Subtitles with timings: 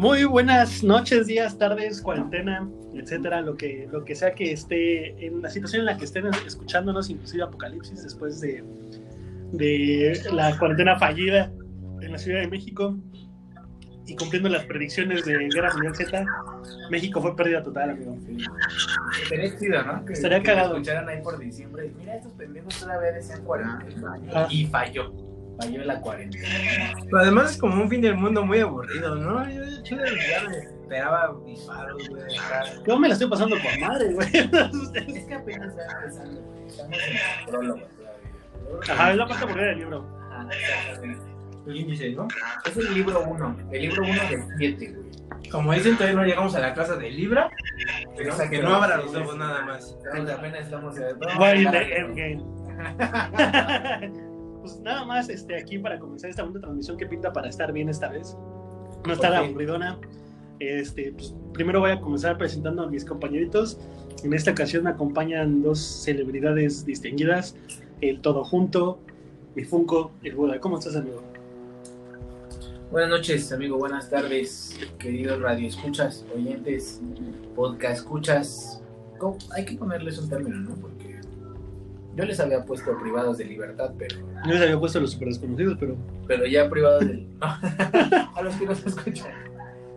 [0.00, 5.42] Muy buenas noches, días, tardes, cuarentena, etcétera, lo que, lo que sea que esté en
[5.42, 8.64] la situación en la que estén escuchándonos, inclusive Apocalipsis, después de,
[9.52, 11.52] de la cuarentena fallida
[12.00, 12.96] en la Ciudad de México
[14.06, 16.24] y cumpliendo las predicciones de Guerra Mundial Z,
[16.90, 18.16] México fue pérdida total, amigo.
[19.22, 20.02] Estaría chido, ¿no?
[20.06, 20.76] Que, Estaría que cagado.
[20.76, 21.88] escucharan ahí por diciembre.
[21.88, 23.86] y, Mira, estos pendejos todavía decían 40.
[24.32, 24.46] Ah.
[24.48, 25.29] Y falló.
[25.60, 26.44] Falló la cuarentena.
[27.04, 29.48] Pero además es como un fin del mundo muy aburrido, ¿no?
[29.50, 32.22] Yo, chido, ya me esperaba disparos, güey.
[32.86, 34.28] Yo me la estoy pasando por madre, güey.
[35.16, 36.40] Es que apenas va empezando.
[36.40, 36.66] güey.
[36.66, 38.92] Estamos en el prólogo todavía.
[38.94, 40.06] Ajá, es la parte aburrida del libro.
[40.30, 41.24] Ajá, exactamente.
[41.66, 42.26] El índice, ¿no?
[42.64, 43.56] Es el libro 1.
[43.70, 45.10] El libro 1 de 7, güey.
[45.50, 47.50] Como dicen, todavía no llegamos a la casa de Libra.
[48.16, 48.50] Pero Exacto.
[48.50, 49.96] que no abra los ojos nada más.
[50.12, 52.44] Apenas estamos in the endgame.
[54.60, 57.88] pues nada más este, aquí para comenzar esta segunda transmisión que pinta para estar bien
[57.88, 58.36] esta vez.
[59.06, 59.48] No estar Ok.
[59.48, 59.98] aburridona.
[60.58, 63.78] Este, pues, primero voy a comenzar presentando a mis compañeritos.
[64.22, 67.56] En esta ocasión me acompañan dos celebridades distinguidas.
[68.02, 69.00] El Todo Junto,
[69.54, 70.60] mi Funko, el Buda.
[70.60, 71.22] ¿Cómo estás, amigo?
[72.90, 73.78] Buenas noches, amigo.
[73.78, 77.00] Buenas tardes, queridos radioescuchas, oyentes,
[77.54, 78.82] podcast escuchas.
[79.18, 79.38] ¿Cómo?
[79.54, 80.89] Hay que ponerles un término, ¿no?
[82.20, 85.28] Yo les había puesto privados de libertad, pero, Yo les había puesto a los super
[85.28, 85.96] desconocidos, pero
[86.26, 87.26] pero ya privados de...
[87.40, 89.32] a los que nos escuchan.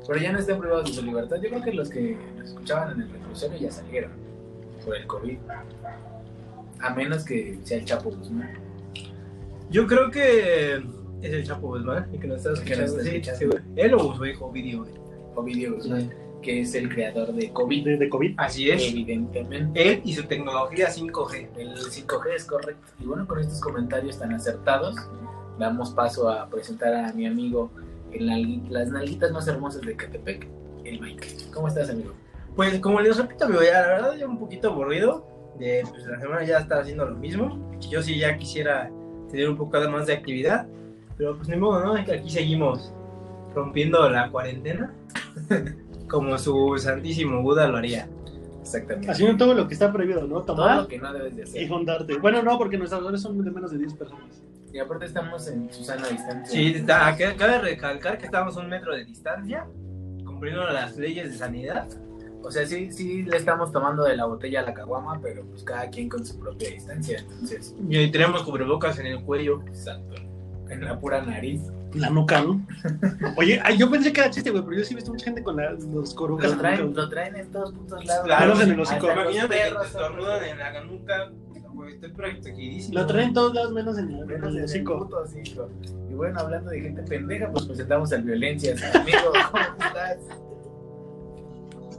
[0.07, 1.37] Pero ya no están privados de su libertad.
[1.41, 4.11] Yo creo que los que nos escuchaban en el reclusorio ya salieron
[4.85, 5.37] por el COVID.
[6.79, 8.51] A menos que sea el Chapo Guzmán.
[9.69, 10.75] Yo creo que
[11.21, 13.03] es el Chapo Guzmán, el que nos está Que nos escuchando.
[13.03, 13.39] Sí, escuchando.
[13.39, 13.85] sí, güey.
[13.85, 15.03] Él o su hijo, video, güey.
[15.35, 16.13] Ovidio Guzmán,
[16.43, 17.83] que es el creador de COVID.
[17.85, 18.35] de, de COVID.
[18.37, 18.89] Así es.
[18.91, 19.93] Evidentemente.
[19.93, 21.47] Él y su tecnología 5G.
[21.57, 22.87] El 5G es correcto.
[22.99, 24.95] Y bueno, con estos comentarios tan acertados,
[25.57, 27.71] damos paso a presentar a mi amigo
[28.11, 30.47] en la- las nalguitas más hermosas de Catepec,
[30.83, 31.27] el Mike.
[31.53, 32.13] ¿Cómo estás, amigo?
[32.55, 35.27] Pues como les repito, amigo, ya la verdad ya un poquito aburrido.
[35.57, 37.71] De, pues la semana ya está haciendo lo mismo.
[37.89, 38.91] Yo sí ya quisiera
[39.29, 40.67] tener un poco más de actividad.
[41.17, 41.95] Pero pues ni modo, ¿no?
[41.97, 42.91] Es que aquí seguimos
[43.53, 44.93] rompiendo la cuarentena.
[46.13, 48.07] como su santísimo Buda lo haría.
[48.61, 49.11] Exactamente.
[49.11, 50.41] Haciendo todo lo que está prohibido, ¿no?
[50.43, 51.67] Todo Tomar lo que no debes de y hacer.
[51.67, 52.17] juntarte.
[52.19, 54.41] Bueno, no, porque nuestras horas son de menos de 10 personas.
[54.71, 56.45] Y aparte estamos en Susana distancia.
[56.51, 59.65] Sí, está- cabe recalcar que estamos a un metro de distancia,
[60.25, 61.87] cumpliendo las leyes de sanidad.
[62.41, 65.63] O sea, sí, sí le estamos tomando de la botella a la caguama, pero pues
[65.63, 67.19] cada quien con su propia distancia.
[67.19, 69.61] Entonces, Y tenemos cubrebocas en el cuello.
[69.67, 70.15] exacto.
[70.69, 71.61] En la pura nariz.
[71.95, 72.65] La nuca, ¿no?
[73.37, 75.43] Oye, ay, yo pensé que era chiste, güey, pero yo sí he visto mucha gente
[75.43, 77.01] con la- los corocas Lo en traen, nuca.
[77.01, 78.25] lo traen en todos putos lados.
[78.25, 79.11] Claro, en el hocico.
[79.11, 81.31] Imagínate que te estornudan en la nuca.
[82.91, 85.09] Lo traen en todos lados menos en el, en Menos el en el hocico.
[86.09, 88.81] Y bueno, hablando de gente pendeja, pues presentamos al Violencias.
[88.95, 89.17] Amigo,
[89.51, 90.17] ¿cómo estás?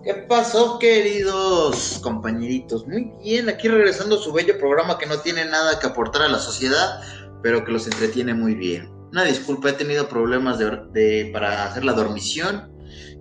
[0.04, 2.86] ¿Qué pasó, queridos compañeritos?
[2.86, 6.28] Muy bien, aquí regresando a su bello programa que no tiene nada que aportar a
[6.28, 7.00] la sociedad,
[7.42, 8.93] pero que los entretiene muy bien.
[9.14, 12.68] Una disculpa, he tenido problemas de, de- para hacer la dormición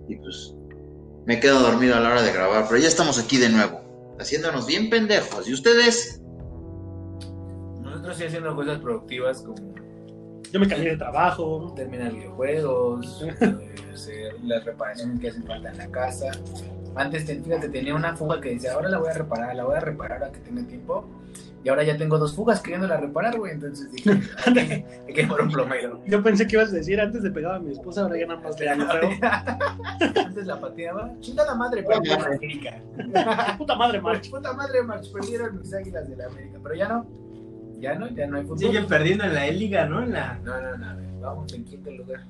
[0.08, 0.52] y pues
[1.24, 3.80] me quedo dormido a la hora de grabar, pero ya estamos aquí de nuevo,
[4.18, 5.46] haciéndonos bien pendejos.
[5.48, 6.20] ¿Y ustedes?
[7.80, 9.72] Nosotros sí haciendo cosas productivas como
[10.52, 11.72] Yo me cambié de trabajo.
[11.76, 16.32] terminar videojuegos, eh, hacer las reparaciones que hacen falta en la casa.
[16.96, 19.76] Antes, te- fíjate, tenía una fuga que decía, ahora la voy a reparar, la voy
[19.76, 21.08] a reparar ahora que tenga tiempo.
[21.64, 23.52] Y ahora ya tengo dos fugas queriéndola reparar, güey.
[23.52, 26.00] Entonces dije, hay que, hay que llamar un plomero.
[26.06, 28.40] Yo pensé que ibas a decir antes de pegar a mi esposa, ahora ya nada
[28.40, 28.84] más le hago.
[30.26, 31.10] Antes la pateaba.
[31.20, 32.82] Chingada madre, perdió la América.
[33.58, 34.30] Puta madre, March.
[34.30, 36.58] Puta madre, March, perdieron mis águilas de la América.
[36.62, 37.06] Pero ya no.
[37.80, 38.58] Ya no, ya no hay fútbol.
[38.58, 40.02] Siguen perdiendo en la liga, ¿no?
[40.02, 40.38] En la.
[40.44, 40.86] No, no, no.
[40.86, 42.20] a ver, Vamos en quinto lugar.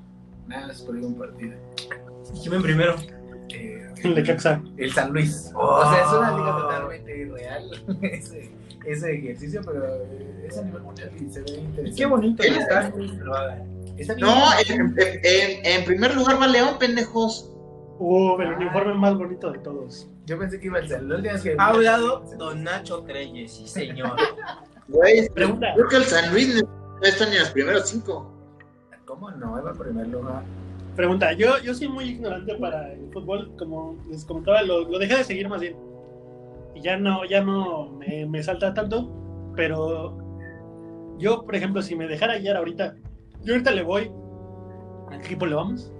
[0.47, 1.55] Nada, es por un partido.
[2.43, 2.95] ¿Quién primero?
[3.49, 4.63] Eh, El de Caxa.
[4.77, 5.51] el San Luis.
[5.55, 7.65] O sea, es una liga totalmente irreal
[8.87, 11.95] ese, ejercicio, pero eh, es a nivel mundial y se ve interesante.
[11.97, 12.93] Qué bonito está.
[13.97, 14.27] Está bien.
[14.27, 14.35] No,
[14.69, 17.51] en, en- en primer lugar va León, pendejos.
[17.99, 20.09] Uh, el uniforme más bonito de todos.
[20.27, 21.43] Yo pensé que iba el San Luis.
[21.43, 24.17] que Ha hablado Don Nacho Treyes, sí señor.
[24.89, 25.69] Güey, Pregunta.
[25.75, 28.31] creo que el San Luis no está ni en los primeros cinco.
[29.07, 29.59] ¿Cómo no?
[29.59, 30.43] Iba en primer lugar.
[30.95, 35.17] Pregunta, yo, yo soy muy ignorante para el fútbol, como les comentaba, lo, lo dejé
[35.17, 35.75] de seguir más bien.
[36.75, 39.11] Y ya no, ya no me, me salta tanto,
[39.57, 40.19] pero
[41.19, 42.97] yo, por ejemplo, si me dejara guiar ahorita,
[43.43, 44.11] yo ahorita le voy.
[45.11, 45.93] ¿A qué equipo le vamos?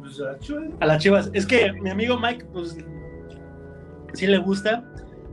[0.00, 0.64] Pues, a Chivas.
[0.80, 1.30] A las Chivas.
[1.32, 2.76] Es que mi amigo Mike, pues,
[4.14, 4.84] sí le gusta.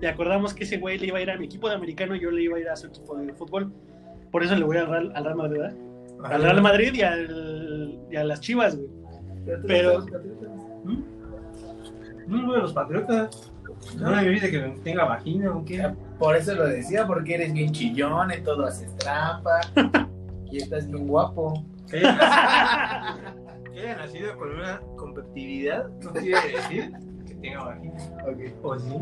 [0.02, 2.20] Y acordamos que ese güey le iba a ir a mi equipo de americano y
[2.20, 3.72] yo le iba a ir a su equipo de fútbol.
[4.32, 5.78] Por eso le voy al Real, al Real Madrid, ¿verdad?
[6.32, 8.90] Al Real Madrid y, al- y a las Chivas, güey.
[9.68, 10.50] Pero- no sabes, patriotas.
[10.84, 11.04] ¿Mm?
[12.28, 13.52] No, de los patriotas.
[13.98, 15.94] No me dice que tenga vagina o qué.
[16.20, 19.62] Por eso lo decía, porque eres bien chillón, en todo haces trampa.
[20.52, 21.66] y estás bien guapo.
[21.90, 23.18] Que haya,
[23.72, 26.92] que haya nacido con una competitividad no quiere decir
[27.28, 27.96] que tenga vagina.
[28.28, 28.40] Ok.
[28.64, 28.96] ¿O sí?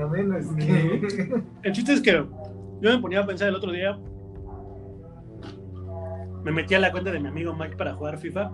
[0.00, 1.42] A menos que.
[1.62, 3.98] El chiste es que yo me ponía a pensar el otro día.
[6.42, 8.50] Me metí a la cuenta de mi amigo Mike para jugar FIFA.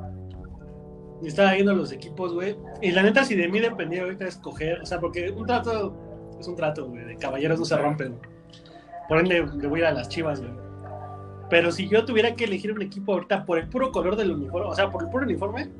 [1.22, 2.56] Y estaba viendo los equipos, güey.
[2.80, 4.80] Y la neta, si de mí dependía ahorita escoger.
[4.80, 5.94] O sea, porque un trato
[6.38, 7.04] es un trato, güey.
[7.04, 8.18] De caballeros no se rompen.
[9.08, 10.52] Por ende, le voy a ir a las chivas, güey.
[11.50, 14.68] Pero si yo tuviera que elegir un equipo ahorita por el puro color del uniforme,
[14.68, 15.70] o sea, por el puro uniforme,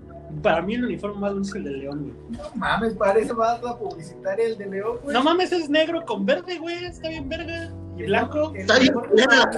[0.43, 2.39] para mí el uniforme más bonito es el de León, güey.
[2.39, 5.15] No mames, parece más la publicitaria el de León, güey.
[5.15, 6.87] No mames, es negro con verde, güey.
[6.87, 7.71] Está bien verga.
[7.97, 8.53] Y blanco.
[8.55, 9.51] Está bien buena la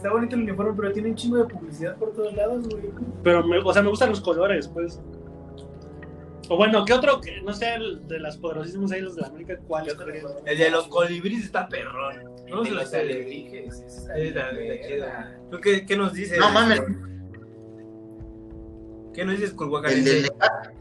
[0.00, 0.34] está bonito.
[0.34, 2.90] El uniforme, pero tiene un chingo de publicidad por todos lados, güey.
[3.22, 5.00] Pero, me, o sea, me gustan los colores, pues.
[6.48, 7.20] O bueno, ¿qué otro?
[7.20, 9.96] Que no sé, el de las poderosísimas ahí, los de la América, ¿cuál es?
[10.46, 12.24] El de los colibríes está perrón.
[12.48, 12.90] No se lo los.
[15.50, 16.38] ¿Tú qué, qué nos dices?
[16.38, 16.80] no mames,
[19.14, 19.54] ¿Qué nos dices,
[19.90, 20.22] el del?
[20.22, 20.72] Necaxa,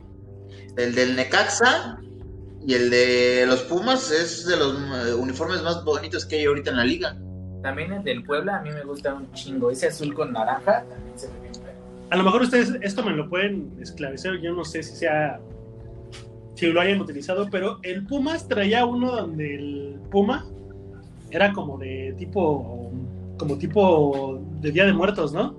[0.77, 1.99] el del Necaxa
[2.65, 6.71] y el de los Pumas es de los eh, uniformes más bonitos que hay ahorita
[6.71, 7.17] en la liga.
[7.61, 9.71] También el del Puebla a mí me gusta un chingo.
[9.71, 11.53] Ese azul con naranja también se ve bien.
[12.09, 15.39] A lo mejor ustedes esto me lo pueden esclarecer, yo no sé si sea.
[16.55, 20.45] Si lo hayan utilizado, pero el Pumas traía uno donde el Puma
[21.31, 22.91] era como de tipo.
[23.37, 25.55] Como tipo de Día de Muertos, ¿no?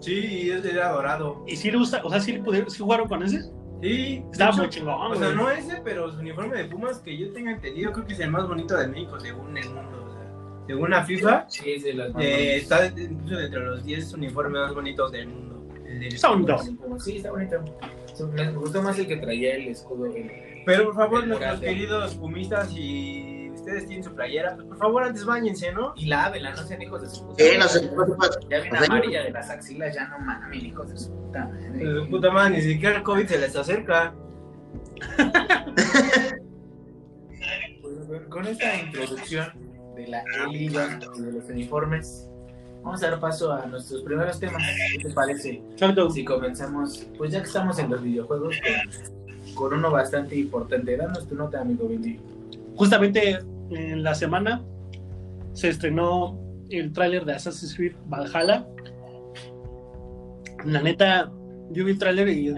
[0.00, 1.42] Sí, es era dorado.
[1.48, 2.40] Y si lo usa, o sea, si
[2.78, 3.42] jugaron con ese.
[3.82, 7.32] Sí, Estaba muy chingón, O sea, no ese, pero su uniforme de Pumas que yo
[7.32, 10.03] tenga entendido, creo que es el más bonito de México, según el mundo.
[10.66, 14.74] Según la FIFA, Sí, los más eh, está incluso dentro de los 10 uniformes más
[14.74, 15.62] bonitos del mundo.
[15.86, 16.70] El del Son dos.
[16.98, 17.62] Sí, está bonito.
[18.32, 20.06] Me gustó más el que traía el escudo.
[20.06, 20.30] el-
[20.64, 25.24] Pero por favor, nuestros queridos pumistas, si ustedes tienen su playera, pues por favor antes
[25.24, 25.92] bañense, ¿no?
[25.96, 27.66] Y la Ávila, no sean hijos de su puta Eh, no
[28.48, 31.68] Ya viene amarilla de las axilas, ya no mames, hijos de su puta madre.
[31.84, 34.14] De su puta madre, ni siquiera el COVID se les acerca.
[37.82, 39.46] Pues, con- con esta introducción
[39.94, 42.28] de la liga y de los uniformes,
[42.82, 44.62] vamos a dar paso a nuestros primeros temas.
[44.92, 45.62] ¿Qué te parece?
[46.12, 48.56] Si comenzamos, pues ya que estamos en los videojuegos,
[49.54, 50.96] con, con uno bastante importante.
[50.96, 52.20] Danos tu nota, amigo Billy.
[52.76, 53.38] Justamente
[53.70, 54.62] en la semana
[55.52, 56.38] se estrenó
[56.70, 58.66] el tráiler de Assassin's Creed Valhalla.
[60.64, 61.30] La neta,
[61.70, 62.54] yo vi el tráiler y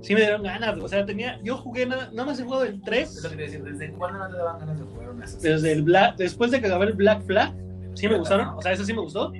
[0.00, 0.78] sí me dieron ganas.
[0.78, 3.36] O sea, tenía, yo jugué nada, nada más he jugado el Es lo 3 que
[3.36, 6.50] te decía, ¿desde cuándo no te daban ganas de jugar una desde el Black, después
[6.50, 7.54] de que acabé el Black Flag,
[7.94, 9.32] sí me gustaron, o sea, ese sí me gustó.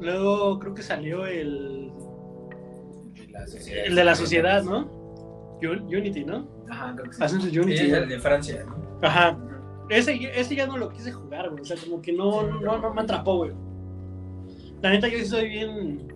[0.00, 1.90] Luego creo que salió el,
[3.14, 3.86] de la sociedad.
[3.86, 4.86] el de la sociedad, ¿no?
[5.62, 6.46] Un- Unity, ¿no?
[6.68, 7.22] Ajá, creo que sí.
[7.22, 7.90] Assassin's Unity.
[7.90, 9.06] el de Francia, ¿no?
[9.06, 9.38] Ajá.
[9.88, 11.62] Ese, ese ya no lo quise jugar, güey.
[11.62, 13.52] O sea, como que no, no, no me atrapó, güey.
[14.82, 16.08] La neta, yo sí soy bien,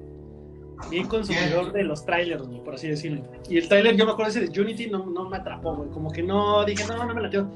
[0.88, 3.22] bien consumidor de los trailers, güey, por así decirlo.
[3.48, 5.90] Y el trailer, yo me acuerdo ese de Unity, no, no me atrapó, güey.
[5.90, 7.48] Como que no, dije, no, no me latió.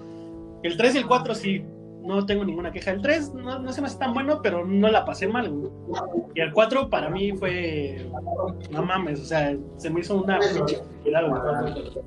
[0.63, 1.65] El 3 y el 4 sí,
[2.03, 2.91] no tengo ninguna queja.
[2.91, 5.71] El 3 no, no se me hace tan bueno, pero no la pasé mal, güey.
[6.35, 8.07] Y el 4 para mí fue,
[8.71, 10.39] no mames, o sea, se me hizo una.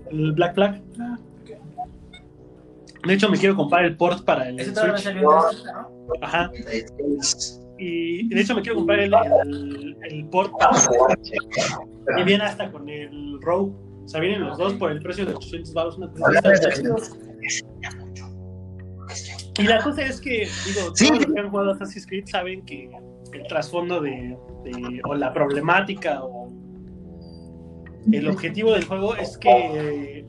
[0.09, 0.81] El Black Flag.
[3.05, 4.97] De hecho, me quiero comprar el port para el Ese Switch.
[4.97, 5.87] salió en 360, ¿no?
[6.21, 6.51] Ajá.
[7.77, 8.23] 36.
[8.25, 10.29] Y de hecho me quiero comprar el, el, el
[12.19, 13.73] y viene hasta con el Rogue.
[14.05, 15.97] O sea, vienen los dos por el precio de 800 baros.
[15.97, 16.11] Una.
[19.59, 21.07] Y la cosa es que, digo, Sí.
[21.07, 22.89] todos los que han jugado Assassin's Creed saben que
[23.33, 26.47] el trasfondo de, de- o la problemática o
[28.11, 30.25] el objetivo del juego es que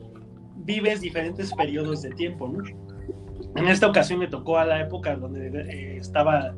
[0.57, 2.63] vives diferentes periodos de tiempo, ¿no?
[3.55, 6.53] En esta ocasión me tocó a la época donde eh, estaba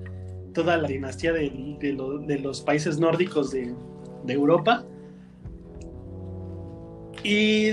[0.53, 3.73] toda la dinastía de, de lo- de los países nórdicos de,
[4.25, 4.83] de Europa.
[7.23, 7.71] Y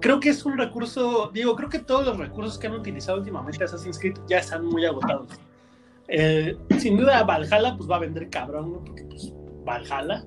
[0.00, 3.62] creo que es un recurso, digo, creo que todos los recursos que han utilizado últimamente
[3.64, 5.28] Assassin's Creed ya están muy agotados.
[6.08, 8.84] Eh, sin duda Valhalla pues va a vender cabrón, ¿no?
[8.84, 9.32] porque pues
[9.64, 10.24] Valhalla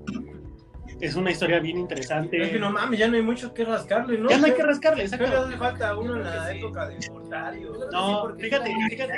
[1.05, 2.41] es una historia bien interesante.
[2.41, 4.29] Es que no mames, ya no hay mucho que rascarle, ¿no?
[4.29, 5.25] ya no hay que rascarle, exacto.
[5.45, 6.57] hace falta uno en la Sí.
[6.60, 7.72] época de Mortario.
[7.91, 9.13] No, fíjate, fíjate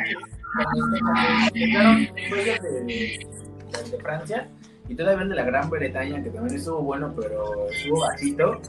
[1.54, 2.12] que llegaron de,
[2.86, 3.28] de,
[3.92, 4.48] de Francia
[4.88, 8.62] y todavía de la Gran Bretaña, que también estuvo bueno, pero estuvo bajito,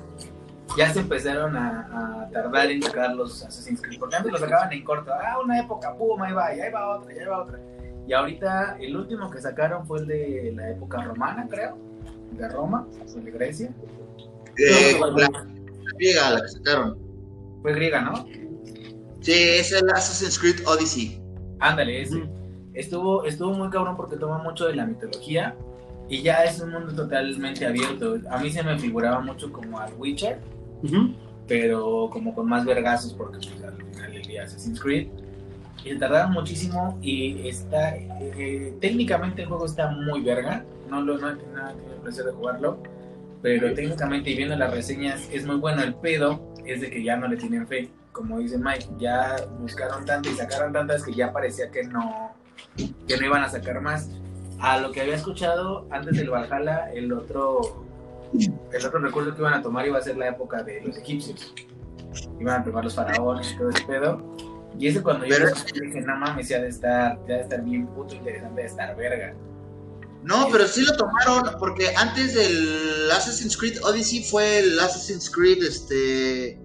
[0.77, 3.99] ya se empezaron a, a tardar en sacar los Assassin's Creed.
[3.99, 5.13] Porque antes los sacaban en corto.
[5.13, 7.59] Ah, una época, pum, ahí va, y ahí va otra, y ahí va otra.
[8.07, 11.77] Y ahorita el último que sacaron fue el de la época romana, creo.
[12.33, 13.71] De Roma, o de Grecia.
[14.59, 15.47] Eh, No, la, la
[15.97, 16.99] griega, la que sacaron.
[17.63, 18.27] Fue griega, ¿no?
[19.21, 21.21] Sí, es el Assassin's Creed Odyssey.
[21.61, 22.23] Ándale, ese.
[22.75, 25.57] Estuvo, estuvo muy cabrón porque toma mucho de la mitología
[26.09, 28.19] y ya es un mundo totalmente abierto.
[28.31, 30.39] A mí se me figuraba mucho como al Witcher,
[31.49, 35.09] pero como con más vergazos porque pues, al final del día Assassin's Creed.
[35.85, 40.65] Y se tardaron muchísimo y está eh, técnicamente el juego está muy verga.
[40.89, 42.79] No lo no he tenido nada tenido el placer de jugarlo,
[43.43, 45.83] pero técnicamente y viendo las reseñas es muy bueno.
[45.83, 47.91] El pedo es de que ya no le tienen fe.
[48.13, 52.33] Como dice Mike, ya buscaron tanto y sacaron tantas que ya parecía que no
[52.77, 54.11] que no iban a sacar más.
[54.59, 57.85] A lo que había escuchado antes del Valhalla, el otro
[58.73, 61.55] el otro recurso que iban a tomar iba a ser la época de los egipcios.
[62.41, 64.37] Iban a tomar los faraones y todo ese pedo.
[64.79, 65.51] Y ese cuando yo Pero-
[65.87, 69.35] dije, no mames, ya de estar, ya de estar bien puto interesante de estar verga.
[70.27, 75.63] No, pero sí lo tomaron porque antes del Assassin's Creed Odyssey fue el Assassin's Creed,
[75.63, 76.59] este...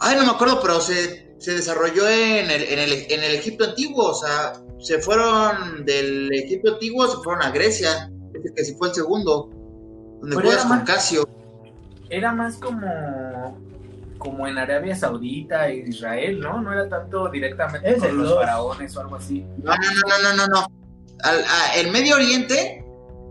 [0.00, 3.64] Ay, no me acuerdo, pero se, se desarrolló en el, en, el, en el Egipto
[3.64, 8.74] antiguo, o sea, se fueron del Egipto antiguo, se fueron a Grecia, ese que sí
[8.76, 9.48] fue el segundo,
[10.20, 11.28] donde Pero juegas con más- Casio.
[12.10, 13.62] Era más como
[14.18, 16.60] como en Arabia Saudita e Israel, ¿no?
[16.62, 18.38] No era tanto directamente Es con los dos.
[18.40, 19.44] faraones o algo así.
[19.62, 20.83] No, no, no, no, no, no.
[21.22, 22.84] Al- a- el Medio Oriente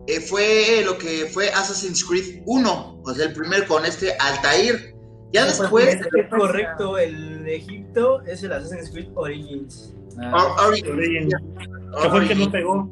[0.07, 4.93] eh, fue lo que fue Assassin's Creed 1, o sea, el primer con este Altair.
[5.31, 9.93] Ya después, Es correcto, el Egipto es el Assassin's Creed Origins.
[10.21, 12.89] Ah, Or- Ori- Origin, que fue el que no pegó.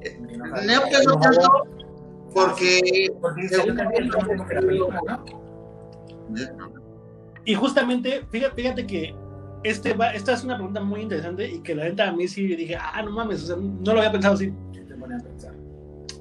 [0.00, 0.18] que
[1.04, 1.50] no No tanto
[2.34, 3.08] porque
[4.60, 5.24] película, ¿no?
[7.44, 9.14] Y justamente, fíjate, fíjate que
[9.64, 12.46] este va, esta es una pregunta muy interesante y que la neta a mí sí
[12.56, 14.52] dije, ah, no mames, o sea, no lo había pensado así.
[14.72, 15.52] Sí te pone a pensar.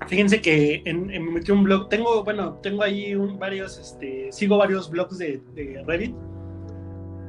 [0.07, 4.31] Fíjense que en, en- me metí un blog, tengo, bueno, tengo ahí un- varios, este,
[4.31, 6.15] sigo varios blogs de, de Reddit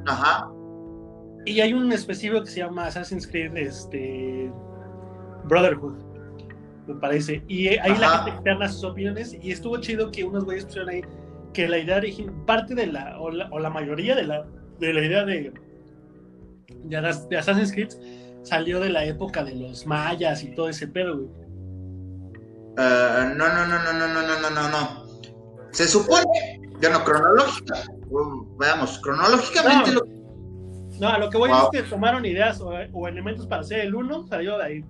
[0.07, 0.51] Ajá.
[1.45, 4.51] y hay un específico que se llama Assassin's Creed, este,
[5.45, 5.95] Brotherhood,
[6.87, 7.43] me parece.
[7.49, 8.17] Y ahí la Ajá.
[8.25, 11.03] gente externa sus opiniones y estuvo chido que unos güeyes pusieron ahí
[11.53, 14.47] que la idea original, parte de la o, la, o la mayoría de la,
[14.81, 15.53] de la idea de,
[16.85, 17.91] de, de Assassin's Creed
[18.43, 21.29] salió de la época de los mayas y todo ese pedo, güey.
[22.79, 25.07] Eh, no, no, no, no, no, no, no, no, no, no.
[25.73, 26.25] Se supone,
[26.81, 27.75] ya no cronológica.
[28.59, 30.01] veamos, cronológicamente No.
[30.01, 30.23] lo-
[31.01, 31.71] No, a lo que voy Wow.
[31.73, 34.85] es que tomaron ideas o, o elementos para hacer el uno, salió de ahí.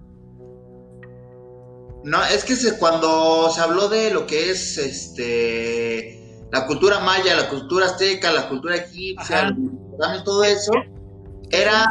[2.04, 6.18] no, es que se, cuando se habló de lo que es este
[6.50, 9.56] la cultura maya, la cultura azteca, la cultura egipcia,
[10.24, 10.72] todo eso,
[11.52, 11.86] era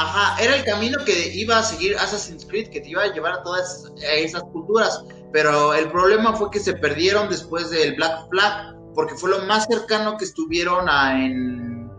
[0.00, 3.32] Ajá, era el camino que iba a seguir Assassin's Creed, que te iba a llevar
[3.32, 5.02] a todas esas culturas.
[5.32, 9.66] Pero el problema fue que se perdieron después del Black Flag, porque fue lo más
[9.66, 11.90] cercano que estuvieron a- en,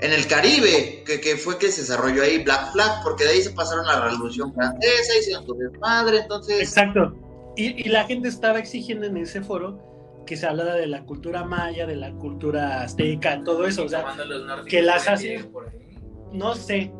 [0.00, 3.42] en el Caribe, que, que fue que se desarrolló ahí Black Flag, porque de ahí
[3.42, 6.58] se pasaron a la Revolución Francesa, hicieron su desmadre, entonces...
[6.60, 7.14] Exacto.
[7.56, 9.78] Y, y la gente estaba exigiendo en ese foro
[10.26, 13.84] que se hablara de la cultura maya, de la cultura azteca, todo eso.
[13.84, 14.04] O sea,
[14.66, 15.44] que las hace-
[16.32, 16.92] no sé.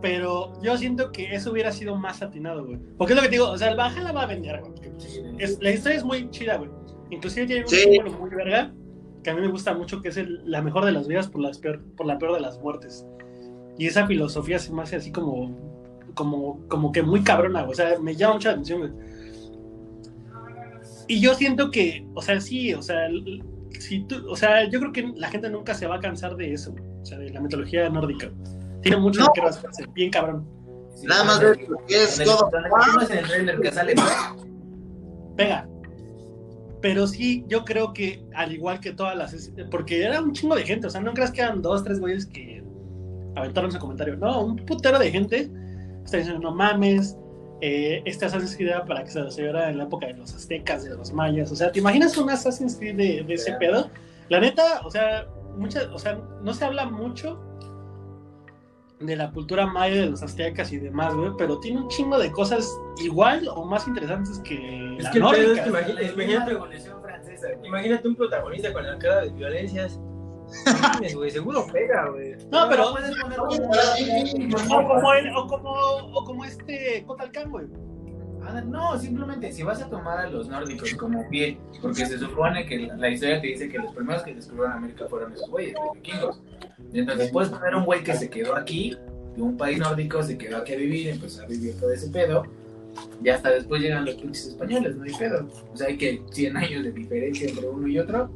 [0.00, 2.78] Pero yo siento que eso hubiera sido más atinado, güey.
[2.96, 4.72] Porque es lo que te digo, o sea, el Valhalla va a vender, güey.
[4.72, 4.92] porque
[5.38, 6.70] es- la historia es muy chida, güey.
[7.10, 7.76] Inclusive tiene un Sí.
[7.78, 8.72] símbolo muy verga,
[9.24, 11.40] que a mí me gusta mucho, que es el- la mejor de las vidas por,
[11.42, 13.04] las peor- por la peor de las muertes.
[13.76, 15.56] Y esa filosofía se me hace así como,
[16.14, 17.72] como, como que muy cabrona, güey.
[17.72, 18.92] O sea, me llama mucha atención, güey.
[21.08, 23.08] Y yo siento que, o sea, sí, o sea,
[23.78, 26.52] si tú, o sea, yo creo que la gente nunca se va a cansar de
[26.52, 28.30] eso, o sea, de la mitología nórdica.
[28.82, 29.28] Tiene mucho No.
[29.34, 30.46] que rascarse, bien cabrón.
[30.94, 32.50] Sí, Nada más ver lo que es donde- todo.
[32.52, 34.02] donde vimos en el trailer que sale, ¿no?
[35.36, 35.68] pega.
[36.80, 39.50] Pero sí, yo creo que al igual que todas las...
[39.70, 42.26] Porque era un chingo de gente, o sea, no creas que eran dos, tres güeyes
[42.26, 42.62] que
[43.36, 44.16] aventaron ese comentario.
[44.16, 45.50] No, un putero de gente
[46.04, 47.16] está diciendo, no mames,
[47.60, 50.84] eh, este Assassin's Creed era para que se desarrollara en la época de los aztecas,
[50.84, 51.50] de los mayas.
[51.50, 53.90] O sea, ¿te imaginas un Assassin's Creed de, de ese pedo?
[54.28, 57.40] La neta, o sea, muchas, o sea, no se habla mucho
[59.00, 62.32] de la cultura maya de los aztecas y demás, güey, pero tiene un chingo de
[62.32, 62.68] cosas
[63.02, 65.96] igual o más interesantes que Es la que el pedo es nórdica.
[65.96, 70.00] que imagínate, Revolución Francesa, imagínate un protagonista con la cara de violencias.
[70.82, 72.34] Mames, güey, seguro pega, güey.
[72.50, 72.84] No, pero.
[72.90, 77.66] O como, el- o como, o como este Kotal Kahn, güey.
[78.42, 82.64] Ah, no, simplemente si vas a tomar a los nórdicos como pie, porque se supone
[82.64, 85.74] que la, la historia te dice que los primeros que descubrieron América fueron esos güeyes,
[85.74, 86.40] los vikingos.
[86.94, 88.96] Entonces puedes poner un güey que se quedó aquí
[89.36, 92.44] de un país nórdico, se quedó aquí a vivir, empezó a vivir todo ese pedo.
[93.22, 95.46] Y hasta después llegan los pinches españoles, no hay pedo.
[95.72, 98.30] O sea, hay que 100 años de diferencia entre uno y otro.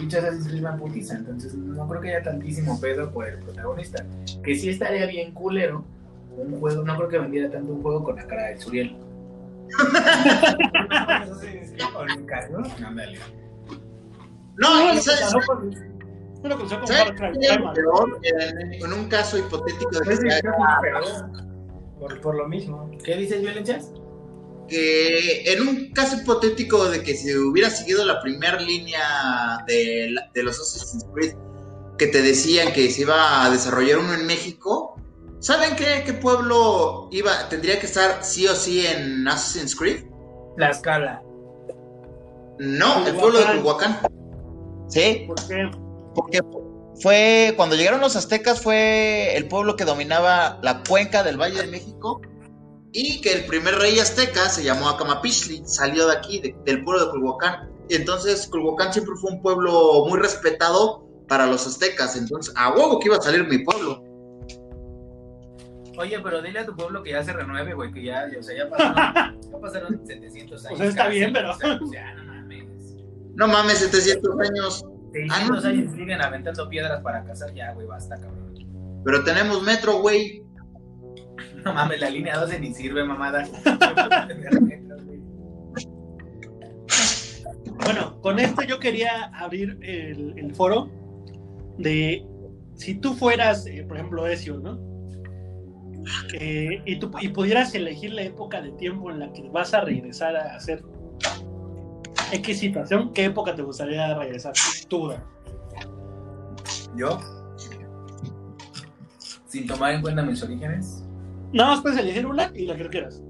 [0.00, 1.14] Pinches Assassin's Creed van putiza.
[1.16, 4.04] Entonces, no creo que haya tantísimo pedo por el protagonista.
[4.42, 5.84] Que sí estaría bien culero.
[6.36, 8.96] Un juego, no creo que vendiera tanto un juego con la cara del Suriel.
[12.84, 13.18] Ándale.
[14.56, 15.34] No, y ¿sabes,
[16.40, 17.34] Bueno, pues yo con.
[18.22, 20.28] En, en un caso hipotético de Pues que.
[21.98, 22.90] Por, por lo mismo.
[23.04, 23.92] ¿Qué dices, violencias?
[24.70, 30.30] Que en un caso hipotético de que si hubiera seguido la primera línea de, la-
[30.32, 31.34] de los Assassin's Creed
[31.98, 34.94] que te decían que se iba a desarrollar uno en México,
[35.40, 40.04] ¿saben qué, qué pueblo iba tendría que estar sí o sí en Assassin's Creed?
[40.56, 41.22] La escala.
[42.58, 44.00] No, el pueblo de Culhuacán.
[44.88, 45.70] Sí, ¿Por qué?
[46.14, 46.40] porque
[47.00, 51.68] fue cuando llegaron los aztecas fue el pueblo que dominaba la cuenca del Valle de
[51.68, 52.20] México
[52.92, 57.04] y que el primer rey azteca se llamó Acamapichli, salió de aquí, de- del pueblo
[57.06, 57.70] de Culhuacán.
[57.88, 62.98] Y entonces Culhuacán siempre fue un pueblo muy respetado para los aztecas, entonces a huevo
[62.98, 64.02] que iba a salir mi pueblo.
[65.98, 68.56] Oye, pero dile a tu pueblo que ya se renueve, güey, que ya, o sea,
[68.56, 70.74] ya pasaron, ya pasaron 700 años.
[70.74, 72.96] O sea, está casi, bien, pero- o sea, pues ya, no mames.
[73.34, 75.68] No mames, 700 años, 600 no.
[75.68, 78.54] años siguen aventando piedras para cazar, ya, güey, basta, cabrón.
[79.04, 80.42] pero tenemos metro, güey.
[81.64, 83.46] No mames, la línea 12 ni sirve, mamada.
[87.82, 90.90] Bueno, con esto yo quería abrir el, el foro
[91.78, 92.24] de
[92.74, 94.78] si tú fueras, eh, por ejemplo, Ezio, ¿no?
[96.32, 99.82] Eh, y, tú, y pudieras elegir la época de tiempo en la que vas a
[99.82, 100.82] regresar a hacer
[102.32, 104.52] X situación, ¿qué época te gustaría regresar?
[104.88, 105.12] Tú.
[106.96, 107.18] ¿Yo?
[109.46, 111.04] Sin tomar en cuenta mis orígenes.
[111.52, 113.22] Nada más puedes elegir una y la que quieras.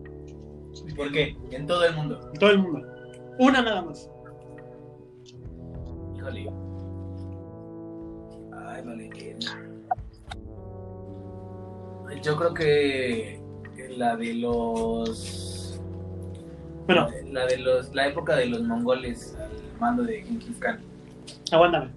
[0.96, 1.36] ¿Por qué?
[1.50, 2.20] En todo el mundo.
[2.38, 2.86] Todo el mundo.
[3.38, 4.10] Una nada más.
[6.16, 6.50] Híjole.
[8.66, 9.36] Ay, vale, que.
[12.22, 13.40] Yo creo que
[13.96, 15.80] la de los.
[16.86, 17.94] Bueno, La de los.
[17.94, 20.80] La época de los mongoles al mando de Genghis Khan.
[21.52, 21.90] aguántame.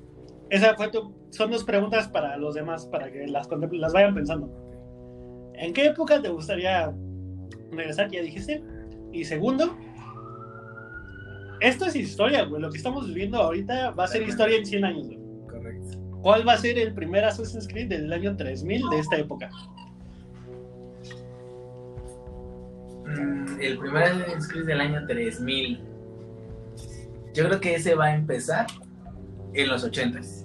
[0.49, 4.13] Esa fue tu, son dos preguntas para los demás, para que las, contemplen- las vayan
[4.13, 4.49] pensando.
[5.63, 6.93] ¿En qué época te gustaría
[7.71, 8.11] regresar?
[8.11, 8.61] Ya dijiste.
[9.13, 9.77] Y segundo,
[11.61, 12.61] esto es historia, güey.
[12.61, 15.19] Lo que estamos viviendo ahorita va a ser historia en 100 años, güey.
[15.49, 15.97] Correcto.
[16.21, 19.49] ¿Cuál va a ser el primer Assassin's Creed del año 3000 de esta época?
[23.05, 25.79] Mm, el primer Assassin's Creed del año 3000.
[27.33, 28.67] Yo creo que ese va a empezar
[29.53, 30.43] en los 80s.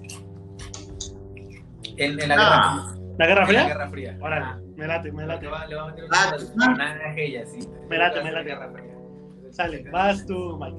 [1.97, 2.85] En, en la, Ah.
[2.85, 3.67] guerra, ¿La Guerra en la Fría?
[3.67, 4.17] Guerra Fría.
[4.21, 4.61] Órale, Ajá.
[4.77, 5.47] me late, me Le late.
[5.47, 6.35] va, le va a meter un Ah, ah.
[6.37, 7.59] espionaje y así.
[7.89, 8.49] Me late, me late.
[8.49, 8.95] Guerra Fría.
[9.51, 10.77] Sale, vas tú, Mike.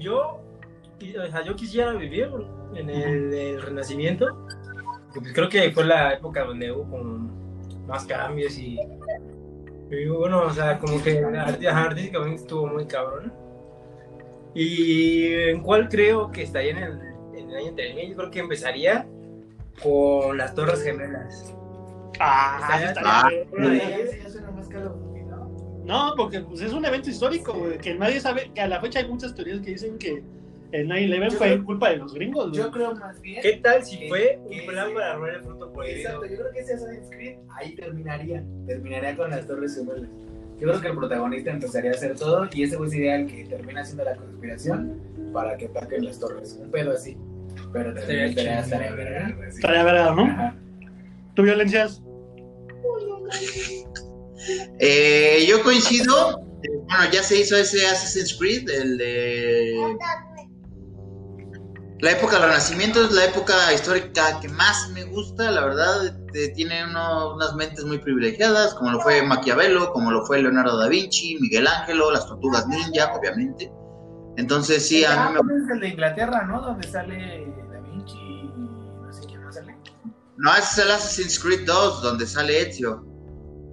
[0.00, 2.28] Yo, o sea, yo quisiera vivir
[2.74, 4.26] en el, el Renacimiento.
[5.14, 7.30] pues, creo que fue la época donde hubo como
[7.86, 8.78] más cambios y,
[9.90, 13.32] y bueno, o sea, como que artísticamente estuvo muy cabrón.
[14.54, 17.00] Y en cuál creo que estaría en el,
[17.36, 19.06] en el año 3000, yo creo que empezaría
[19.82, 21.54] con las Torres Gemelas.
[22.18, 23.28] Ah, Estaría- estaría Ah.
[25.84, 26.12] ¿no?
[26.16, 29.08] Porque pues, es un evento histórico, güey, que nadie sabe, que a la fecha hay
[29.08, 30.22] muchas teorías que dicen que
[30.72, 32.62] el 9-11 Yo fue creo- culpa de los gringos, güey.
[32.62, 33.42] Yo creo más bien.
[33.42, 35.98] ¿Qué tal si que- fue que un plan para robar el fruto prohibido?
[35.98, 38.44] Exacto, yo creo que ese Assassin's Creed ahí terminaría.
[38.66, 40.08] Terminaría con las Torres Gemelas.
[40.60, 43.44] Yo creo que el protagonista empezaría a hacer todo y ese güey sería el que
[43.46, 45.00] termina haciendo la conspiración
[45.32, 46.58] para que ataquen las torres.
[46.62, 47.16] Un pedo así.
[47.72, 50.22] Pero Estaría estaría, ¿no?
[50.24, 50.56] Ajá.
[51.34, 52.02] ¿Tu violencias?
[54.78, 59.96] Eh, yo coincido, bueno, ya se hizo ese Assassin's Creed, el de...
[62.00, 66.48] La época del Renacimiento es la época histórica que más me gusta, la verdad, eh,
[66.54, 70.88] tiene uno- unas mentes muy privilegiadas, como lo fue Maquiavelo, como lo fue Leonardo da
[70.88, 73.70] Vinci, Miguel Ángelo, las tortugas ninja, obviamente.
[74.36, 76.60] Entonces sí, a Ah, mí me es el de Inglaterra, ¿no?
[76.62, 78.52] Donde sale Da Vinci y
[79.02, 79.76] no sé quién más sale.
[80.38, 83.04] No, ese es el Assassin's Creed 2, donde sale Ezio.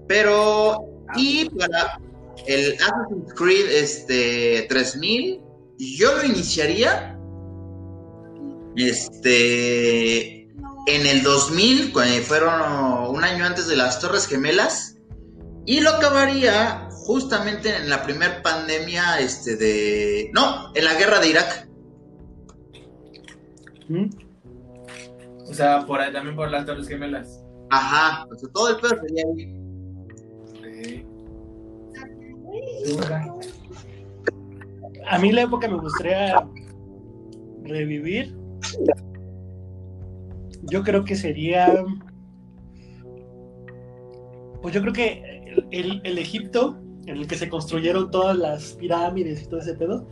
[0.08, 0.78] Pero,
[1.16, 2.00] y para
[2.46, 5.42] el Assassin's Creed este, 3000,
[5.78, 7.18] yo lo iniciaría
[8.76, 10.44] este,
[10.88, 12.62] en el 2000, cuando fueron
[13.10, 14.96] un año antes de las Torres Gemelas,
[15.66, 20.30] y lo acabaría justamente en la primer pandemia este, de...
[20.34, 21.70] No, en la guerra de Irak.
[23.88, 24.10] ¿Mm?
[25.50, 27.42] O sea, por ahí, también por las Torres Gemelas.
[27.70, 29.54] Ajá, o sea, todo el pedo sería ahí.
[35.10, 36.46] A mí la época me gustaría
[37.64, 38.36] revivir.
[40.64, 41.86] Yo creo que sería.
[44.62, 49.48] Pues yo creo que el Egipto, en el que se construyeron todas las pirámides y
[49.48, 50.06] todo ese pedo.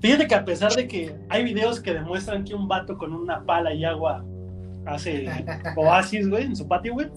[0.00, 3.44] Fíjate que a pesar de que hay videos que demuestran que un vato con una
[3.44, 4.24] pala y agua
[4.86, 5.28] hace
[5.76, 7.08] oasis, güey, en su patio, güey.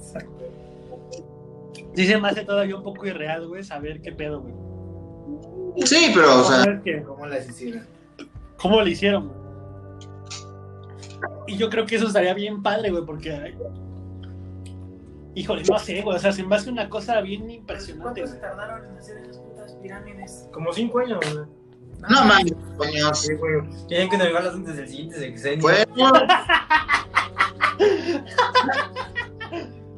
[1.95, 5.85] Sí se me hace todavía un poco irreal, güey, saber qué pedo, güey.
[5.85, 7.85] Sí, pero, o sea, que- ¿Cómo las hicieron?
[8.57, 9.27] cómo le hicieron.
[9.29, 9.43] güey.
[11.47, 13.53] Y yo creo que eso estaría bien padre, güey, porque.
[15.35, 16.15] Híjole, no sé, güey.
[16.15, 19.37] O sea, se me hace una cosa bien impresionante, ¿Cuánto se tardaron en hacer esas
[19.39, 20.47] putas pirámides?
[20.51, 21.45] Como cinco años, güey.
[22.09, 23.19] no mames, coños.
[23.19, 23.61] Sí, güey.
[23.87, 25.67] Tienen que navegarlas antes del siguiente sexenio.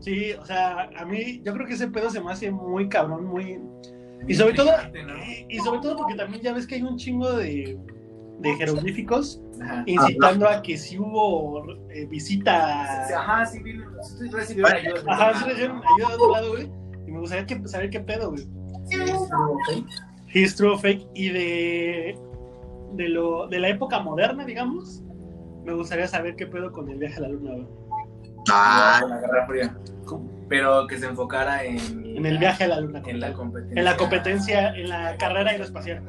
[0.00, 3.24] Sí, o sea, a mí, yo creo que ese pedo se me hace muy cabrón,
[3.26, 3.58] muy.
[4.26, 4.70] Y sobre todo,
[5.48, 7.78] y sobre todo porque también ya ves que hay un chingo de,
[8.40, 9.82] de jeroglíficos Ajá.
[9.86, 13.04] incitando a que si hubo eh, visita.
[13.16, 13.84] Ajá, sí, vino.
[14.02, 15.02] sí recibieron ayuda.
[15.12, 16.70] Ajá, sí recibieron ayuda de otro lado, güey.
[17.06, 18.46] Y me gustaría que, saber qué pedo, güey.
[20.32, 21.06] Sí, estuvo fake.
[21.14, 22.18] Y de,
[22.94, 25.02] de, lo, de la época moderna, digamos.
[25.64, 27.66] Me gustaría saber qué pedo con el viaje a la luna, güey.
[28.50, 29.76] ah, Con la Guerra Fría.
[30.04, 30.30] ¿Cómo?
[30.48, 32.03] Pero que se enfocara en.
[32.14, 33.02] En el viaje a la luna.
[33.06, 33.78] En la competencia.
[33.78, 36.02] En la competencia, en la carrera aeroespacial.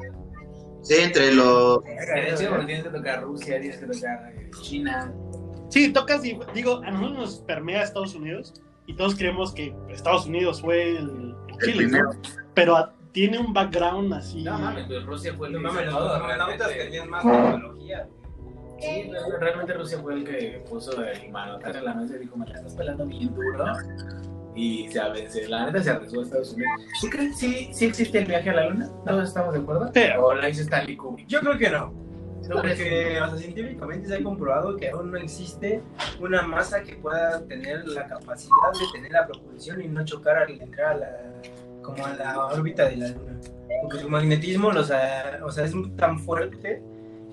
[0.82, 1.82] sí, entre los.
[1.84, 5.12] Tienes que tocar Rusia, tienes que tocar eh, China.
[5.68, 8.54] Sí, tocas, y digo, a nosotros nos permea Estados Unidos
[8.86, 12.12] y todos creemos que Estados Unidos fue el, el Chile, primero.
[12.12, 12.20] ¿no?
[12.54, 14.42] Pero a- tiene un background así.
[14.44, 16.84] No mames, pues Rusia fue el No que mames, hizo los todo, astronautas realmente.
[16.84, 18.08] tenían más tecnología.
[18.78, 22.36] Sí, re- realmente Rusia fue el que puso el manotazo en la mesa y dijo,
[22.36, 23.64] me la estás pelando bien duro.
[24.56, 26.72] Y se, la neta se arriesgó a Estados Unidos.
[27.00, 28.90] ¿Tú crees que sí, sí existe el viaje a la luna?
[29.04, 29.90] ¿Todos estamos de acuerdo?
[29.94, 30.02] Sí.
[30.18, 31.28] ¿O la hizo Stanley Kubrick?
[31.28, 31.92] Yo creo que no.
[32.42, 35.82] ¿Tú crees Porque o sea, científicamente se ha comprobado que aún no existe
[36.20, 40.50] una masa que pueda tener la capacidad de tener la propulsión y no chocar al
[40.50, 41.10] entrar a la,
[41.82, 43.40] como a la órbita de la Luna.
[43.82, 46.82] Porque su magnetismo los, o sea, es tan fuerte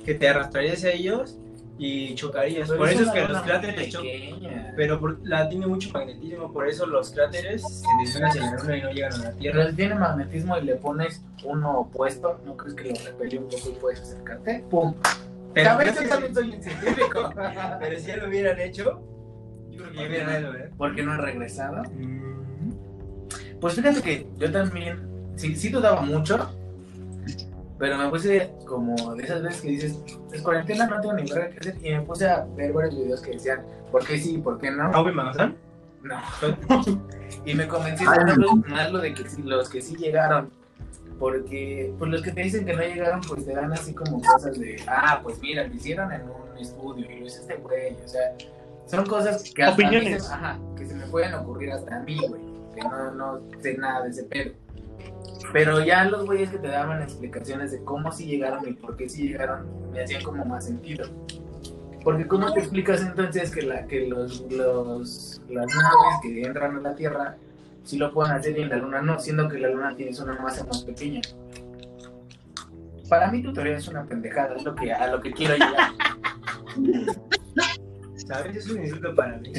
[0.03, 1.39] que te arrastrarías hacia ellos
[1.85, 2.69] y chocarías.
[2.71, 4.73] por eso es que los cráteres chocan.
[4.77, 8.77] Pero por- la tiene mucho magnetismo, por eso los cráteres se desvían hacia la Luna
[8.77, 9.57] y no llegan a la Tierra.
[9.57, 13.49] Pero si tiene magnetismo y le pones uno opuesto, ¿no crees que lo repele un
[13.49, 14.63] poco y puedes acercarte?
[14.69, 14.93] ¡Pum!
[15.53, 17.33] Pero, a ver, yo también soy un científico.
[17.79, 19.01] pero si ya lo hubieran hecho,
[19.69, 20.71] yo creo que ya hubieran hecho, ¿eh?
[20.77, 21.83] ¿Por qué no he regresado?
[23.59, 25.01] Pues fíjate que yo también,
[25.35, 26.49] sí, sí dudaba mucho,
[27.79, 29.99] pero me puse como de esas veces que dices,
[30.31, 33.21] es cuarentena, no tengo ni verga que hacer, y me puse a ver varios videos
[33.21, 34.85] que decían, ¿por qué sí, por qué no?
[34.93, 35.55] ¿Aube Magazán?
[36.01, 36.15] No.
[37.45, 38.55] y me convencí Ay, más, no.
[38.57, 40.49] más lo de que sí- los que sí llegaron.
[41.19, 44.59] Porque pues los que te dicen que no llegaron, pues te dan así como cosas
[44.59, 47.95] de, ah, pues mira, lo hicieron en un estudio y lo hizo este güey.
[48.03, 48.33] O sea,
[48.87, 50.25] son cosas que hasta a mí Opiniones.
[50.25, 52.41] se, ajá, que se me pueden ocurrir hasta a mí, güey.
[52.75, 54.51] Que no, no sé nada de ese pedo.
[55.51, 59.09] Pero ya los güeyes que te daban explicaciones de cómo sí llegaron y por qué
[59.09, 61.05] sí llegaron, me hacían como más sentido.
[62.03, 66.79] Porque ¿cómo te explicas entonces que, la, que los, los, las naves que entran a
[66.81, 67.37] la Tierra
[67.83, 70.39] sí lo pueden hacer y en la Luna no, siendo que la Luna tiene una
[70.41, 71.21] masa más pequeña?
[73.09, 75.91] Para mí tu teoría es una pendejada, es lo que, a lo que quiero llegar.
[78.15, 78.55] ¿Sabes?
[78.57, 79.51] Es un insulto para mí.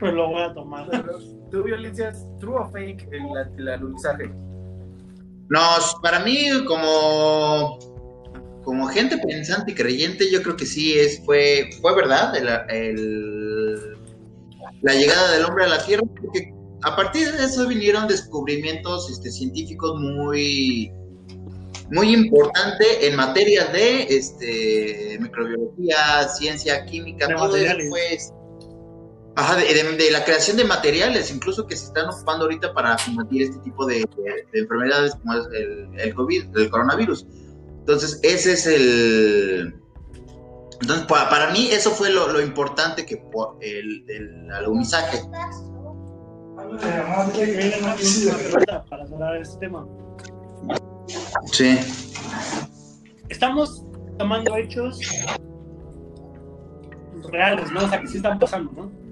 [0.00, 0.88] Pues lo voy a tomar.
[1.50, 4.30] ¿Tu violencia es true o fake el, la- el alunizaje?
[5.50, 5.60] No,
[6.02, 7.78] para mí, como,
[8.64, 13.94] como gente pensante y creyente, yo creo que sí es, fue, fue verdad el, el-
[14.82, 16.52] la llegada del hombre a la Tierra, porque
[16.82, 20.90] a partir de eso vinieron descubrimientos este, científicos muy,
[21.90, 28.14] muy importantes en materia de este, microbiología, ciencia, química, De todo eso fue
[29.36, 32.96] Ajá, de, de- de la creación de materiales, incluso que se están ocupando ahorita para
[33.04, 37.26] combatir este tipo de, de- de enfermedades como es el, el COVID, el coronavirus.
[37.80, 39.74] Entonces, ese es el...
[40.80, 43.16] Entonces, para, para mí eso fue lo, lo importante que
[43.60, 44.52] el, el
[48.36, 49.86] pregunta para cerrar este tema.
[51.52, 51.78] Sí.
[53.28, 53.84] Estamos
[54.18, 54.98] tomando hechos
[57.30, 57.84] reales, ¿no?
[57.84, 59.03] O sea, que sí están pasando, ¿no?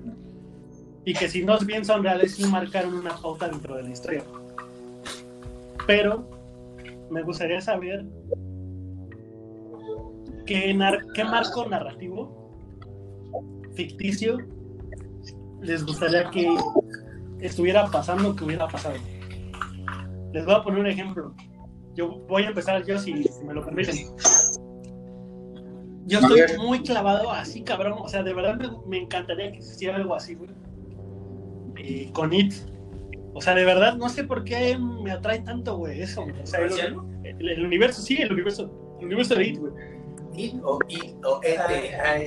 [1.05, 4.23] Y que si no bien son reales, sí marcaron una pauta dentro de la historia.
[5.87, 6.29] Pero
[7.11, 8.05] me gustaría saber
[10.47, 12.51] qué, nar- qué marco narrativo
[13.75, 14.39] ficticio
[15.61, 16.49] les gustaría que
[17.41, 18.95] estuviera pasando, que hubiera pasado.
[20.33, 21.35] Les voy a poner un ejemplo.
[21.95, 23.97] Yo voy a empezar yo si, si me lo permiten.
[26.07, 27.95] Yo estoy muy clavado así, cabrón.
[28.01, 30.51] O sea, de verdad me, me encantaría que existiera algo así, güey.
[31.85, 32.53] Eh, con It.
[33.35, 36.23] O sea, de verdad, no sé por qué me atrae tanto, güey, eso.
[36.23, 36.41] güey.
[36.43, 38.71] O sea, el, el- el universo, sí, el universo.
[39.01, 39.73] El universo de It, güey.
[40.37, 42.19] It o It o este, ah,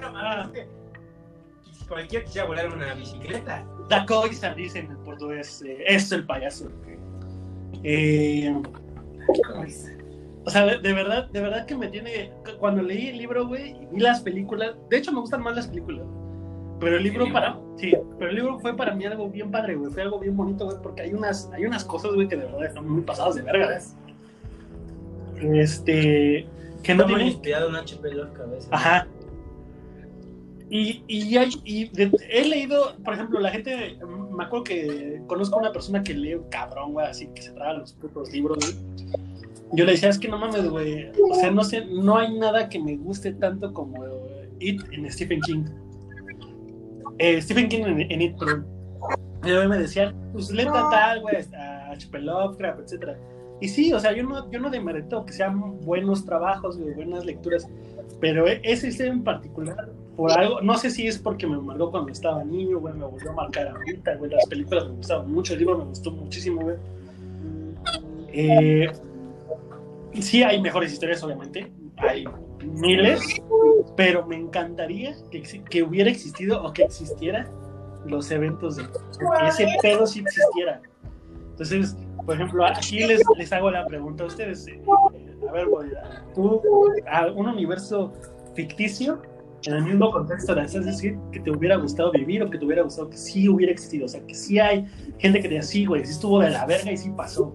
[0.00, 0.44] no Ah.
[0.46, 0.66] mames,
[1.88, 3.66] cualquiera quisiera volar una bicicleta.
[3.88, 5.62] Da coisa, dicen en portugués.
[5.66, 6.68] eh, es el payaso.
[7.84, 8.54] Eh,
[10.44, 12.32] o sea, de, de verdad, de verdad que me tiene.
[12.58, 14.74] Cuando leí el libro, güey, y vi las películas.
[14.90, 16.04] De hecho, me gustan más las películas.
[16.82, 17.58] Pero el libro ¿El para.
[17.76, 19.90] Sí, pero el libro fue para mí algo bien padre, güey.
[19.92, 22.64] Fue algo bien bonito, güey, porque hay unas, hay unas cosas, güey, que de verdad
[22.66, 23.78] están muy pasadas de verga.
[25.40, 25.60] güey.
[25.60, 26.46] Este.
[26.82, 27.28] Que no tienen.
[27.28, 28.68] inspirado en HP Lovecraft.
[28.72, 29.06] Ajá.
[30.68, 33.98] Y, y, hay- y de- he leído, por ejemplo, la gente,
[34.34, 37.74] me acuerdo que conozco a una persona que lee cabrón, güey, así que se traga
[37.74, 39.06] los putos libros, güey.
[39.74, 42.68] Yo le decía, es que no mames, güey, o sea, no sé, no hay nada
[42.70, 44.02] que me guste tanto como
[44.60, 45.64] It en Stephen King.
[47.18, 48.66] Eh, Stephen King en, en It, perdón.
[49.44, 52.18] Y luego me decían, pues leta tal, güey, a H.P.
[52.20, 53.18] Lovecraft, etcétera.
[53.60, 54.70] Y sí, o sea, yo no, yo no
[55.24, 57.68] que sean buenos trabajos, güey, buenas lecturas,
[58.20, 62.10] pero e- ese en particular, por algo, no sé si es porque me marcó cuando
[62.10, 65.60] estaba niño, güey, me volvió a marcar ahorita, güey, las películas me gustaban mucho, el
[65.60, 66.76] libro me gustó muchísimo, güey.
[68.32, 68.90] Eh,
[70.20, 72.24] sí hay mejores historias, obviamente, hay
[72.64, 73.22] miles,
[73.96, 77.50] pero me encantaría que, que hubiera existido o que existiera
[78.06, 80.80] los eventos de que ese pedo sí existiera.
[81.50, 84.66] Entonces, por ejemplo, aquí les, les hago la pregunta a ustedes.
[84.66, 84.80] eh,
[85.48, 85.90] a ver, güey,
[86.34, 86.60] tú,
[87.10, 88.12] a un universo
[88.54, 89.20] ficticio,
[89.66, 92.64] en el mismo contexto, de es decir, que te hubiera gustado vivir o que te
[92.64, 94.06] hubiera gustado que sí hubiera existido.
[94.06, 94.86] O sea, que sí hay
[95.18, 97.54] gente que diga, sí, güey, sí estuvo de la verga y sí pasó.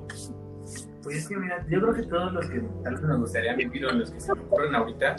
[1.07, 3.85] Pues es que mira, yo creo que todos los que tal vez me gustaría vivir
[3.85, 5.15] o los que se me ocurren ahorita,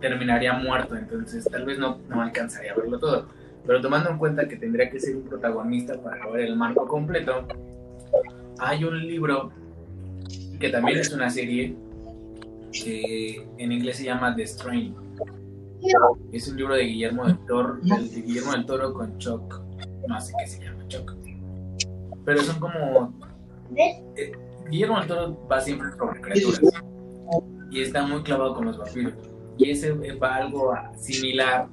[0.00, 3.28] terminaría muerto, entonces tal vez no, no alcanzaría a verlo todo.
[3.64, 7.46] Pero tomando en cuenta que tendría que ser un protagonista para ver el marco completo,
[8.58, 9.52] hay un libro
[10.58, 11.76] que también es una serie
[12.72, 14.96] que en inglés se llama The Strain.
[16.32, 19.62] Es un libro de Guillermo del Toro, de Guillermo del Toro con Chuck,
[20.08, 21.14] no sé qué se llama Chuck.
[22.24, 23.14] Pero son como
[23.76, 24.32] eh,
[24.70, 26.60] Guillermo del Toro va siempre sobre criaturas
[27.70, 29.14] y está muy clavado con los vampiros.
[29.58, 31.68] Y ese va algo similar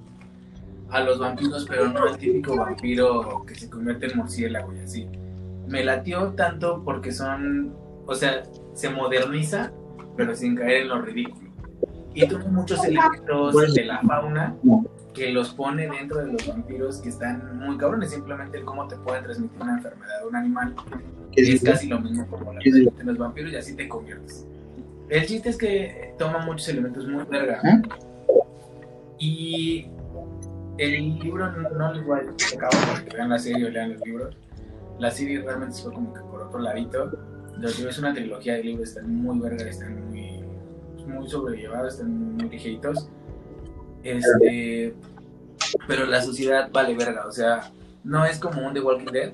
[0.89, 5.08] a los vampiros, pero no el típico vampiro que se convierte en murciélago y así.
[5.67, 7.75] Me latió tanto porque son,
[8.06, 9.71] o sea, se moderniza,
[10.17, 11.49] pero sin caer en lo ridículo.
[12.13, 14.56] Y toma muchos elementos de la fauna
[15.13, 18.12] que los pone dentro de los vampiros que están muy cabrones.
[18.12, 20.76] Simplemente el cómo te puede transmitir una enfermedad a un animal
[21.36, 24.45] es casi lo mismo como la de los vampiros y así te conviertes.
[25.10, 27.62] El chiste es que toma muchos elementos muy verga.
[29.17, 29.88] Y
[30.78, 33.93] el libro no, no les voy a decir para que vean la serie o lean
[33.93, 34.38] los libros.
[35.00, 37.12] La serie realmente se fue como que por otro ladito.
[37.58, 40.43] Los libros es una trilogía de libros, están muy verga, están muy,
[41.08, 43.10] muy sobrellevados, están muy ligeritos.
[44.04, 44.94] Este,
[45.88, 47.72] pero la sociedad vale verga, o sea,
[48.04, 49.32] no es como un The Walking Dead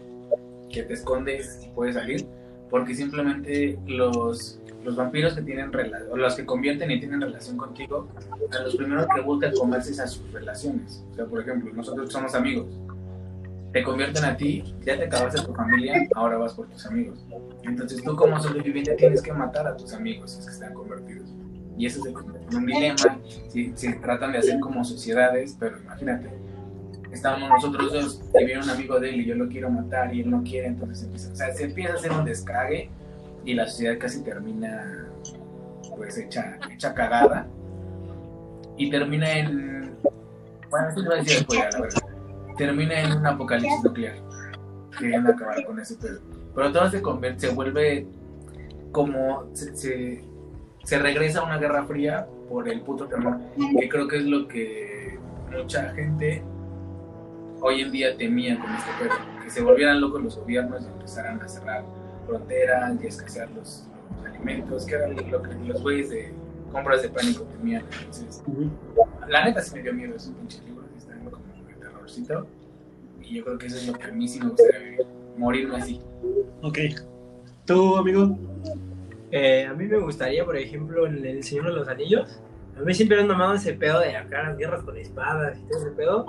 [0.72, 2.26] que te escondes y puedes salir,
[2.70, 5.72] porque simplemente los, los vampiros que tienen
[6.12, 8.08] o los que convierten y tienen relación contigo,
[8.52, 11.04] a los primeros que buscan comerse es a sus relaciones.
[11.12, 12.68] O sea, por ejemplo, nosotros somos amigos,
[13.72, 17.24] te convierten a ti, ya te acabaste tu familia, ahora vas por tus amigos.
[17.64, 21.30] Entonces tú como sobreviviente tienes que matar a tus amigos es que están convertidos.
[21.78, 26.30] Y eso en un dilema, si, si tratan de hacer como sociedades, pero imagínate,
[27.12, 30.22] estábamos nosotros dos y viene un amigo de él y yo lo quiero matar y
[30.22, 32.90] él no quiere, entonces empieza, o sea, se empieza a hacer un descague
[33.44, 35.08] y la sociedad casi termina
[35.96, 37.48] pues hecha, hecha cagada
[38.78, 39.76] y termina en
[40.70, 42.02] bueno, esto a decir después, la verdad.
[42.58, 44.16] Termina en un apocalipsis nuclear.
[44.98, 46.20] Queriendo acabar con ese pedo.
[46.54, 48.08] Pero todo se convierte, se vuelve
[48.92, 50.24] como se,
[50.86, 53.40] se regresa a una guerra fría por el puto temor.
[53.80, 55.20] Que creo que es lo que
[55.52, 56.44] mucha gente
[57.60, 59.44] hoy en día temía con este pedo.
[59.44, 61.84] Que se volvieran locos los gobiernos y empezaran a cerrar
[62.28, 66.34] fronteras y a escasear los, los alimentos, que era lo que los güeyes de
[66.72, 67.84] compras de pánico temían.
[68.00, 68.44] Entonces,
[69.28, 72.48] la neta sí me dio miedo esos pinches libros, están como de terrorcito.
[73.24, 75.78] Y yo creo que eso es lo que a mí sí me gustaría vivir, morirme
[75.78, 76.00] así.
[76.62, 76.78] Ok.
[77.66, 78.38] ¿Tú, amigo?
[79.32, 82.42] Eh, a mí me gustaría, por ejemplo, en El Señor de los Anillos.
[82.78, 85.68] A mí siempre me han mamado ese pedo de acá las guerras con espadas y
[85.68, 86.26] todo ese pedo.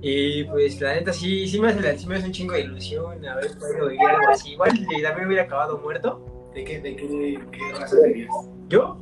[0.00, 3.26] Y pues la neta sí, sí me hace, sí me hace un chingo de ilusión
[3.26, 4.52] haber podido vivir algo así.
[4.52, 6.50] Igual y también hubiera acabado muerto.
[6.54, 8.34] ¿De qué, de qué, qué raza serías?
[8.68, 8.98] Yo,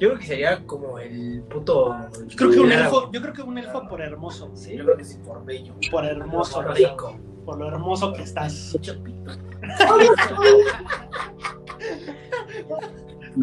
[0.00, 1.96] yo creo que sería como el puto.
[2.26, 4.50] Yo creo que un el elfo, yo creo que un elfo por hermoso.
[4.54, 4.76] Sí.
[4.76, 5.74] Yo creo que sí, por bello.
[5.90, 7.18] Por hermoso, Por rico.
[7.44, 8.76] Por lo hermoso que estás.
[8.80, 9.32] Chapito.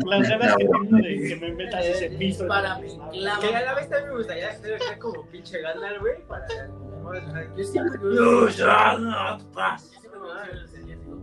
[0.06, 2.48] Las ganas que tengo de que me metas ese piso.
[2.48, 6.22] Para mi Que a la vez también me gustaría ser acá como pinche Gandalf, güey.
[6.28, 6.46] Para.
[7.56, 8.00] Yo siempre.
[8.02, 8.76] Yo siempre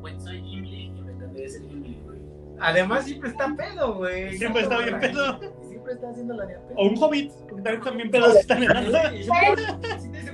[0.03, 2.19] me soy Gimli y me encantaría ser Gimli, güey.
[2.61, 4.37] Además, siempre está pedo, güey.
[4.39, 5.41] Siempre está bien pedo.
[5.63, 6.75] Y siempre está haciendo la de a pedo.
[6.77, 9.13] O un hobbit, porque también también pedos están en alta.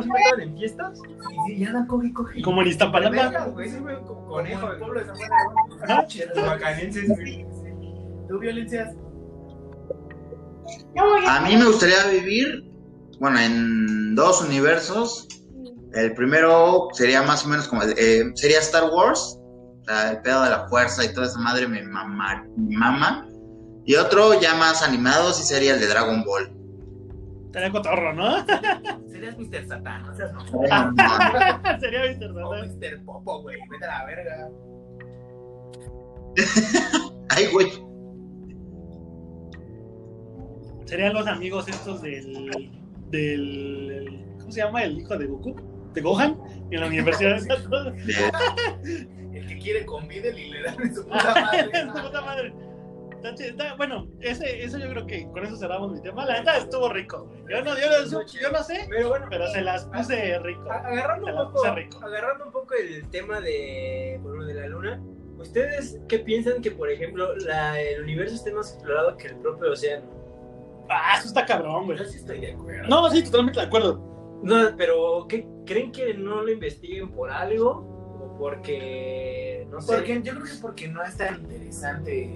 [0.00, 1.00] Y siempre- estaban en fiestas.
[1.48, 2.42] Y ya la coge, coge.
[2.42, 3.46] Como en Iztapalapa.
[3.46, 3.70] güey.
[3.72, 4.70] Como Como conejo.
[4.72, 6.06] el pueblo de San Juan
[7.08, 7.46] güey.
[8.28, 8.94] ¿Tú violencias?
[11.28, 12.64] A mí me gustaría vivir,
[13.20, 15.28] bueno, en dos universos.
[15.92, 20.42] El primero sería más o menos como, eh, sería Star Wars, o sea, el pedo
[20.42, 23.28] de la fuerza y toda esa madre me mama, me mama.
[23.84, 26.50] Y otro ya más animado sí sería el de Dragon Ball.
[27.54, 28.44] Estaría cotorro, ¿no?
[29.12, 29.68] Serías Mr.
[29.68, 30.96] Satan, no seas mamón.
[31.78, 32.32] Sería Mr.
[32.32, 32.78] O Satan.
[32.80, 33.04] Mr.
[33.04, 33.56] Popo, güey.
[33.70, 34.50] Vete a la verga.
[37.28, 37.70] Ay, güey.
[40.84, 42.72] Serían los amigos estos del.
[43.10, 44.26] del.
[44.40, 44.82] ¿Cómo se llama?
[44.82, 45.54] El hijo de Goku.
[45.94, 46.36] De Gohan.
[46.72, 48.98] En la universidad de
[49.32, 51.82] El que quiere con Videl y le dan su puta madre.
[51.82, 52.52] Su puta madre.
[53.30, 56.24] Está bueno, ese, eso yo creo que con eso cerramos mi tema.
[56.26, 57.30] La neta estuvo rico.
[57.48, 60.70] Yo no, yo no, yo no sé, Pero bueno, pero se las puse rico.
[60.70, 62.04] agarrando un poco, puse rico.
[62.04, 65.02] agarrando un poco el tema de, bueno, de la luna,
[65.38, 69.72] ¿ustedes qué piensan que, por ejemplo, la- el universo esté más explorado que el propio
[69.72, 70.06] océano?
[70.90, 71.96] Ah, eso está cabrón, güey.
[71.98, 72.88] Yo sí estoy de acuerdo.
[72.88, 74.38] No, sí, totalmente de acuerdo.
[74.42, 77.70] No, pero ¿qué, ¿creen que no lo investiguen por algo?
[78.20, 79.94] ¿O porque, no sé?
[79.96, 82.28] Porque yo creo que es porque no es tan interesante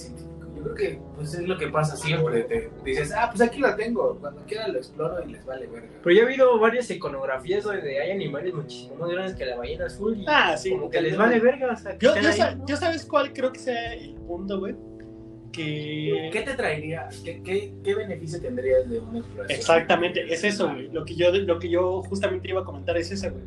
[0.00, 0.30] científico.
[0.56, 2.42] Yo creo que pues es lo que pasa siempre.
[2.42, 4.16] Te dices, ah, pues aquí lo tengo.
[4.20, 5.88] Cuando quiera lo exploro y les vale verga.
[6.02, 9.86] Pero ya ha habido varias iconografías donde hay animales muchísimo más grandes que la ballena
[9.86, 10.70] azul y Ah, sí.
[10.70, 11.72] como que les vale verga.
[11.72, 12.66] O sea, Yo, yo, ahí, sa- ¿no?
[12.66, 14.74] yo sabes cuál creo que sea el punto, güey.
[15.52, 16.30] Que.
[16.32, 17.08] ¿Qué te traería?
[17.24, 19.58] ¿Qué, qué, qué beneficio tendrías de una exploración?
[19.58, 20.88] Exactamente, es eso, güey.
[20.92, 23.42] Lo que yo, lo que yo justamente iba a comentar es eso, güey.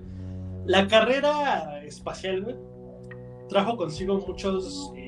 [0.66, 2.56] La carrera espacial, güey,
[3.50, 5.03] trajo consigo muchos eh,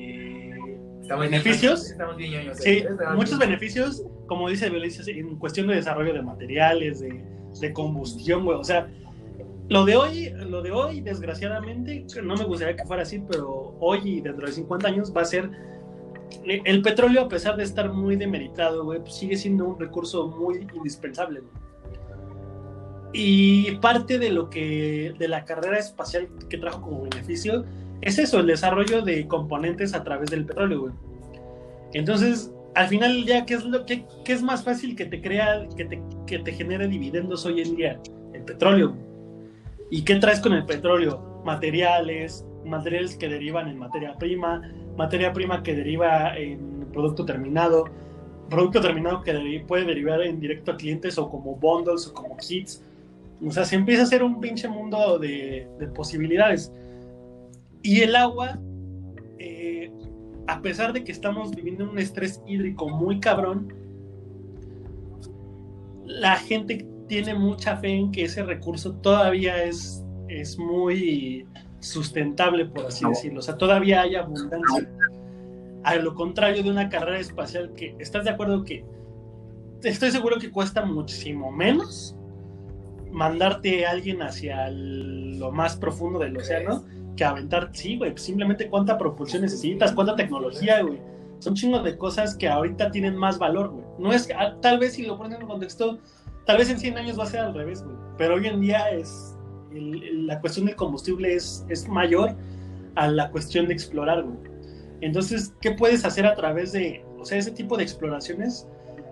[1.06, 1.80] Estamos beneficios.
[1.82, 2.56] Bien, estamos bien ñoños.
[2.58, 7.24] Sí, Estamos muchos bien- beneficios, como dice en cuestión de desarrollo de materiales, de,
[7.60, 8.58] de combustión, güey.
[8.58, 8.88] O sea,
[9.68, 14.00] lo de hoy, lo de hoy, desgraciadamente, no me gustaría que fuera así, pero hoy
[14.04, 15.48] y dentro de 50 años va a ser.
[16.44, 20.26] eh, El petróleo, a pesar de estar muy demeritado, güey, pues sigue siendo un recurso
[20.26, 21.52] muy indispensable, güey.
[23.12, 27.64] Y parte de lo que, de la carrera espacial que trajo como beneficio,
[28.00, 30.92] es eso, el desarrollo de componentes a través del petróleo.
[31.92, 35.66] Entonces, al final ya, ¿qué es, lo, qué, qué es más fácil que te crea,
[35.76, 38.00] que te, que te genere dividendos hoy en día?
[38.34, 38.94] El petróleo.
[39.90, 41.42] ¿Y qué traes con el petróleo?
[41.44, 44.62] Materiales, materiales que derivan en materia prima,
[44.96, 47.84] materia prima que deriva en producto terminado,
[48.50, 52.82] producto terminado que puede derivar en directo a clientes o como bundles o como kits.
[53.46, 56.72] O sea, se empieza a hacer un pinche mundo de, de posibilidades.
[57.86, 58.58] Y el agua,
[59.38, 59.92] eh,
[60.48, 63.72] a pesar de que estamos viviendo un estrés hídrico muy cabrón,
[66.04, 71.46] la gente tiene mucha fe en que ese recurso todavía es, es muy
[71.78, 73.38] sustentable, por así decirlo.
[73.38, 74.90] O sea, todavía hay abundancia.
[75.84, 78.84] A lo contrario de una carrera espacial que, ¿estás de acuerdo que
[79.84, 82.16] estoy seguro que cuesta muchísimo menos
[83.12, 86.84] mandarte a alguien hacia el- lo más profundo del océano
[87.16, 91.00] que aventar, sí, güey, pues simplemente cuánta propulsión necesitas, cuánta tecnología, güey.
[91.38, 93.84] Son chingos de cosas que ahorita tienen más valor, güey.
[93.98, 95.98] No es, ah, tal vez si lo ponen en contexto,
[96.44, 97.96] tal vez en 100 años va a ser al revés, güey.
[98.16, 99.36] Pero hoy en día es,
[99.72, 102.34] la cuestión del combustible es, es mayor
[102.94, 104.38] a la cuestión de explorar, güey.
[105.00, 108.66] Entonces, ¿qué puedes hacer a través de, o sea, ese tipo de exploraciones?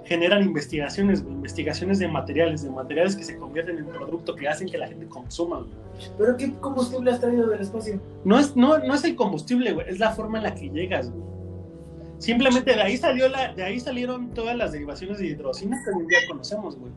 [0.04, 4.68] Generan investigaciones, güey, investigaciones de materiales, de materiales que se convierten en producto que hacen
[4.68, 5.58] que la gente consuma.
[5.58, 5.70] güey.
[6.18, 8.00] ¿Pero qué combustible has traído del espacio?
[8.24, 11.10] No es, no, no es el combustible, güey, es la forma en la que llegas.
[11.10, 11.22] güey.
[12.18, 16.02] Simplemente de ahí salió la, de ahí salieron todas las derivaciones de hidrocina que hoy
[16.02, 16.92] en día conocemos, güey.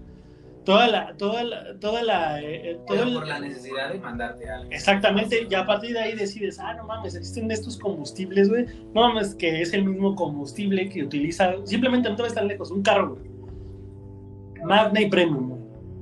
[0.68, 4.00] Toda la, toda la, toda la, eh, eh, todo Pero el- por la necesidad de
[4.00, 4.70] mandarte algo.
[4.70, 8.66] Exactamente, y a partir de ahí decides, ah, no mames, existen estos combustibles, güey.
[8.94, 12.70] No mames, que es el mismo combustible que utiliza, simplemente no te ves tan lejos,
[12.70, 14.66] un carro, güey.
[14.66, 15.62] Magna y Premium, güey.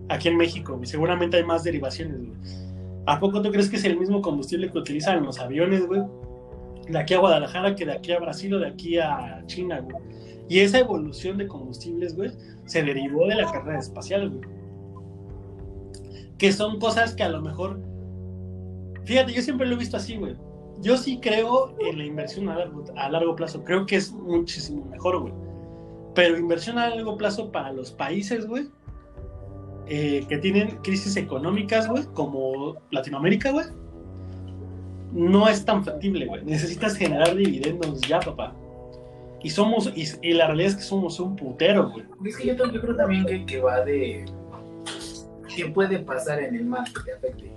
[0.10, 0.88] Aquí en México, güey.
[0.88, 2.32] Seguramente hay más derivaciones, güey.
[3.06, 6.02] ¿A poco tú crees que es el mismo combustible que utilizan los aviones, güey?
[6.90, 9.96] De aquí a Guadalajara que de aquí a Brasil o de aquí a China, güey.
[10.50, 12.32] Y esa evolución de combustibles, güey,
[12.66, 14.55] se derivó de la carrera espacial, güey.
[16.38, 17.80] Que son cosas que a lo mejor
[19.06, 20.36] Fíjate, yo siempre lo he visto así, güey.
[20.82, 23.64] Yo sí creo en la inversión a largo, a largo plazo.
[23.64, 25.34] Creo que es muchísimo mejor, güey.
[26.16, 28.68] Pero inversión a largo plazo para los países, güey,
[29.88, 33.66] eh, que tienen crisis económicas, güey, como Latinoamérica, güey,
[35.12, 36.44] no es tan factible, güey.
[36.44, 38.56] Necesitas generar dividendos ya, papá.
[39.44, 42.06] Y somos, y, la realidad es que somos un putero, güey.
[42.26, 44.26] Es que yo, yo creo también que, que va de.
[45.56, 47.52] ¿Qué puede pasar en el mar que te afecte?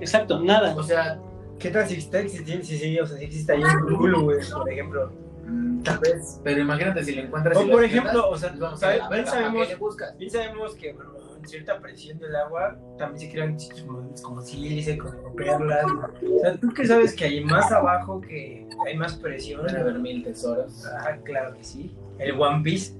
[0.00, 0.74] Exacto, nada.
[0.76, 1.20] O sea,
[1.58, 2.64] ¿Qué tal si está existiendo?
[2.64, 5.10] Sí, sí, o sea, si existe ahí un Hulu, güey, por ejemplo.
[5.44, 6.40] mm, tal vez.
[6.44, 7.56] Pero imagínate si le encuentras.
[7.56, 10.18] O por ejemplo, o sea, pues vamos a ¿sabe- ver, bien ¿a sabemos-?
[10.18, 11.10] Bien sabemos que bueno,
[11.42, 13.82] en cierta presión del agua también se crean sitios
[14.22, 15.84] como, sílice, como perlas.
[15.84, 19.68] O sea, tú que sabes que hay más abajo, que hay más presión.
[19.68, 20.84] A haber mil tesoros.
[20.86, 21.92] Ah, claro que sí.
[22.20, 22.92] El One Piece.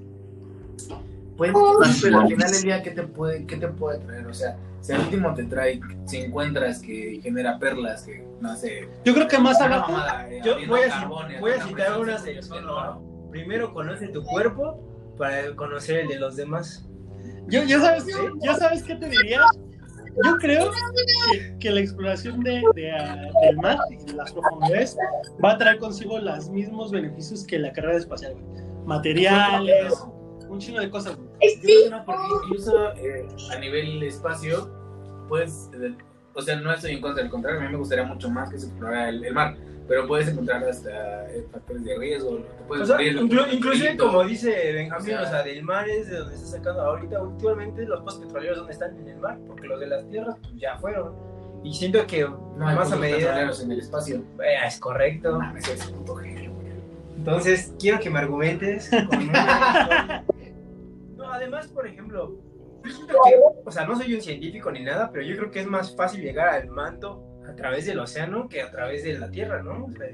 [1.39, 1.53] Pues,
[2.03, 4.27] pero al final del día, ¿qué te puede, qué te puede traer?
[4.27, 8.89] O sea, si al último te trae, si encuentras que genera perlas, que no sé.
[9.05, 11.07] Yo creo que más abajo, mamada, eh, Yo voy a,
[11.39, 12.75] voy a citar presión una se sección, convierte en ¿no?
[12.75, 13.29] oro.
[13.31, 14.83] Primero conoce tu cuerpo
[15.17, 16.85] para conocer el de los demás.
[17.47, 18.05] Yo, ya sabes,
[18.41, 19.39] ya sabes qué te diría.
[20.25, 20.69] Yo creo
[21.31, 24.97] que, que la exploración de, de, ah, del mar y de las profundidades
[25.43, 28.35] va a traer consigo los mismos beneficios que la carrera espacial.
[28.85, 29.93] Materiales,
[30.49, 31.15] un chingo de cosas.
[31.15, 31.27] güey.
[31.55, 34.69] Yo creo que no, porque incluso eh, a nivel espacio,
[35.27, 35.93] pues, eh,
[36.33, 38.57] o sea, no estoy en contra, al contrario, a mí me gustaría mucho más que
[38.59, 39.55] se explorara el, el mar,
[39.87, 43.87] pero puedes encontrar hasta eh, factores de riesgo, te O puedes sea, morir, inclu- inclusive
[43.89, 44.05] frito.
[44.07, 47.21] como dice Benjamín, O sea, o sea, del mar es de donde está sacando ahorita
[47.21, 50.53] últimamente los pozos petroleros donde están en el mar, porque los de las tierras pues,
[50.57, 51.13] ya fueron.
[51.63, 54.17] Y siento que no hay más a medida petroleros en el espacio.
[54.41, 55.39] Eh, es correcto.
[55.41, 56.35] No güey.
[57.17, 59.29] Entonces, quiero que me argumentes con
[61.39, 62.37] además, por ejemplo,
[62.83, 63.35] yo siento que,
[63.65, 66.21] o sea, no soy un científico ni nada, pero yo creo que es más fácil
[66.21, 69.85] llegar al manto a través del océano que a través de la Tierra, ¿no?
[69.85, 70.07] O sea,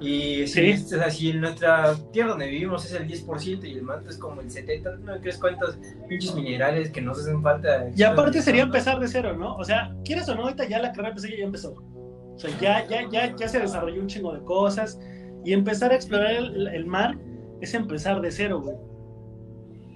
[0.00, 0.84] y si, Sí.
[0.96, 4.18] o sea, si en nuestra Tierra donde vivimos es el 10% y el manto es
[4.18, 5.78] como el 70%, ¿no crees cuántos
[6.08, 7.86] pinches minerales que nos hacen falta?
[7.94, 9.56] Y aparte sería empezar de cero, ¿no?
[9.56, 11.72] O sea, quieres o no, ahorita ya la carrera espacial ya empezó.
[11.72, 14.98] O sea, ya, ya, ya, ya se desarrolló un chingo de cosas.
[15.44, 17.16] Y empezar a explorar el, el mar
[17.60, 18.76] es empezar de cero, güey.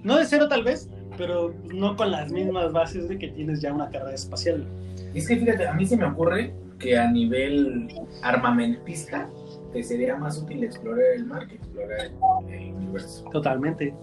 [0.03, 3.73] No de cero tal vez, pero no con las mismas bases de que tienes ya
[3.73, 4.65] una carrera espacial.
[5.13, 7.89] Y es que fíjate, a mí se me ocurre que a nivel
[8.21, 9.29] armamentista
[9.73, 12.11] te sería más útil explorar el mar que explorar
[12.49, 13.25] el universo.
[13.31, 13.93] Totalmente.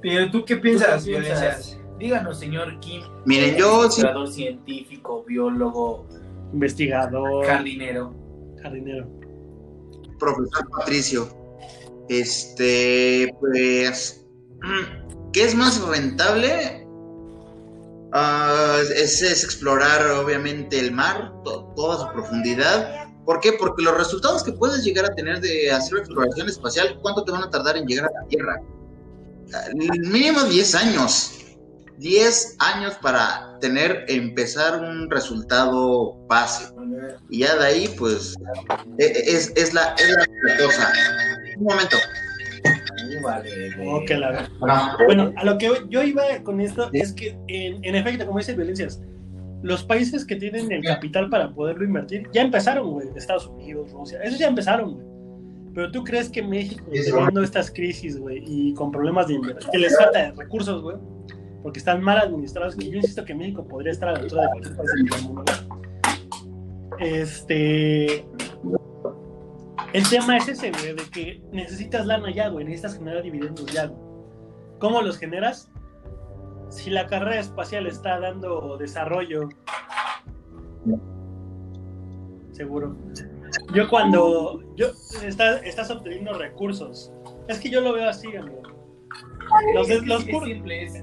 [0.00, 1.40] Pero tú qué piensas, ¿Tú qué piensas?
[1.40, 1.80] Violencias?
[1.98, 6.06] Díganos, señor Kim, Miren, yo sí- ilustrador científico, biólogo,
[6.52, 8.14] Investigador, jardinero.
[8.62, 9.06] jardinero.
[10.18, 11.28] profesor Patricio,
[12.08, 14.24] este, pues,
[15.32, 16.86] ¿qué es más rentable?
[18.12, 23.06] Ah, es, es explorar, obviamente, el mar, to- toda su profundidad.
[23.26, 23.52] ¿Por qué?
[23.52, 27.42] Porque los resultados que puedes llegar a tener de hacer exploración espacial, ¿cuánto te van
[27.42, 28.62] a tardar en llegar a la Tierra?
[29.54, 31.34] Ah, Mínimo 10 años.
[31.98, 36.72] 10 años para tener, empezar un resultado base.
[37.28, 38.34] Y ya de ahí, pues,
[38.98, 40.92] e- e- es, es, la, es la cosa.
[41.58, 41.96] Un momento.
[43.08, 48.26] La- Ah, Bueno, a lo que yo iba con esto es que, en, en efecto,
[48.26, 49.02] como dice Violencias,
[49.62, 53.08] los países que tienen el capital para poderlo invertir ya empezaron, güey.
[53.16, 55.06] Estados Unidos, Rusia, esos ya empezaron, güey.
[55.74, 56.84] Pero tú crees que México,
[57.18, 60.96] teniendo estas crisis, güey, y con problemas de inversión, que les falta recursos, güey,
[61.62, 64.48] porque están mal administrados, que yo insisto que México podría estar a la altura de
[64.48, 67.10] cualquier país del mundo, güey.
[67.20, 68.24] Este.
[69.92, 73.86] El tema es ese, güey, de que necesitas lana ya, güey, necesitas generar dividendos ya,
[73.86, 74.00] güey.
[74.78, 75.70] ¿Cómo los generas?
[76.68, 79.48] Si la carrera espacial está dando desarrollo,
[82.52, 82.96] seguro.
[83.72, 84.88] Yo cuando yo
[85.24, 87.12] estás, estás obteniendo recursos,
[87.48, 88.77] es que yo lo veo así, amigo.
[89.74, 90.94] Los, es, los es simple, es,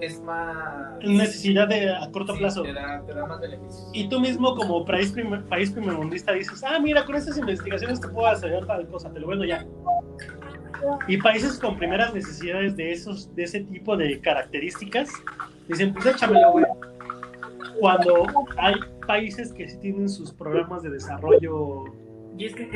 [0.00, 0.98] es, más...
[1.02, 2.62] necesidad de a corto Sí, plazo.
[2.62, 3.88] Te da, te da más beneficios.
[3.92, 8.08] Y tú mismo como país, primer, país primermundista dices, ah, mira, con estas investigaciones te
[8.08, 9.64] puedo hacer tal cosa, te lo vendo ya.
[11.08, 15.10] Y países con primeras necesidades de esos, de ese tipo de características,
[15.68, 16.66] dicen, pues échamelo, güey.
[17.80, 18.26] Cuando
[18.58, 18.74] hay
[19.06, 21.84] países que sí tienen sus programas de desarrollo.
[22.38, 22.68] Y es que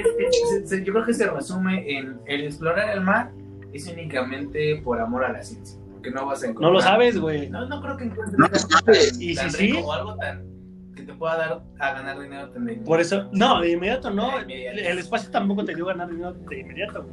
[0.84, 3.30] yo creo que se resume en el explorar el mar
[3.72, 5.78] es únicamente por amor a la ciencia.
[5.92, 6.70] Porque no vas a encontrar.
[6.70, 7.50] No lo sabes, güey.
[7.50, 9.12] No, no creo que encuentres No algo sabes.
[9.12, 9.72] tan, Y tan si sí.
[9.72, 10.50] rico o algo tan
[10.96, 14.30] que te pueda dar a ganar dinero tan de Por eso, no, de inmediato no.
[14.38, 14.78] De inmediato.
[14.90, 17.06] El espacio tampoco te dio ganar dinero de inmediato.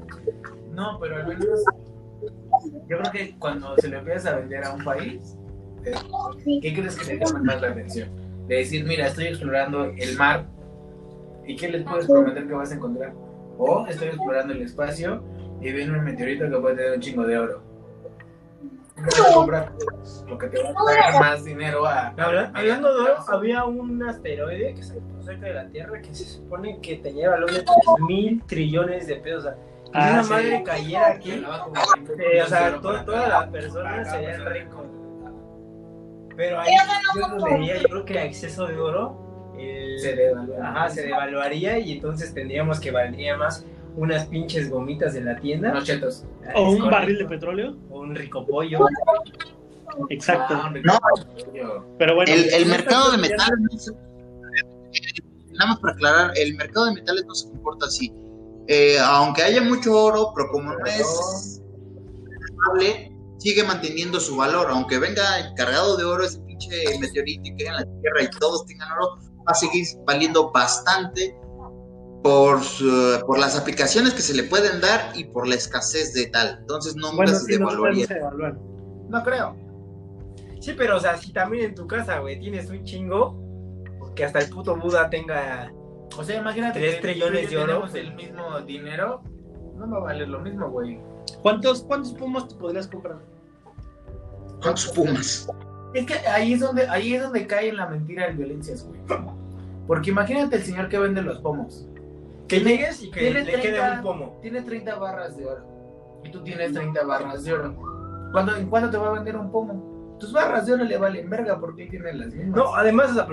[0.71, 1.45] No, pero al menos
[2.87, 5.37] yo creo que cuando se lo empiezas a vender a un país,
[5.85, 5.93] eh,
[6.61, 8.09] ¿qué crees que le llama más la atención?
[8.47, 10.47] De decir, mira, estoy explorando el mar
[11.45, 13.13] y ¿qué les puedes prometer que vas a encontrar?
[13.57, 15.23] O estoy explorando el espacio
[15.61, 17.61] y viene un meteorito que puede tener un chingo de oro.
[20.27, 22.07] Porque te va a pagar más dinero a...
[22.17, 26.13] Habla- hablando de oro, había un asteroide que se encontró cerca de la Tierra que
[26.15, 27.67] se supone que tenía valor de 3
[28.07, 29.39] mil trillones de pesos.
[29.39, 30.29] O sea, si Ah, una sí.
[30.31, 34.49] madre cayera aquí, eh, o sea, todas cada- las personas serían persona.
[34.49, 34.85] ricos.
[36.35, 36.71] Pero ahí
[37.19, 40.57] yo no vería, yo creo que a exceso de oro el- Se devalúa.
[40.69, 43.65] Ajá, se devaluaría y entonces tendríamos que valdría más
[43.97, 46.23] unas pinches gomitas de la tienda Unos chetos.
[46.55, 47.75] O un Con- barril de petróleo.
[47.89, 48.79] o un rico pollo.
[50.09, 50.53] Exacto.
[50.55, 50.99] Ah, No.
[51.97, 53.91] Pero bueno, El, el mercado de metales, no se-
[55.51, 58.13] nada más para aclarar, el mercado de metales no se comporta así.
[58.67, 61.61] Eh, aunque haya mucho oro, pero como no es
[62.49, 64.67] estable, sigue manteniendo su valor.
[64.69, 65.23] Aunque venga
[65.55, 69.15] cargado de oro ese pinche meteorito y caiga en la Tierra y todos tengan oro,
[69.39, 71.35] va a seguir valiendo bastante
[72.24, 76.28] por, su- por las aplicaciones que se le pueden dar y por la escasez de
[76.28, 76.57] tal.
[76.61, 78.07] Entonces nunca bueno, se sí, no devaluaría.
[79.09, 79.55] No creo.
[80.59, 83.38] Sí, pero o sea, si también en tu casa, güey, tienes un chingo,
[84.15, 85.72] que hasta el puto Buda tenga.
[86.18, 87.86] O sea, imagínate Tres que trillones de oro.
[87.93, 89.22] el mismo dinero,
[89.76, 90.99] no va a valer lo mismo, güey.
[91.41, 93.18] ¿Cuántos, ¿Cuántos pomos te podrías comprar?
[94.61, 95.47] ¿Cuántos pumas?
[95.93, 98.99] Es que ahí es donde ahí es donde cae en la mentira de violencias, güey.
[99.86, 101.86] Porque imagínate el señor que vende los pomos.
[102.47, 104.39] Que llegues y que Tiene le quede 30 un pomo.
[104.41, 106.21] Tiene 30 barras de oro.
[106.23, 107.75] Y tú tienes 30 barras de oro.
[108.31, 110.17] ¿Cuándo, ¿En cuánto te va a vender un pomo?
[110.19, 112.55] Tus barras de oro le valen verga porque él tiene las mismas.
[112.55, 113.27] No, además, o sea,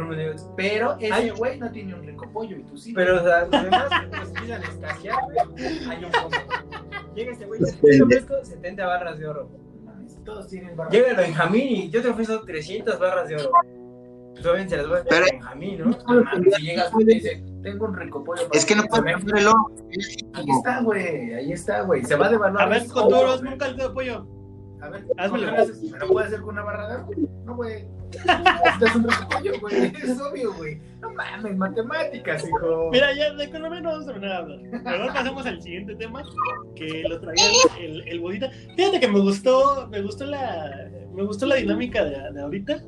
[0.56, 1.30] pero, ese Ay.
[1.30, 2.92] güey no tiene un rico pollo y tú sí.
[2.92, 5.88] pero, o sea, además, pues empiezan a escasear, güey.
[5.88, 6.28] Hay un pomo.
[7.14, 9.48] Llega este güey, te ofrezco 70 barras de oro.
[10.24, 10.92] Todos tienen barras.
[10.92, 13.52] Llega Benjamín y yo te ofrezco 300 barras de oro.
[14.34, 16.22] Pues obviamente se las voy a dar a Benjamín, ¿no?
[16.24, 18.48] Mames, Si llegas y te dice, tengo un rico pollo.
[18.48, 19.70] para Es que no puedes el oro.
[20.34, 21.34] Ahí está, güey.
[21.34, 22.04] Ahí está, güey.
[22.04, 22.62] Se va a devaluar.
[22.64, 24.26] A ver, con un caldo de pollo.
[24.82, 25.46] A ver, Házmelo.
[25.46, 25.82] ¿cómo lo haces?
[25.82, 27.28] ¿Me lo puedes hacer con una barra de oro?
[27.44, 27.86] No, güey.
[28.12, 29.92] Es un rico pollo, güey.
[30.02, 30.80] Es obvio, güey.
[31.16, 32.90] Mames, matemáticas, hijo.
[32.92, 34.82] Mira, ya de economía no vamos a terminar de hablar.
[34.82, 36.22] Mejor pasemos al siguiente tema,
[36.74, 37.44] que lo traía
[37.80, 38.50] el, el Budita.
[38.76, 42.82] Fíjate que me gustó, me gustó la, me gustó la dinámica de, de ahorita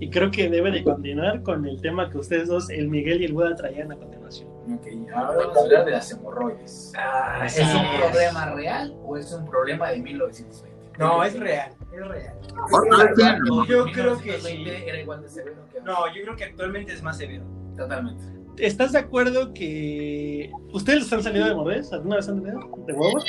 [0.00, 3.26] y creo que debe de continuar con el tema que ustedes dos, el Miguel y
[3.26, 4.48] el Buda, traían a continuación.
[4.74, 6.92] Ok, ahora vamos a hablar de las hemorroides.
[6.96, 10.68] Ah, ¿Es un problema real o es un problema de 1920?
[10.98, 12.34] No, es real, es real.
[13.14, 14.84] Tienen- No, yo creo que 1920 sí.
[14.88, 15.92] era igual de severo que ahora.
[15.92, 17.44] No, yo creo que actualmente es más severo.
[17.78, 18.24] Totalmente.
[18.58, 21.92] ¿Estás de acuerdo que ustedes les han salido de hemorroides?
[21.92, 22.60] ¿Alguna vez han tenido?
[22.86, 23.24] ¿De huevos?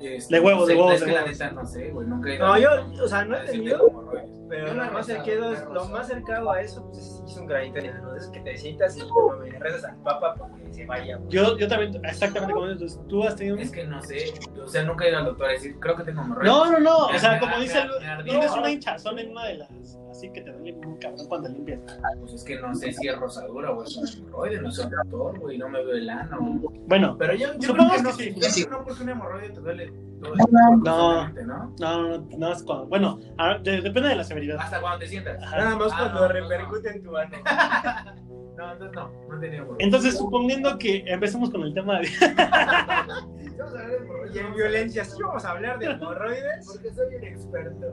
[0.00, 1.38] Este, De huevos, no sé, de huevos, Es de que la huevos.
[1.38, 2.06] neta no sé, güey.
[2.08, 2.70] Nunca he ido No, a- yo,
[3.04, 4.30] o sea, no he tenido, hemorroides.
[4.48, 7.92] pero Yo lo más, rozado, lo más cercano a eso pues, es, un granito de
[7.94, 8.16] ¿no?
[8.16, 11.20] Es que te sientas y como me rezas al papa para que se vaya.
[11.28, 13.56] Yo, yo también, exactamente como dices, tú has tenido...
[13.58, 14.32] Es que no sé,
[14.62, 16.50] o sea, nunca he ido al doctor a decir, creo que tengo hemorroides.
[16.52, 17.80] No, no, no, o sea, como dice,
[18.24, 19.98] tienes una hinchazón en una de las...
[20.10, 21.80] Así que te duele un cabrón cuando limpias.
[22.18, 25.38] Pues es que no sé si es rosadura o es un hemorroide, no soy doctor,
[25.38, 26.60] güey, no me veo el ano.
[26.86, 28.34] Bueno, Pero yo, yo Supongo que no, que sí.
[28.64, 29.89] yo que no porque un hemorroide te duele
[30.22, 30.76] todo No.
[30.76, 31.32] ¿no?
[31.32, 31.32] no,
[31.78, 32.86] no, no, no es cuando...
[32.86, 33.18] Bueno,
[33.62, 34.58] de- depende de la severidad.
[34.60, 35.42] Hasta cuando te sientas.
[35.42, 35.56] Ajá.
[35.58, 37.36] Nada más Ah, cuando no, repercute en tu ano.
[38.60, 39.86] No, entonces no, no he tenido hemorroides.
[39.86, 42.08] Entonces, suponiendo que empecemos con el tema de...
[42.20, 46.66] Vamos a hablar de hemorroides, Y en violencia, sí vamos a hablar de hemorroides.
[46.66, 47.86] Porque soy un experto.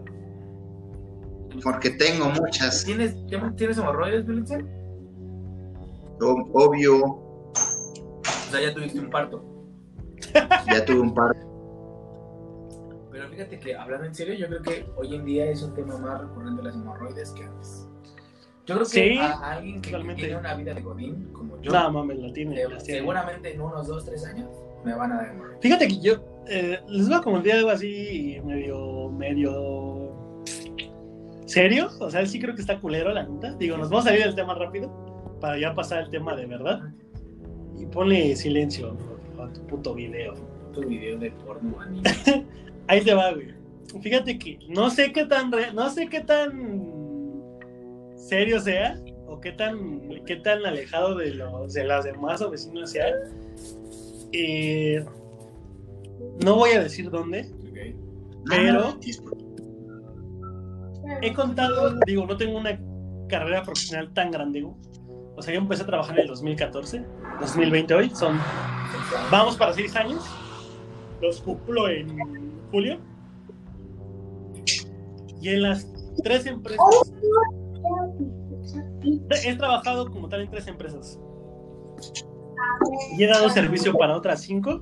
[1.64, 2.84] Porque tengo muchas.
[2.84, 3.16] ¿Tienes,
[3.56, 4.58] ¿tienes hemorroides, violencia?
[6.20, 7.52] Ob- Obvio, O
[8.52, 9.42] sea, ya tuviste un parto.
[10.70, 11.34] ya tuve un par.
[13.38, 16.22] Fíjate que, hablando en serio, yo creo que hoy en día es un tema más
[16.22, 17.88] recurrente las hemorroides que antes.
[18.66, 21.72] Yo creo que Sí, a, a alguien que, tiene una vida de godín como yo,
[21.72, 22.56] No, mames, la tiene.
[22.56, 23.00] se- la tiene.
[23.00, 24.50] seguramente en unos 2, 3 años
[24.84, 25.62] me van a dar hemorroides.
[25.62, 26.16] Fíjate que yo
[26.48, 30.34] eh, les voy a comentar algo así medio, medio
[31.46, 31.90] serio.
[32.00, 33.54] O sea, sí creo que está culero, la neta.
[33.54, 34.92] Digo, nos vamos a salir del tema rápido
[35.40, 36.82] para ya pasar al tema de verdad.
[37.78, 38.98] Y ponle silencio
[39.40, 40.34] a tu puto video.
[40.74, 42.10] puto video de porno anime.
[42.88, 43.54] Ahí te va, güey.
[44.02, 47.42] Fíjate que no sé qué tan re- no sé qué tan
[48.16, 53.08] serio sea o qué tan qué tan alejado de los de las demás oficinas sea.
[54.34, 55.04] Eh,
[56.44, 57.50] no voy a decir dónde.
[57.70, 57.96] Ok.
[58.50, 58.98] Pero-
[61.22, 62.78] He contado, digo, no tengo una
[63.30, 64.62] carrera profesional tan grande.
[64.62, 64.76] güey.
[65.38, 67.04] O sea, yo empecé a trabajar en el 2014,
[67.40, 68.38] 2020 hoy, son
[69.32, 70.26] Vamos para seis años.
[71.22, 72.08] Los cumplo en
[72.72, 73.00] julio.
[75.42, 75.88] Y en las
[76.24, 77.14] tres empresas.
[79.46, 81.20] He trabajado como tal en tres empresas.
[83.18, 84.82] Y he dado servicio para otras cinco.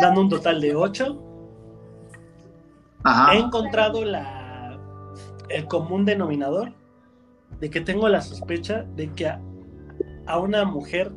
[0.00, 1.22] Dando un total de ocho.
[3.32, 4.78] He encontrado la,
[5.50, 6.72] el común denominador
[7.60, 9.40] de que tengo la sospecha de que a,
[10.26, 11.12] a una mujer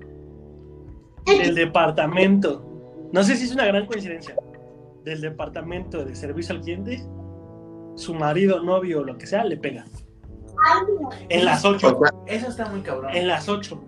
[1.25, 2.63] del departamento,
[3.11, 4.36] no sé si es una gran coincidencia,
[5.08, 7.03] del departamento de servicio al cliente,
[7.95, 9.86] su marido, novio o lo que sea, le pega.
[11.30, 11.97] En las ocho.
[11.97, 13.16] O sea, Eso está muy cabrón.
[13.16, 13.84] En las ocho.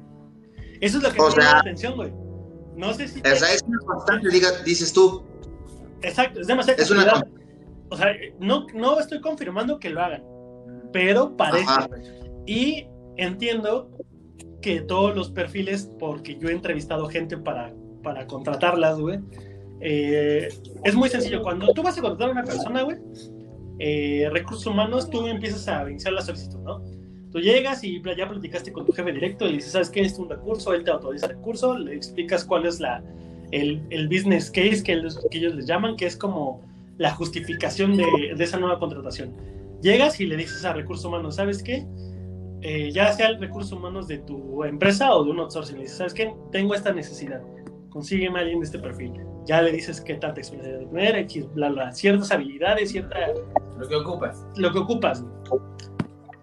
[0.79, 2.13] Eso es lo que O me llama la atención, güey.
[2.75, 3.19] No sé si.
[3.19, 5.23] o sea, es una constante, diga, dices tú.
[6.01, 6.81] Exacto, es demasiado.
[6.81, 7.21] Es una.
[7.89, 8.07] O sea,
[8.39, 10.23] no, no estoy confirmando que lo hagan,
[10.93, 11.65] pero parece.
[11.67, 11.89] Ajá.
[12.45, 13.91] Y entiendo
[14.61, 19.19] que todos los perfiles, porque yo he entrevistado gente para, para contratarlas, güey,
[19.81, 20.49] eh,
[20.83, 21.41] es muy sencillo.
[21.41, 22.97] Cuando tú vas a contratar a una persona, güey,
[23.79, 26.81] eh, recursos humanos, tú empiezas a iniciar la solicitud, ¿no?
[27.31, 30.01] Tú llegas y ya platicaste con tu jefe directo y dices, ¿sabes qué?
[30.01, 33.03] Es un recurso, él te autoriza el recurso, le explicas cuál es la,
[33.51, 36.61] el, el business case que, ellos- que ellos les llaman, que es como
[36.97, 38.05] la justificación de,
[38.35, 39.33] de esa nueva contratación.
[39.81, 41.85] Llegas y le dices a recursos humanos, ¿sabes qué?
[42.61, 45.97] Eh, ya sea el recurso humanos de tu empresa o de un outsourcing, le dices,
[45.99, 46.33] ¿sabes qué?
[46.51, 47.41] Tengo esta necesidad,
[47.89, 49.13] consígueme a alguien de este perfil.
[49.49, 53.17] Ya le dices qué tanta experiencia debe tener, X, bla, bla, ciertas habilidades, cierta,
[53.79, 54.45] Lo que ocupas.
[54.57, 55.23] lo que ocupas.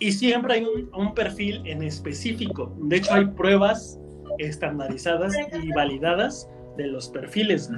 [0.00, 2.74] Y siempre hay un, un perfil en específico.
[2.78, 4.00] De hecho, hay pruebas
[4.38, 5.32] estandarizadas
[5.62, 7.70] y validadas de los perfiles.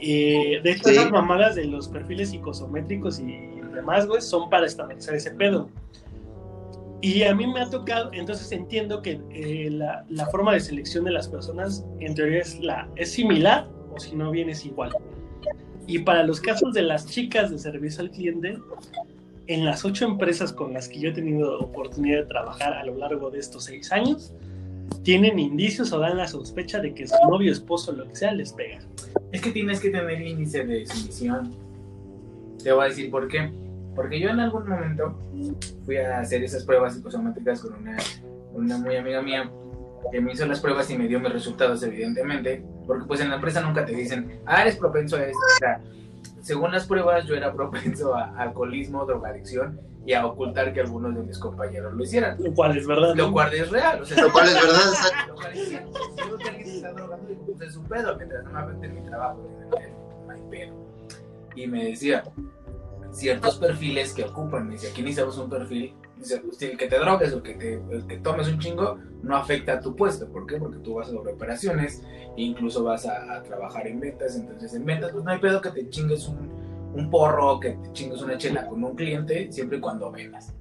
[0.00, 0.92] Eh, de hecho, Sí.
[0.94, 5.68] esas mamadas de los perfiles psicosométricos y demás, güey, son para estandarizar ese pedo.
[7.02, 11.04] Y a mí me ha tocado, entonces entiendo que eh, la, la forma de selección
[11.04, 13.68] de las personas en teoría es, la, es similar
[13.98, 14.92] o si no bien es igual.
[15.86, 18.58] Y para los casos de las chicas de servicio al cliente,
[19.48, 22.94] en las ocho empresas con las que yo he tenido oportunidad de trabajar a lo
[22.96, 24.32] largo de estos seis años,
[25.02, 28.52] tienen indicios o dan la sospecha de que su novio, esposo, lo que sea, les
[28.52, 28.78] pega.
[29.32, 31.54] Es que tienes que tener índice de sumisión.
[32.62, 33.50] Te voy a decir por qué.
[33.94, 35.18] Porque yo en algún momento
[35.84, 37.96] fui a hacer esas pruebas psicosométricas con una,
[38.54, 39.50] una muy amiga mía
[40.10, 42.64] que me hizo las pruebas y me dio mis resultados, evidentemente.
[42.86, 45.38] Porque pues en la empresa nunca te dicen, ah, eres propenso a esto.
[45.38, 45.80] O sea,
[46.42, 51.22] según las pruebas yo era propenso a alcoholismo, drogadicción y a ocultar que algunos de
[51.22, 52.36] mis compañeros lo hicieran.
[52.42, 53.14] Lo cual es verdad.
[53.14, 54.00] Lo cual es real.
[54.00, 56.00] O sea, Lo cual es verdad, lo cual es cierto.
[56.16, 58.58] Si veo que alguien se está drogando, digo, pues es su pedo, mientras no me
[58.58, 59.50] afecte mi trabajo,
[60.26, 60.74] no hay pedo.
[61.54, 62.24] Y me decía,
[63.10, 66.98] ciertos perfiles que ocupan, me decía, aquí necesitamos un perfil, dice, pues, el que te
[66.98, 70.28] drogues o que te, el que tomes un chingo, no afecta a tu puesto.
[70.28, 70.56] ¿Por qué?
[70.56, 72.02] Porque tú vas a sobre operaciones,
[72.36, 75.60] e incluso vas a, a trabajar en ventas, entonces en ventas pues no hay pedo
[75.60, 76.48] que te chingues un,
[76.94, 80.54] un porro, que te chingues una chela con un cliente, siempre y cuando vendas.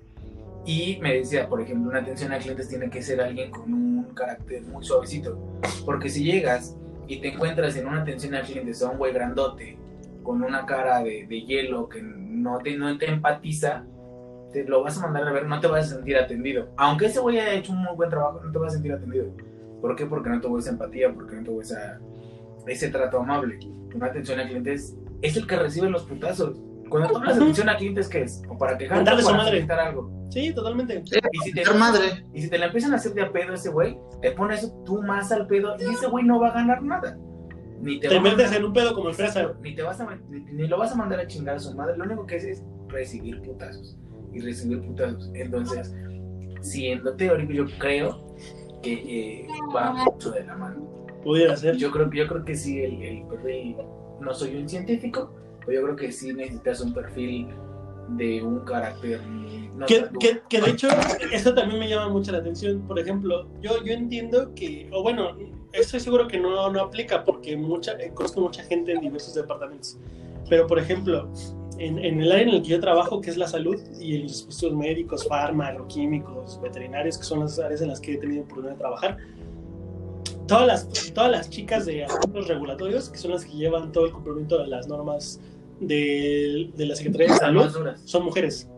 [0.65, 4.03] Y me decía, por ejemplo, una atención a clientes tiene que ser alguien con un
[4.13, 5.39] carácter muy suavecito.
[5.85, 6.75] Porque si llegas
[7.07, 9.77] y te encuentras en una atención a clientes a un güey grandote,
[10.23, 13.85] con una cara de, de hielo que no te, no te empatiza,
[14.63, 16.69] te lo vas a mandar a ver, no te vas a sentir atendido.
[16.77, 19.25] Aunque ese güey haya hecho un muy buen trabajo, no te vas a sentir atendido.
[19.81, 20.05] ¿Por qué?
[20.05, 21.99] Porque no tuvo esa empatía, porque no tuvo esa,
[22.65, 23.59] ese trato amable.
[23.93, 26.57] Una atención a clientes es el que recibe los putazos.
[26.89, 28.41] Cuando tú hablas de atención a clientes, ¿qué es?
[28.49, 29.67] O para quejarte Mentarle o su para madre.
[29.73, 30.27] algo.
[30.29, 31.03] Sí, totalmente.
[31.31, 32.25] Y si te, madre.
[32.33, 35.01] y si te la empiezan a hacer de a pedo ese güey, te pones tú
[35.01, 37.17] más al pedo y ese güey no va a ganar nada.
[37.79, 39.53] Ni te, Te va a metes en un pedo como empresa.
[39.61, 41.95] ni te vas a ni, ni lo vas a mandar a chingar a su madre,
[41.97, 43.97] lo único que hace es recibir putazos
[44.33, 45.29] y recibir putazos.
[45.33, 45.93] Entonces,
[46.61, 48.25] siendo teórico, yo creo
[48.81, 50.87] que eh, va mucho de la mano.
[51.23, 51.75] Pudiera ser.
[51.77, 53.75] Yo creo, yo creo que sí, el, el perfil,
[54.21, 55.31] no soy un científico,
[55.65, 57.47] pero yo creo que sí necesitas un perfil
[58.09, 59.19] de un carácter.
[59.75, 60.87] no Que, que- que de hecho,
[61.33, 62.81] eso también me llama mucho la atención.
[62.87, 65.35] Por ejemplo, yo, yo entiendo que, o bueno,
[65.73, 69.97] estoy seguro que no, no aplica porque mucha, eh, conozco mucha gente en diversos departamentos.
[70.49, 71.29] Pero, por ejemplo,
[71.79, 74.31] en, en el área en el que yo trabajo, que es la salud y los
[74.31, 78.79] dispositivos médicos, agroquímicos, veterinarios, que son las áreas en las que he tenido oportunidad de
[78.79, 79.17] trabajar,
[80.47, 84.11] todas las, todas las chicas de asuntos regulatorios, que son las que llevan todo el
[84.11, 85.39] cumplimiento de las normas
[85.79, 87.69] de, de la Secretaría de Salud,
[88.05, 88.69] son mujeres.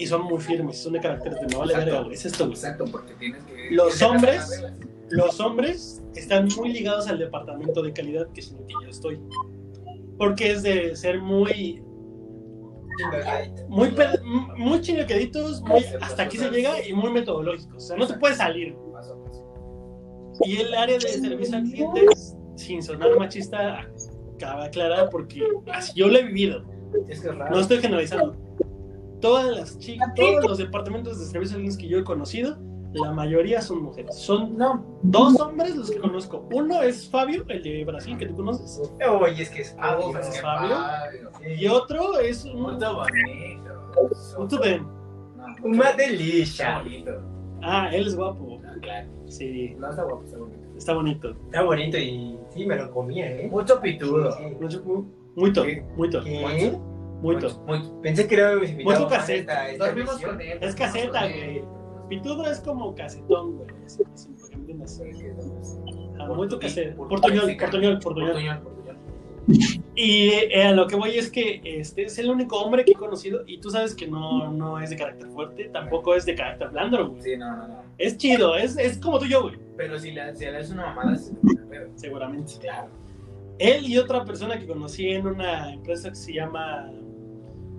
[0.00, 2.06] Y son muy firmes, son de carácter de no vale verga.
[2.12, 2.54] Es esto, güey.
[2.54, 3.70] Exacto, porque tienes que.
[3.72, 4.64] Los hombres-.
[5.10, 8.90] Los hombres están muy ligados al departamento de calidad, que es en el que yo
[8.90, 9.18] estoy.
[10.18, 11.82] Porque es de ser muy,
[13.68, 13.94] muy,
[14.56, 17.76] muy chingaqueditos, muy hasta aquí se llega y muy metodológicos.
[17.76, 18.76] O sea, no te puedes salir.
[20.40, 22.06] Y el área de servicio al cliente,
[22.56, 23.88] sin sonar machista,
[24.38, 25.42] cabe aclarar porque
[25.72, 26.62] así yo lo he vivido.
[27.50, 28.36] No estoy generalizando.
[29.20, 32.56] Todas las chicas, todos los departamentos de servicio al cliente que yo he conocido,
[32.94, 34.14] la mayoría son mujeres.
[34.16, 36.46] Son No, dos hombres los que conozco.
[36.52, 38.80] Uno es Fabio, el de Brasil que tú conoces.
[39.20, 40.18] Oye, es que es Fabio.
[40.18, 40.76] es que Fabio.
[40.76, 41.54] Fabio.
[41.56, 43.74] Y otro es un, Muy bonito.
[44.38, 44.86] un.
[45.36, 46.82] No, Una delicia.
[47.62, 48.60] Ah, él es guapo.
[48.64, 49.08] Ah, claro.
[49.26, 50.58] Sí, No está guapo, está bonito.
[50.76, 51.30] está bonito.
[51.46, 53.48] Está bonito y sí, me lo comía, ¿eh?
[53.50, 54.36] Mucho pitudo.
[55.36, 55.84] Muy to, ¿Qué?
[55.96, 56.78] muy to, ¿Qué?
[57.20, 57.50] muy to.
[57.66, 59.64] Muy- Pensé que era invitado Mucho caseta.
[59.76, 60.58] Dormimos con él.
[60.60, 61.62] Es caseta, güey.
[62.08, 63.68] Pitudo es como casetón, güey.
[63.84, 64.96] así, que me entiendas.
[64.98, 66.96] Pero es que no es- muy to caseta.
[66.96, 67.58] Portu- Portoñol, Portugal.
[67.58, 68.32] portoñol, portoñol.
[68.32, 68.78] Portuñol, portuñol.
[69.94, 72.94] Y eh, a lo que voy es que este es el único hombre que he
[72.94, 76.68] conocido y tú sabes que no, no es de carácter fuerte, tampoco es de carácter
[76.68, 77.22] blando, güey.
[77.22, 77.82] Sí, no, no, no.
[77.96, 80.86] Es chido, es, es como tú y yo, güey, Pero si le, si haces una
[80.94, 82.52] mamada, se te seguramente.
[82.60, 82.88] Claro.
[83.58, 86.90] Él y otra persona que conocí en una empresa que se llama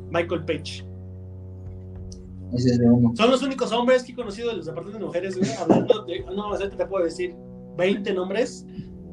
[0.10, 0.84] Michael Page.
[2.54, 3.16] Ese es de uno.
[3.16, 6.26] Son los únicos hombres que he conocido de los departamentos de mujeres, güey, hablando de,
[6.36, 7.36] no, o sea, te puedo decir
[7.78, 8.66] 20 nombres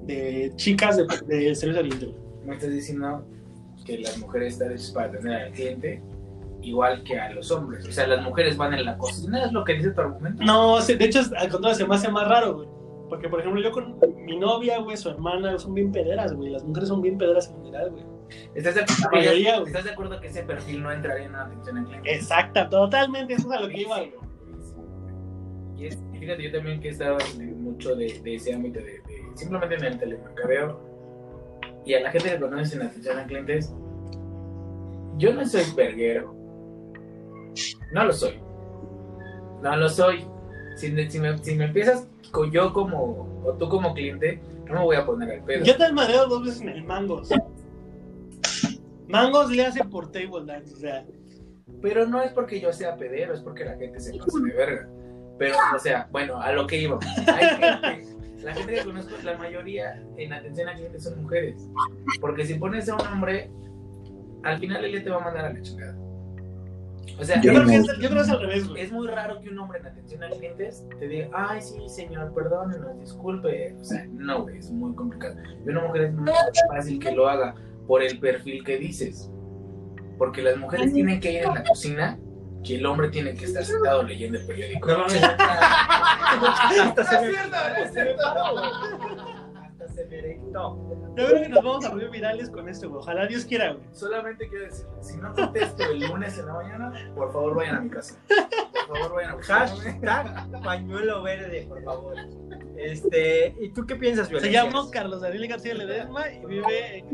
[0.05, 2.47] de chicas de, de servicio al cliente, güey.
[2.47, 3.27] Me estás diciendo
[3.85, 6.03] que las mujeres están hechas para tener al cliente
[6.63, 7.87] igual que a los hombres.
[7.87, 10.43] O sea, las mujeres van en la cocina, es lo que dice tu argumento.
[10.43, 12.69] No, de hecho, al contrario, se me hace más raro, güey.
[13.09, 16.51] Porque, por ejemplo, yo con mi novia, güey, su hermana, son bien pederas, güey.
[16.51, 18.05] Las mujeres son bien pederas en general, güey.
[18.55, 19.67] ¿Estás de, acuerdo, La mayoría, güey.
[19.69, 22.15] ¿Estás de acuerdo que ese perfil no entraría en una atención al cliente?
[22.15, 24.13] Exacta, totalmente, eso es a lo que iba, güey.
[25.77, 29.03] Y es, fíjate, yo también que en mucho de, de ese ámbito, de, de-
[29.35, 30.81] simplemente en el telemercadeo,
[31.85, 33.73] y a la gente que conoces en atención a clientes,
[35.19, 36.35] yo no soy verguero.
[37.93, 38.41] No lo soy.
[39.63, 40.27] No lo soy.
[40.77, 44.75] Si, me- si me, si me empiezas con yo como, o tú como cliente, no
[44.75, 45.65] me voy a poner al pedo.
[45.65, 47.29] Yo te mareo dos veces en el Mangos.
[49.09, 51.05] Mangos le hace por table dance, o sea.
[51.83, 54.89] Pero no es porque yo sea pedero, es porque la gente se pasa de verga.
[55.39, 56.99] Pero, o sea, bueno, a lo que iba.
[57.27, 61.69] Hay gente, la gente que conozco, la mayoría en atención al cliente son mujeres.
[62.21, 63.51] Porque si pones a un hombre,
[64.45, 65.97] al final él te va a mandar a la chingada.
[67.19, 68.83] O sea, Yo Yo creo que es, yo creo que es al revés, güey.
[68.83, 72.33] es muy raro que un hombre en atención a clientes te diga, ay, sí, señor,
[72.35, 73.75] perdónenos, disculpe.
[73.81, 75.37] O sea, no, güey, es muy complicado.
[75.65, 76.31] Y una mujer es muy
[76.69, 77.55] fácil que lo haga
[77.87, 79.31] por el perfil que dices.
[80.19, 82.19] Porque las mujeres tienen que ir en la cocina
[82.65, 84.89] y el hombre tiene que estar sentado leyendo el periódico.
[84.89, 88.23] No se me- Es cierto, es cierto.
[89.97, 90.77] Se erectó.
[91.17, 93.01] Yo creo que nos vamos a volver virales con esto, güey.
[93.01, 93.83] Ojalá Dios quiera, güey.
[93.93, 97.81] Solamente quiero decir, si no contesto el lunes en la mañana, por favor vayan a
[97.81, 98.15] mi casa.
[98.87, 99.75] Por favor vayan a buscarme.
[99.75, 102.15] Hashtag pañuelo verde, por favor.
[102.77, 104.65] Este, ¿y tú qué piensas, Se violencia?
[104.65, 107.07] llama Carlos Daniel García Ledesma y vive en...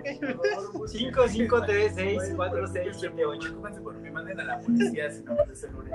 [0.87, 3.39] 5, 5, 3, 6, 4, 6, 7, 8.
[3.41, 5.95] Preocúpense porque me manden a la policía si no es el lunes.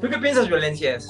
[0.00, 1.08] ¿Tú qué piensas, violencias?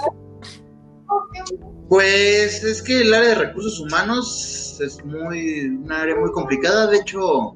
[1.93, 6.87] Pues es que el área de recursos humanos es muy un área muy complicada.
[6.87, 7.55] De hecho,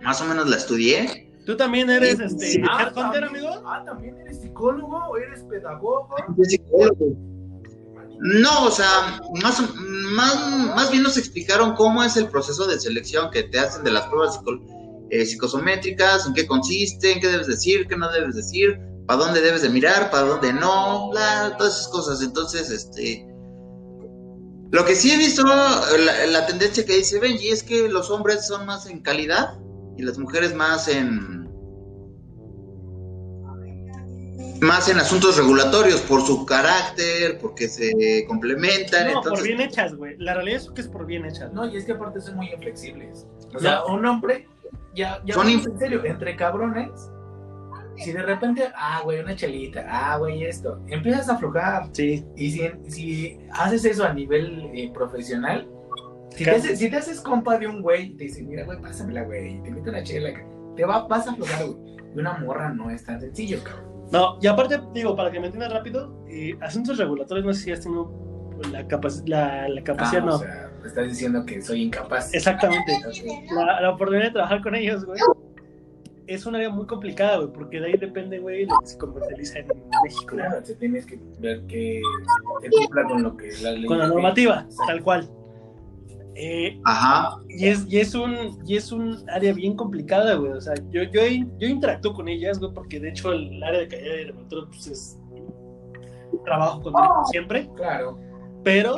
[0.00, 1.34] más o menos la estudié.
[1.44, 2.62] Tú también eres Sí, este sí.
[2.94, 3.48] también- amigo.
[3.66, 6.14] Ah, también eres psicólogo o eres pedagogo.
[8.20, 12.78] No, o sea, más, o- más, más bien nos explicaron cómo es el proceso de
[12.78, 14.62] selección que te hacen de las pruebas psico-
[15.10, 19.40] eh, psicosométricas, en qué consiste, en qué debes decir, qué no debes decir, para dónde
[19.40, 22.22] debes de mirar, para dónde no, bla, todas esas cosas.
[22.22, 23.26] Entonces, este...
[24.72, 28.46] Lo que sí he visto, la, la tendencia que dice Benji, es que los hombres
[28.46, 29.58] son más en calidad
[29.96, 31.46] y las mujeres más en...
[34.60, 39.12] Más en asuntos regulatorios, por su carácter, porque se complementan.
[39.12, 40.16] No, por bien hechas, güey.
[40.18, 41.52] La realidad es que es por bien hechas.
[41.52, 43.26] No, y es que aparte son muy inflexibles.
[43.54, 44.48] O sea, un hombre,
[44.94, 46.90] ya, ya Son hablamos en serio, entre cabrones,
[47.98, 51.88] si de repente, ah, güey, una chelita, ah, güey, esto, empiezas a aflojar.
[51.92, 52.24] Sí.
[52.36, 55.68] Y si, si haces eso a nivel eh, profesional,
[56.30, 59.22] si te, haces, si te haces compa de un güey te dice, mira, güey, pásamela,
[59.22, 60.30] güey, te invito a una chela,
[60.76, 61.96] te va, vas a aflojar, güey.
[62.14, 63.86] Y una morra no es tan sencillo, cabrón.
[64.12, 67.72] No, y aparte, digo, para que me entiendas rápido, eh, asuntos regulatorios, no sé si
[67.72, 70.34] has tenido la, capac- la, la capacidad Ah, no.
[70.36, 72.32] O sea, me estás diciendo que soy incapaz.
[72.32, 72.92] Exactamente.
[73.54, 75.18] La, la oportunidad de trabajar con ellos, güey,
[76.26, 79.58] es un área muy complicada, güey, porque de ahí depende, güey, lo que se comercializa
[79.60, 79.66] en
[80.02, 80.46] México, güey.
[80.46, 82.00] Claro, te tienes que ver que
[82.62, 85.30] te cumpla con lo que la ley con la normativa, tal cual.
[86.38, 87.38] Eh, Ajá.
[87.48, 90.52] y, es, y, es un, y es un área bien complicada, güey.
[90.52, 91.22] O sea, yo, yo,
[91.58, 94.86] yo interactúo con ellas, güey, porque de hecho el área de calidad de laboratorio, pues
[94.86, 95.18] es.
[96.44, 98.18] Trabajo con ellos siempre, Claro.
[98.62, 98.96] pero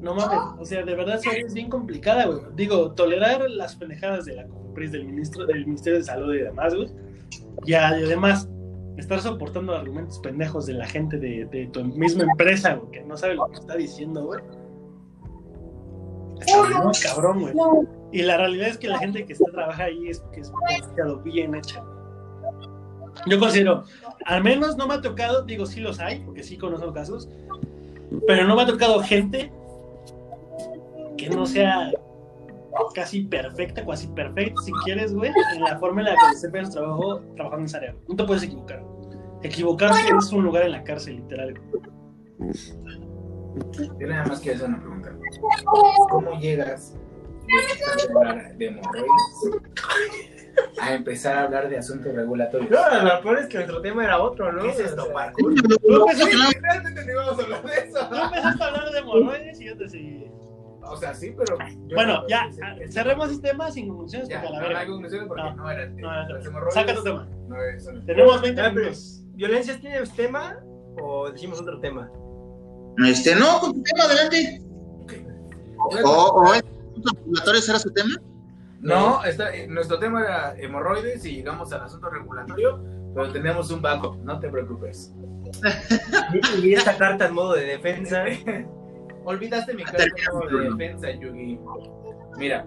[0.00, 2.40] no mames, o sea, de verdad es bien complicada, güey.
[2.54, 6.74] Digo, tolerar las pendejadas de la COFEPRIS, del ministro, del Ministerio de Salud y demás,
[6.74, 6.88] güey.
[7.66, 8.48] Y además,
[8.96, 13.16] estar soportando argumentos pendejos de la gente de, de tu misma empresa, güey, que no
[13.16, 14.40] sabe lo que está diciendo, güey.
[16.40, 17.54] Está muy cabrón, güey.
[18.12, 21.18] Y la realidad es que la gente que está trabaja ahí es porque es demasiado
[21.20, 21.82] bien hecha.
[23.26, 23.84] Yo considero,
[24.26, 27.28] al menos no me ha tocado, digo, sí los hay, porque sí conozco casos,
[28.28, 29.52] pero no me ha tocado gente
[31.18, 31.90] que no sea
[32.94, 36.72] casi perfecta, casi perfecta, si quieres, güey, en la forma en la que desempeña su
[36.72, 37.94] trabajo trabajando en esa área.
[38.08, 38.82] No te puedes equivocar.
[39.42, 41.54] Equivocarse es un lugar en la cárcel, literal.
[44.00, 45.12] Yo nada más quiero hacer una pregunta.
[46.10, 46.96] ¿Cómo llegas
[47.46, 49.08] de empezar a hablar de hemorroides
[50.80, 52.70] a empezar a hablar de asuntos regulatorios?
[52.70, 54.62] No, lo peor es que nuestro tema era otro, ¿no?
[54.62, 55.54] ¿Qué es esto, O sea, parkour?
[55.54, 58.08] Tú empezaste, Realmente no íbamos a hablar de eso.
[58.08, 60.27] tú empezaste a hablar de hemorroides y yo te seguí.
[60.90, 61.56] O sea, sí, pero.
[61.94, 64.66] Bueno, no- ya, ese- ah, ese- cerremos este tema sin conclusiones Ya, porque a no,
[64.66, 65.56] la no hay conclusiones porque No.
[65.56, 66.26] no, era el tema.
[66.28, 67.28] No, Saca tu tema.
[67.48, 69.22] No, eso no Tenemos 20 Ah, pero- minutos.
[69.34, 70.58] ¿Violencias tienes tema
[71.00, 72.10] o decimos otro tema?
[73.06, 74.60] Este, no, con tu tema, adelante.
[75.78, 75.94] Ok.
[76.04, 78.14] O, o regulatorios era su tema.
[78.80, 82.82] No, está, eh, nuestro tema era hemorroides y llegamos al asunto regulatorio,
[83.14, 85.12] pero tenemos un backup, no te preocupes.
[86.62, 88.24] Y, y esta carta en modo de defensa.
[89.24, 90.04] Olvidaste mi carta
[90.50, 91.58] de defensa, Yugi.
[92.38, 92.66] Mira,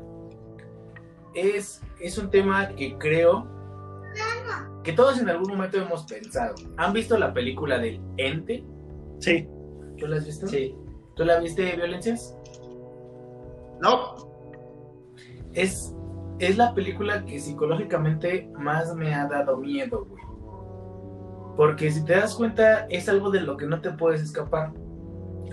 [1.34, 3.48] es, es un tema que creo
[4.84, 6.56] que todos en algún momento hemos pensado.
[6.78, 8.64] ¿Han visto la película del Ente?
[9.20, 9.48] Sí.
[9.98, 10.48] ¿Tú la has visto?
[10.48, 10.76] Sí.
[11.16, 12.36] ¿Tú la viste de violencias?
[13.82, 14.16] No.
[15.54, 15.96] Es,
[16.40, 20.22] es la película que psicológicamente más me ha dado miedo, güey.
[21.56, 24.74] Porque si te das cuenta, es algo de lo que no te puedes escapar.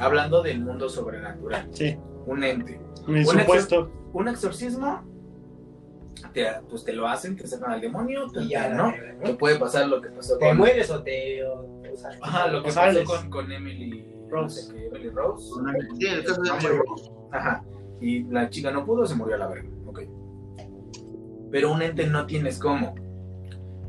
[0.01, 1.97] Hablando del mundo sobrenatural, Sí.
[2.27, 2.81] un ente.
[3.07, 3.91] Mi Un supuesto.
[4.13, 5.03] Un exorcismo,
[6.33, 8.89] te, pues te lo hacen, te sacan al demonio, te, Y ya, ¿no?
[8.89, 9.23] ¿no?
[9.25, 10.57] Que puede pasar lo que pasó ¿Te con...
[10.59, 11.45] mueres o te.?
[11.45, 14.63] O, o sea, Ajá, lo que pasó con, con Emily no Rose.
[14.63, 15.51] sé Emily Rose.
[15.99, 16.73] Sí, el caso de Amber
[17.33, 17.65] Ajá.
[18.01, 19.69] Y la chica no pudo, se murió a la verga.
[19.87, 20.01] Ok.
[21.51, 22.95] Pero un ente no tienes cómo.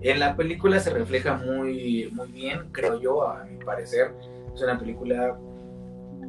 [0.01, 4.14] En la película se refleja muy, muy bien, creo yo, a mi parecer.
[4.55, 5.38] Es una película,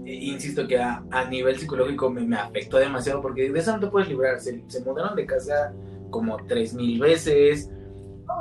[0.05, 3.87] insisto, que a, a nivel psicológico me, me afectó demasiado porque de eso no te
[3.87, 4.41] puedes librar.
[4.41, 5.73] Se, se mudaron de casa
[6.11, 7.71] como tres mil veces.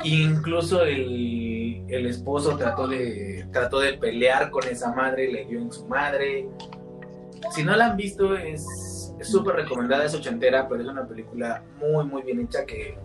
[0.04, 5.72] Incluso el, el esposo trató de, trató de pelear con esa madre, le dio en
[5.72, 6.48] su madre.
[7.52, 12.06] Si no la han visto, es súper recomendada, es ochentera, pero es una película muy,
[12.06, 12.98] muy bien hecha que,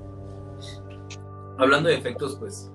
[1.56, 2.70] hablando de efectos, pues,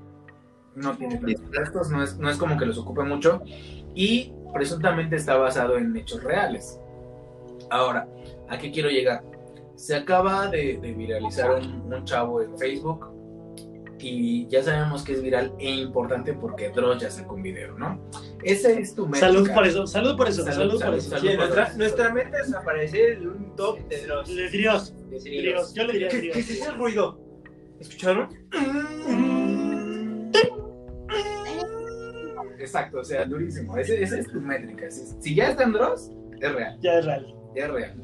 [0.75, 3.41] no tiene tantos efectos, no es, no es como que los ocupe mucho,
[3.93, 6.79] y presuntamente está basado en hechos reales.
[7.69, 8.07] Ahora,
[8.47, 9.23] ¿a qué quiero llegar?
[9.75, 13.05] Se acaba de, de viralizar un, un chavo en Facebook,
[14.01, 17.99] y ya sabemos que es viral e importante porque Dross ya sacó un video, ¿no?
[18.43, 19.27] Ese es tu métrica.
[19.27, 19.85] Salud por eso.
[19.87, 20.43] Salud por eso.
[20.43, 21.09] Salud, Salud, por eso.
[21.09, 21.29] salud.
[21.29, 24.93] Sí, nuestra, nuestra meta es aparecer en un top de Dios.
[25.09, 25.73] de Dios.
[25.73, 26.33] Yo le diría ¿Qué, Dios.
[26.33, 27.19] ¿Qué es ese ruido?
[27.79, 28.29] ¿Escucharon?
[32.59, 33.77] Exacto, o sea, durísimo.
[33.77, 34.89] Ese- Esa es tu métrica.
[34.91, 37.35] Si, si ya está en Dross, es real, Ya es real.
[37.55, 38.03] ya es real.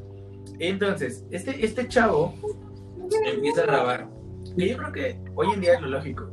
[0.58, 2.34] Entonces, este, este chavo
[3.26, 4.08] empieza a grabar.
[4.56, 6.30] Y yo creo que hoy en día es lo lógico.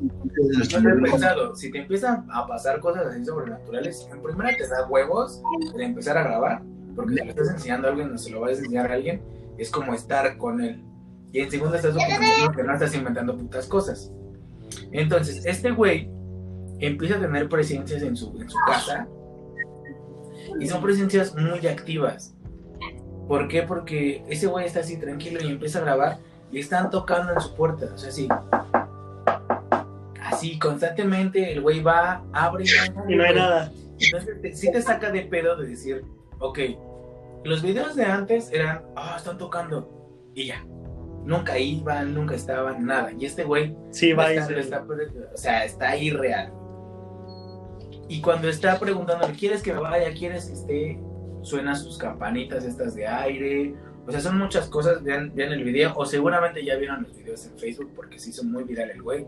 [0.69, 4.67] Yo no he pensado, si te empiezan a pasar cosas así sobrenaturales, en primera te
[4.67, 5.41] da huevos
[5.76, 6.61] de empezar a grabar,
[6.95, 9.21] porque si le estás enseñando a alguien o se lo vas a enseñar a alguien,
[9.57, 10.82] es como estar con él.
[11.34, 11.95] Y en segunda estás
[12.55, 14.11] que no estás inventando putas cosas.
[14.91, 16.09] Entonces, este güey
[16.86, 19.08] empieza a tener presencias en su, en su casa
[20.60, 22.36] y son presencias muy activas.
[23.28, 23.64] ¿Por qué?
[23.64, 26.18] Porque ese güey está así tranquilo y empieza a grabar
[26.52, 27.88] y están tocando en su puerta.
[27.94, 28.28] O sea, así.
[30.22, 32.66] Así, constantemente el güey va, abre
[33.08, 33.72] Y no hay nada.
[34.00, 36.04] entonces, te- sí te saca de pedo de decir,
[36.40, 36.60] ok,
[37.44, 39.90] los videos de antes eran, ah, están tocando,
[40.34, 40.66] y ya.
[41.26, 43.12] Nunca iban, nunca estaban, nada.
[43.18, 44.86] Y este güey, Sí, va y está- se- lo está-
[45.34, 46.52] o sea, está ahí real.
[48.14, 50.14] Y cuando está preguntando, ¿quieres que me vaya?
[50.14, 50.99] ¿Quieres que esté?
[51.41, 53.74] suena sus campanitas estas de aire.
[54.05, 55.01] O sea, son muchas cosas.
[55.01, 55.93] Vean, vean el video.
[55.95, 59.26] O seguramente ya vieron los videos en Facebook porque se hizo muy viral el güey.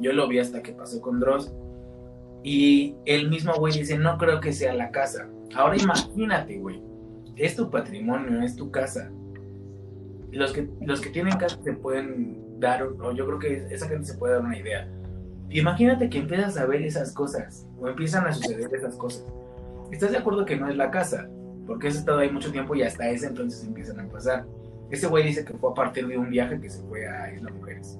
[0.00, 1.50] Yo lo vi hasta que pasó con Dross.
[2.42, 5.30] Y el mismo güey dice, no creo que sea la casa.
[5.54, 6.82] Ahora imagínate, güey.
[7.36, 9.10] Es tu patrimonio, es tu casa.
[10.30, 14.04] Los que, los que tienen casa se pueden dar, o yo creo que esa gente
[14.04, 14.86] se puede dar una idea.
[15.50, 19.24] Imagínate que empiezas a ver esas cosas, o empiezan a suceder esas cosas.
[19.90, 21.28] ¿Estás de acuerdo que no es la casa?
[21.66, 24.44] Porque has estado ahí mucho tiempo y hasta ese entonces empiezan a pasar.
[24.90, 27.50] Ese güey dice que fue a partir de un viaje que se fue a Isla
[27.50, 27.98] Mujeres.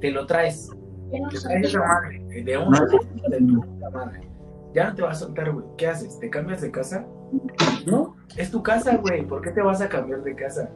[0.00, 0.70] Te lo traes.
[1.10, 2.42] Te traes esa madre.
[2.42, 4.28] De una de tu puta madre.
[4.74, 5.66] Ya no te vas a soltar, güey.
[5.76, 6.18] ¿Qué haces?
[6.18, 7.06] ¿Te cambias de casa?
[7.86, 9.26] No, es tu casa, güey.
[9.26, 10.70] ¿Por qué te vas a cambiar de casa?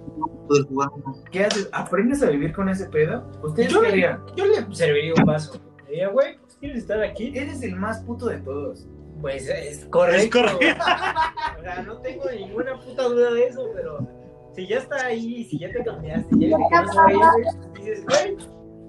[0.48, 0.88] Poder jugar.
[1.30, 1.68] ¿Qué haces?
[1.72, 3.24] ¿Aprendes a vivir con ese pedo?
[3.42, 4.20] ¿Ustedes Yo- qué harían?
[4.36, 5.61] Yo le serviría un vaso.
[5.84, 7.32] Le diría, güey, pues, ¿quieres estar aquí?
[7.36, 8.86] Eres el más puto de todos.
[9.20, 10.38] Pues es correcto.
[10.40, 10.84] Es correcto.
[11.59, 14.07] o sea, no tengo ninguna puta duda de eso, pero
[14.54, 17.12] si ya está ahí, si ya te cambiaste, ya viste que no se va a
[17.12, 18.36] ir, güey, dices, güey,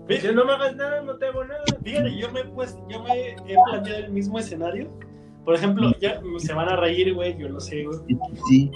[0.08, 1.64] pues yo no me hagas nada, no te hago nada.
[1.84, 3.36] Fíjate, yo me, he puesto- yo me he
[3.70, 4.90] planteado el mismo escenario.
[5.48, 8.00] Por ejemplo, ya se van a reír, güey, yo lo sé, güey.
[8.50, 8.70] Sí.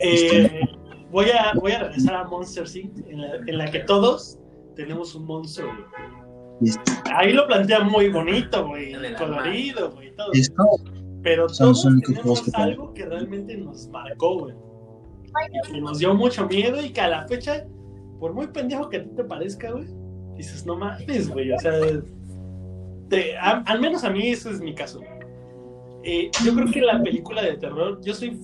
[0.00, 0.62] Eh,
[1.10, 4.38] voy, a, voy a regresar a Monster Inc., en la, en la que todos
[4.74, 6.72] tenemos un monstruo, güey.
[7.14, 10.30] Ahí lo plantea muy bonito, güey, colorido, güey, todo.
[11.22, 14.54] Pero todos tenemos algo que realmente nos marcó, güey.
[15.70, 17.66] Que nos dio mucho miedo y que a la fecha,
[18.18, 19.84] por muy pendejo que a ti te parezca, güey,
[20.38, 21.72] dices, no mames, güey, o sea,
[23.10, 25.00] te- a- al menos a mí ese es mi caso.
[26.04, 28.38] Eh, yo creo que la película de terror, yo soy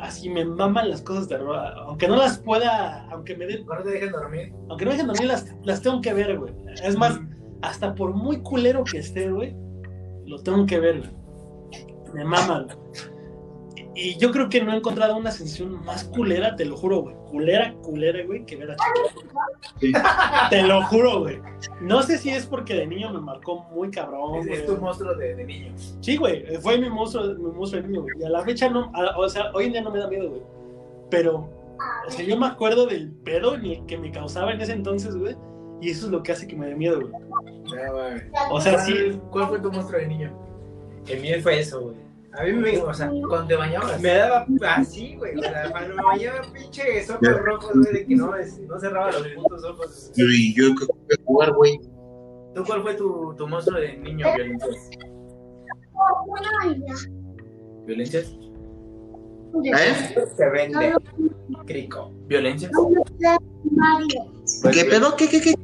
[0.00, 1.56] así, me maman las cosas de terror,
[1.86, 4.52] aunque no las pueda, aunque me den, No te dejen dormir.
[4.68, 6.52] aunque no me dejen dormir, las, las tengo que ver, güey.
[6.84, 7.18] Es más,
[7.62, 9.56] hasta por muy culero que esté, güey,
[10.26, 11.10] lo tengo que ver, güey.
[12.14, 12.76] Me mama, güey.
[14.00, 17.16] Y yo creo que no he encontrado una sensación más culera, te lo juro, güey.
[17.28, 18.76] Culera, culera, güey, que ver a
[19.80, 19.92] Sí.
[20.50, 21.40] Te lo juro, güey.
[21.80, 24.58] No sé si es porque de niño me marcó muy cabrón, es, güey.
[24.60, 25.72] es tu monstruo de, de niño.
[26.00, 28.14] Sí, güey, fue mi monstruo, mi monstruo de niño, güey.
[28.20, 30.28] Y a la fecha no, a- o sea, hoy en día no me da miedo,
[30.30, 30.42] güey.
[31.10, 31.50] Pero,
[32.06, 35.16] o sea, yo me acuerdo del pedo en el que me causaba en ese entonces,
[35.16, 35.34] güey.
[35.80, 37.12] Y eso es lo que hace que me dé miedo, güey.
[37.74, 38.22] Ya, güey.
[38.52, 40.32] O sea, sí, ¿Cuál fue tu monstruo de niño?
[41.08, 42.07] El mío fue eso, güey.
[42.38, 44.00] A mí me, o sea, Cuando te bañabas.
[44.00, 45.36] me daba así, güey.
[45.36, 49.10] O sea, cuando me bañaba pinche ojos rojos, güey, de que no, es- no cerraba
[49.10, 50.12] los putos ojos.
[50.16, 51.80] yo, y yo que voy a jugar, güey.
[52.54, 54.26] ¿Tú cuál fue tu, tu monstruo de niño?
[54.34, 54.90] ¿Violencias?
[57.86, 58.34] ¿Violencias?
[59.64, 60.26] ¿Eh?
[60.36, 60.92] Se vende.
[61.66, 62.12] Crico.
[62.26, 62.70] ¿Violencias?
[64.72, 65.16] ¿Qué pedo?
[65.16, 65.54] ¿Qué, qué, qué?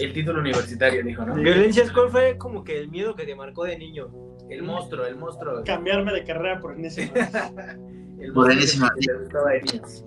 [0.00, 1.34] El título universitario, dijo, ¿no?
[1.34, 4.08] Violencias, ¿cuál fue como que el miedo que te marcó de niño?
[4.50, 5.62] El monstruo, el monstruo.
[5.64, 7.12] cambiarme de carrera por enésima.
[8.20, 8.90] El Por monstruo enésima.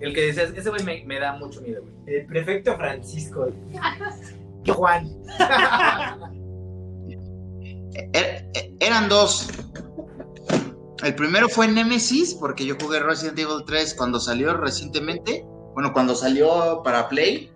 [0.00, 2.16] El que decías, ese güey me, me da mucho miedo, güey.
[2.16, 3.48] El prefecto Francisco.
[4.66, 5.08] Juan.
[8.12, 9.48] Er- er- eran dos.
[11.02, 15.44] El primero fue Nemesis, porque yo jugué Resident Evil 3 cuando salió recientemente.
[15.74, 17.50] Bueno, cuando salió para Play,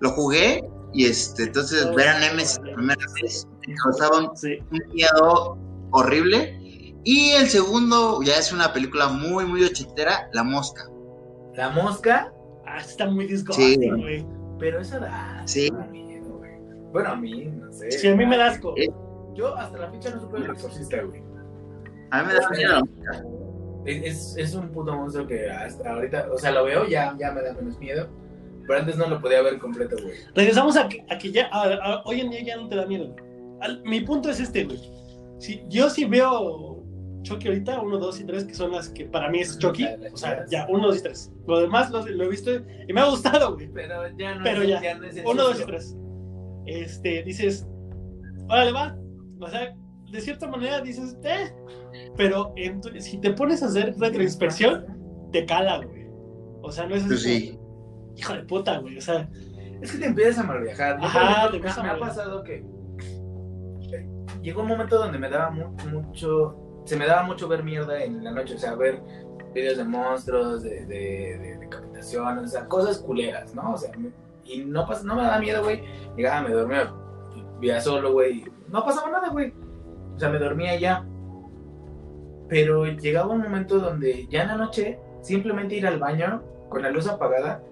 [0.00, 0.64] lo jugué.
[0.94, 4.56] Y este, entonces ver a Nemesis la primera vez me causaba un Sí.
[4.70, 5.58] un miedo
[5.90, 6.54] horrible.
[7.04, 10.84] Y el segundo ya es una película muy, muy ochentera, La Mosca.
[11.54, 12.32] La mosca,
[12.66, 13.88] Ah, está muy disgusting, Sí.
[13.90, 14.26] güey.
[14.58, 15.70] pero esa da, Sí.
[15.70, 16.52] da miedo, güey.
[16.92, 17.90] Bueno, a mí, no sé.
[17.92, 18.74] Sí, a mí me da asco.
[18.76, 18.88] Eh,
[19.34, 21.22] Yo hasta la fecha no supe el exorcista, güey.
[22.10, 23.24] A mí me da miedo la mosca.
[23.86, 27.30] Es, es, es un puto monstruo que hasta ahorita, o sea, lo veo, ya, ya
[27.30, 28.08] me da menos miedo.
[28.66, 30.14] Pero antes no lo podía ver completo, güey.
[30.34, 32.84] Regresamos a que, a que ya, a- a- hoy en día ya no te da
[32.84, 33.14] miedo.
[33.60, 34.78] Al- mi punto es este, güey.
[35.38, 36.84] Si, yo sí veo
[37.22, 39.86] Chucky ahorita, 1, 2 y 3, que son las que para mí es Chucky.
[40.12, 41.32] O sea, ya, 1, 2 y 3.
[41.46, 42.50] Lo demás lo, lo he visto
[42.86, 43.68] y me ha gustado, güey.
[43.72, 44.94] Pero ya no, Pero es, ya.
[44.98, 45.66] no es el 1, 2 y susto.
[45.68, 45.96] 3.
[46.66, 47.66] Este, dices,
[48.48, 48.96] órale, va.
[49.40, 49.74] O sea,
[50.10, 51.52] de cierta manera dices, eh.
[52.16, 54.86] Pero en tu- si te pones a hacer retroinspección,
[55.32, 56.06] te cala, güey.
[56.62, 57.58] O sea, no es así Pues sí.
[58.16, 58.98] hijo de puta, güey.
[58.98, 59.28] O sea,
[59.80, 60.98] Es que te empiezas a mal viajar.
[61.00, 62.16] Ajá, te me, empiezas a me ha malviajar.
[62.16, 62.64] pasado que
[64.42, 68.22] llegó un momento donde me daba mu- mucho, se me daba mucho ver mierda en
[68.24, 69.00] la noche, o sea, ver
[69.54, 73.72] videos de monstruos, de, de, de decapitaciones, o sea, cosas culeras, ¿no?
[73.72, 74.12] O sea, me-
[74.44, 75.82] y no, pas- no me daba miedo, güey.
[76.16, 76.92] Llegaba, me dormía,
[77.60, 78.44] vivía solo, güey.
[78.68, 79.52] No pasaba nada, güey.
[80.14, 81.04] O sea, me dormía y ya.
[82.48, 86.90] Pero llegaba un momento donde ya en la noche, simplemente ir al baño con la
[86.90, 87.62] luz apagada,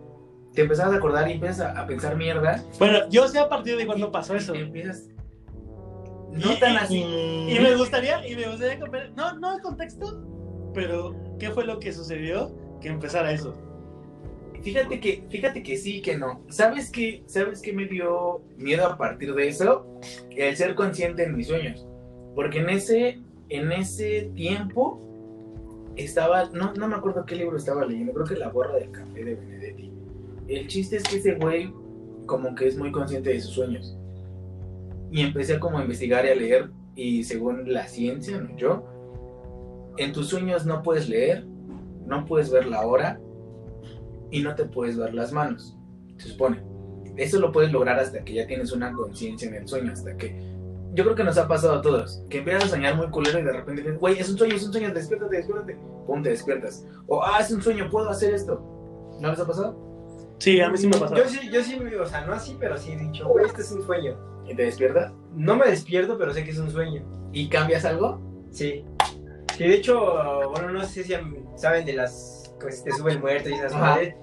[0.53, 2.63] te empezabas a acordar y empiezas a, a pensar mierda.
[2.79, 4.53] bueno, yo sé a partir de cuándo pasó y eso.
[4.53, 5.09] te empiezas.
[6.33, 6.99] No tan así.
[7.03, 8.79] Y me gustaría, y me gustaría
[9.17, 10.23] no, no el contexto,
[10.75, 12.55] pero ¿qué fue lo que sucedió?
[12.81, 13.55] Que empezara eso.
[14.63, 16.43] Fíjate que, fíjate que sí, que no.
[16.49, 17.23] ¿Sabes qué?
[17.27, 19.87] ¿Sabes qué me dio miedo a partir de eso?
[20.31, 21.87] El ser consciente en mis sueños.
[22.35, 25.01] Porque en ese, en ese tiempo
[25.97, 29.25] estaba, no, no me acuerdo qué libro estaba leyendo, creo que La borra del café
[29.25, 29.93] de Benedetti.
[30.49, 31.73] El chiste es que ese güey
[32.27, 33.97] como que es muy consciente de sus sueños.
[35.11, 38.85] Y empecé como a investigar y a leer y según la ciencia, no yo,
[39.99, 41.47] en tus sueños no puedes leer,
[42.07, 43.21] no puedes ver la hora
[44.31, 45.77] y no te puedes ver las manos,
[46.17, 46.63] se supone.
[47.17, 50.55] Eso lo puedes lograr hasta que ya tienes una conciencia en el sueño, hasta que...
[50.95, 53.43] Yo creo que nos ha pasado a todos, que empiezas a soñar muy culero y
[53.43, 56.87] de repente dices, güey, es un sueño, es un sueño, despiértate, despiértate, pum, te despiertas.
[57.07, 58.63] O, ah, es un sueño, puedo hacer esto.
[59.21, 59.77] ¿No les ha pasado?
[60.39, 61.15] Sí, a mí sí me pasó.
[61.15, 63.73] Yo sí, yo sí, o sea, no así, pero sí he dicho, güey, este es
[63.73, 64.17] un sueño.
[64.49, 65.13] ¿Y te despiertas?
[65.35, 67.03] No me despierto, pero sé que es un sueño.
[67.33, 68.21] ¿Y cambias algo?
[68.51, 68.85] Sí.
[69.59, 71.15] Que de hecho, bueno, no sé si
[71.57, 74.15] saben de las cosas que te sube el muerto y esas madres.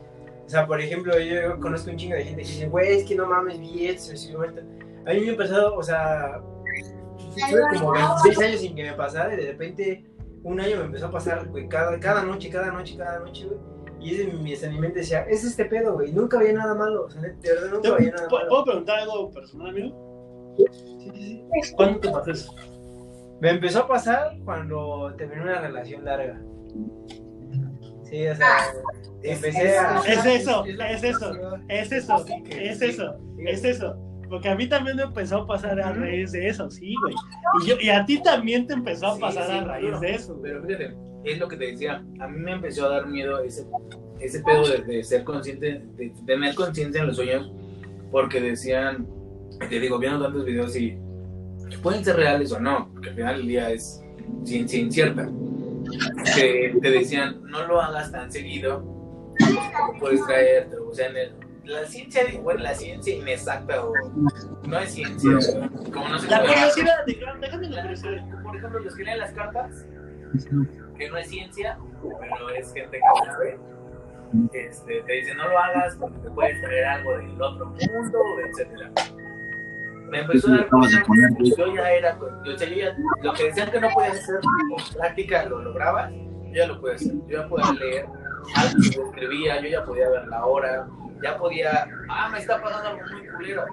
[0.45, 3.15] O sea, por ejemplo, yo conozco un chingo de gente que dice, güey, es que
[3.15, 4.61] no mames, vi esto, se subió muerto.
[5.05, 6.41] A mí me ha pasado, o sea,
[7.17, 10.05] tuve como 26 años sin que me pasara y de repente
[10.43, 13.59] un año me empezó a pasar, güey, cada, cada noche, cada noche, cada noche, güey.
[14.01, 14.27] Y ese,
[14.67, 17.29] mi, mi mente decía, es este pedo, güey, nunca había nada malo, o sea, de
[17.41, 18.49] verdad nunca ¿Te- había nada ¿Puedo malo.
[18.49, 20.02] puedo preguntar algo personal, amigo?
[20.57, 21.11] Sí, sí,
[21.61, 21.73] sí.
[21.75, 22.55] ¿Cuándo te pasó eso?
[23.41, 26.41] Me empezó a pasar cuando terminé una relación larga.
[28.03, 28.47] Sí, o sea,
[29.21, 29.99] empecé a...
[29.99, 31.33] Es eso, es eso,
[31.67, 33.97] es eso, es eso, es eso.
[34.29, 37.13] Porque a mí también me empezó a pasar a raíz de eso, sí, güey.
[37.61, 40.39] Y, yo, y a ti también te empezó a pasar sí, a raíz de eso.
[40.41, 43.65] Pero fíjate, es lo que te decía, a mí me empezó a dar miedo ese,
[44.19, 47.51] ese pedo de, de ser consciente, de tener conciencia en los sueños,
[48.11, 49.07] porque decían,
[49.59, 50.97] te digo, viendo tantos videos y
[51.81, 54.01] pueden ser reales o no, porque al final del día es
[54.43, 55.27] ciencia incierta.
[56.35, 58.83] Que te decían, no lo hagas tan seguido,
[59.99, 61.35] puedes traerte, o sea, en el-
[61.65, 63.93] la ciencia, bueno, la ciencia inexacta o
[64.67, 65.31] no es ciencia,
[65.93, 68.43] como no se La curiosidad, déjame la la- curiosidad.
[68.43, 69.85] por ejemplo, los que leen las cartas,
[70.97, 73.59] que no es ciencia, pero es gente que sabe,
[74.53, 78.91] este, te dicen no lo hagas porque te puedes traer algo del otro mundo, etcétera.
[80.13, 83.81] Me empezó a dar cuenta que yo ya era, yo, ya, lo que decían que
[83.81, 87.73] no podía hacer con práctica lo lograba, yo ya lo podía hacer, yo ya podía
[87.73, 88.05] leer
[88.55, 90.87] algo que escribía, yo ya podía ver la hora,
[91.23, 93.65] ya podía, ah, me está pasando algo muy culero,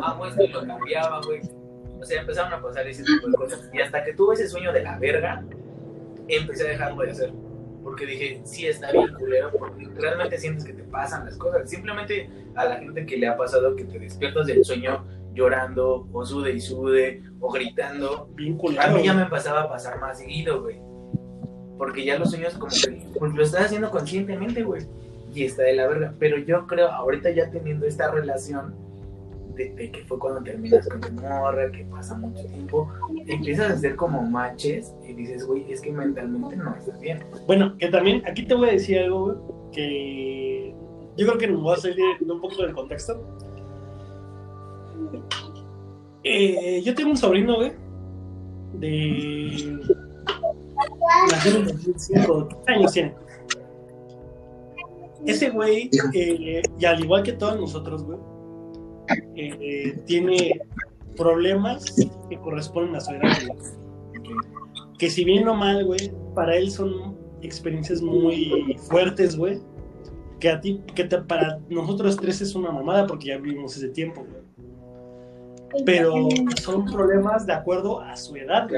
[0.00, 1.40] hago esto y lo cambiaba, güey.
[2.00, 3.68] O sea, empezaron a pasar ese tipo de cosas.
[3.72, 5.42] Y hasta que tuve ese sueño de la verga,
[6.28, 7.32] empecé a dejarlo de hacer.
[7.82, 11.68] Porque dije, sí, está bien culero, porque realmente sientes que te pasan las cosas.
[11.68, 15.04] Simplemente a la gente que le ha pasado que te despiertas del sueño
[15.34, 18.28] llorando, o sude y sude, o gritando.
[18.34, 20.80] Bien A mí ya me pasaba a pasar más seguido, güey.
[21.76, 24.86] Porque ya los sueños como que pues, lo estás haciendo conscientemente, güey.
[25.34, 26.14] Y está de la verga.
[26.18, 28.74] Pero yo creo, ahorita ya teniendo esta relación,
[29.56, 32.92] de, de que fue cuando terminas con tu morra, que pasa mucho tiempo,
[33.26, 37.24] empiezas a hacer como matches y dices, güey, es que mentalmente no estás bien.
[37.46, 39.36] Bueno, que también, aquí te voy a decir algo, güey,
[39.72, 40.74] que
[41.16, 43.20] yo creo que nos voy a salir de un poco del contexto.
[46.24, 47.72] Eh, yo tengo un sobrino, güey,
[48.74, 49.78] de...
[51.30, 53.14] Nació en 2005, ¿qué años tiene?
[55.26, 58.18] Ese güey, eh, y al igual que todos nosotros, güey,
[59.36, 60.60] eh, tiene
[61.16, 61.94] problemas
[62.28, 63.32] que corresponden a su edad.
[64.98, 69.60] Que si bien o mal, güey, para él son experiencias muy fuertes, güey.
[70.40, 73.88] Que a ti, que te- para nosotros tres es una mamada porque ya vivimos ese
[73.88, 74.43] tiempo, güey.
[75.84, 76.14] Pero
[76.62, 78.68] son problemas de acuerdo a su edad.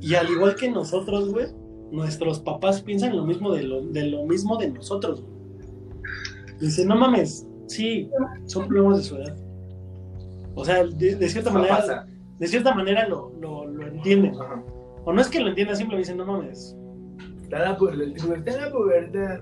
[0.00, 1.46] Y al igual que nosotros, güey,
[1.90, 5.34] nuestros papás piensan lo mismo de lo, de lo mismo de nosotros, güey.
[6.60, 8.10] Dicen, no mames, sí,
[8.46, 9.36] son problemas de su edad.
[10.54, 12.06] O sea, de, de cierta No manera, pasa.
[12.38, 14.34] de cierta manera lo, lo, lo entienden.
[14.40, 14.62] Ajá.
[15.04, 16.76] O no es que lo entiendan, simplemente dicen, no mames.
[17.42, 19.40] Está la, pu- está la pubertad.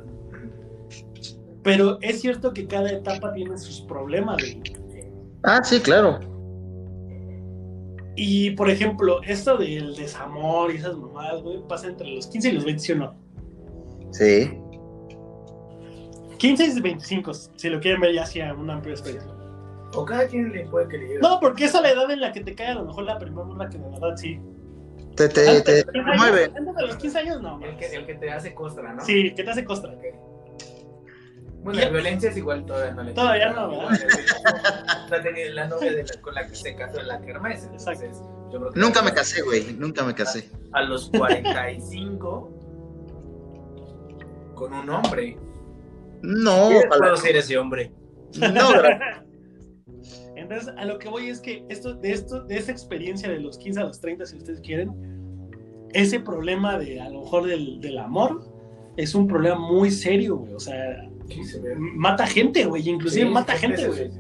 [1.63, 4.63] Pero es cierto que cada etapa tiene sus problemas, güey.
[5.45, 6.19] Ah, sí, claro.
[8.15, 12.53] Y, por ejemplo, esto del desamor y esas mamadas, güey, pasa entre los 15 y
[12.53, 13.15] los 20, ¿sí o no?
[14.13, 14.59] Sí.
[16.39, 19.33] 15 y 25, si lo quieren ver ya hacia un amplio espectro.
[19.95, 21.21] O cada quien le puede creer.
[21.23, 23.19] No, porque esa es la edad en la que te cae a lo mejor la
[23.19, 24.41] primera morra que de verdad sí.
[25.17, 26.45] Te, te, te, Antes de te los 15 años- mueve.
[26.57, 27.61] Antes de los 15 años, no.
[27.65, 29.05] El que, el que te hace costra, ¿no?
[29.05, 29.93] Sí, que te hace costra.
[29.93, 30.03] Ok.
[31.63, 33.99] Bueno, la violencia es igual, todavía no le Todavía no, ¿verdad?
[35.11, 37.65] La, de- la novia de la- con la que se casó en la kermés.
[37.65, 38.21] Entonces,
[38.53, 39.73] yo creo que Nunca me casé, güey.
[39.79, 40.51] Nunca me casé.
[40.73, 42.51] A los 45,
[44.55, 45.37] con un hombre.
[46.23, 46.99] No, ¿Quieres ojalá.
[47.01, 47.93] puedo ser ese hombre?
[48.39, 48.71] No.
[50.37, 53.59] Entonces, a lo que voy es que esto, de esto, de esa experiencia de los
[53.59, 54.91] 15 a los 30, si ustedes quieren,
[55.93, 58.51] ese problema de a lo mejor del, del amor
[58.97, 60.55] es un problema muy serio, güey.
[60.55, 62.89] O sea, Sí, mata gente, güey.
[62.89, 64.11] Inclusive Sí, mata gente güey.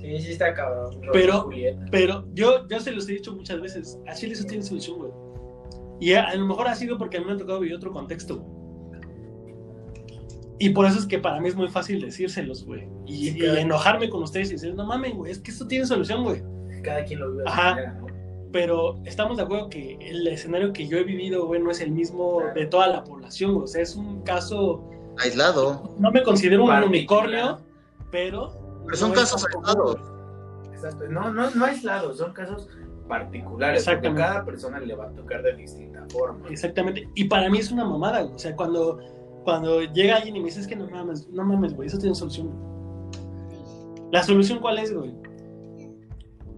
[0.00, 1.00] Sí, sí está cabrón.
[1.12, 1.84] Pero- Julieta.
[1.90, 5.10] Pero yo, yo se los he dicho muchas veces, a Chile eso tiene solución, güey.
[6.00, 7.92] Y a, a lo mejor ha sido porque a mí me ha tocado vivir otro
[7.92, 8.60] contexto, güey.
[10.58, 12.86] Y por eso es que para mí es muy fácil decírselos, güey.
[13.06, 13.58] Y, claro.
[13.58, 16.42] enojarme con ustedes y decir, no mames, güey, es que esto tiene solución, güey.
[16.82, 17.70] Cada quien lo vive Ajá.
[17.70, 18.06] manera, ¿no?
[18.52, 21.92] Pero estamos de acuerdo que el escenario que yo he vivido, güey, no es el
[21.92, 23.64] mismo de toda la población, güey.
[23.64, 24.84] O sea, es un caso,
[25.22, 25.94] Aislado.
[25.98, 27.60] no me considero un unicornio,
[28.10, 28.52] pero...
[28.86, 29.98] Pero son no casos aislados.
[30.72, 31.08] Exacto.
[31.08, 32.68] No, no, no aislados, son casos
[33.10, 33.84] particulares.
[33.84, 36.48] Porque cada persona le va a tocar de distinta forma.
[36.48, 37.08] Exactamente.
[37.14, 38.34] Y para mí es una mamada, güey.
[38.34, 38.98] O sea, cuando,
[39.44, 42.14] cuando llega alguien y me dice, es que no mames, no mames, güey, eso tiene
[42.14, 42.50] solución.
[44.10, 45.14] ¿La solución cuál es, güey?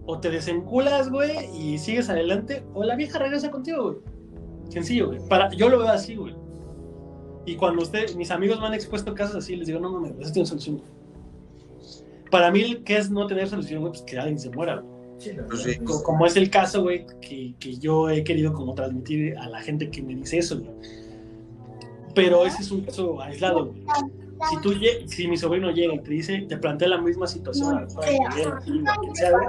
[0.05, 3.97] O te desenculas, güey, y sigues adelante, o la vieja regresa contigo, güey.
[4.69, 5.19] Sencillo, güey.
[5.27, 6.35] Para, yo lo veo así, güey.
[7.45, 10.31] Y cuando usted, mis amigos me han expuesto casos así, les digo, no mames, eso
[10.31, 10.81] tiene solución.
[12.31, 13.91] Para mí, ¿qué es no tener solución, güey?
[13.93, 14.93] Pues que alguien se muera, güey.
[15.19, 15.77] Sí, Pues sí.
[15.79, 19.61] Co- como es el caso, güey, que, que yo he querido como transmitir a la
[19.61, 20.71] gente que me dice eso, güey.
[22.15, 23.83] Pero ese es un caso aislado, güey.
[24.49, 27.87] Si tú lle- si mi sobrino llega y te dice, te plantea la misma situación,
[27.89, 27.95] sí,
[28.65, 29.47] quien sea, güey,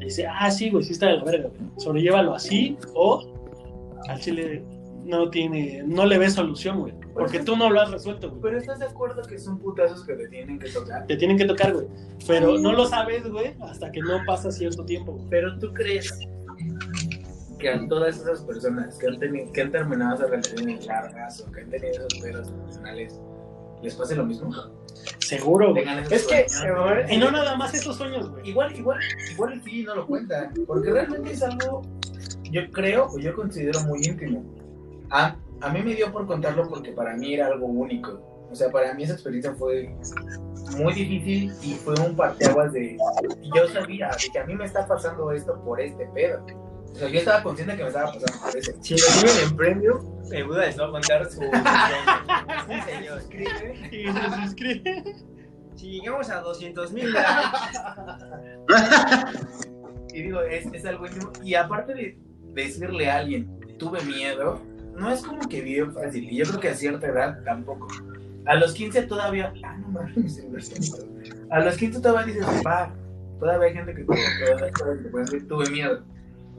[0.00, 1.70] dice, ah, sí, güey, sí está de la verga, güey.
[1.78, 3.24] Sobrelllévalo así, o
[4.08, 4.62] al chile
[5.08, 6.94] no tiene, no le ves solución, güey.
[7.14, 8.42] Porque tú no lo has resuelto, güey.
[8.42, 11.06] Pero estás de acuerdo que son putazos que te tienen que tocar.
[11.06, 11.86] Te tienen que tocar, güey.
[12.26, 15.26] Pero no lo sabes, güey, hasta que no pasa cierto tiempo, güey.
[15.30, 16.12] Pero tú crees
[17.58, 21.50] que a todas esas personas que han, teni- que han terminado esas relaciones largas o
[21.50, 23.20] que han tenido esos pedos emocionales,
[23.82, 24.50] les pase lo mismo.
[25.18, 25.84] Seguro, güey.
[26.10, 27.10] Es que, sueños.
[27.10, 28.48] Y no nada más esos sueños, güey.
[28.50, 28.98] Igual, igual,
[29.32, 31.82] igual sí no lo cuentan, porque realmente es algo,
[32.50, 34.44] yo creo o yo considero muy íntimo.
[35.10, 38.48] A, a mí me dio por contarlo porque para mí era algo único.
[38.50, 39.94] O sea, para mí esa experiencia fue
[40.76, 42.96] muy difícil y fue un parteaguas de.
[43.54, 46.44] Yo sabía de que a mí me está pasando esto por este pedo.
[46.92, 48.74] O sea, yo estaba consciente que me estaba pasando por ese.
[48.80, 50.00] si lo tienen en premio,
[50.32, 51.40] el Buda les va a contar su.
[52.68, 53.22] sí, señor.
[53.92, 55.16] Y se suscribe.
[55.76, 57.14] Si llegamos a 200 mil,
[60.12, 61.30] Y digo, es, es algo íntimo.
[61.44, 62.18] Y aparte de
[62.54, 64.60] decirle a alguien, tuve miedo,
[64.98, 66.30] no es como que vive fácil.
[66.30, 67.88] Y yo creo que a cierta edad tampoco.
[68.46, 69.52] A los 15 todavía.
[69.64, 70.42] Ah, no mames.
[71.50, 72.94] A los 15 todavía dices, pa,
[73.38, 76.02] todavía hay gente que todavía tuve miedo.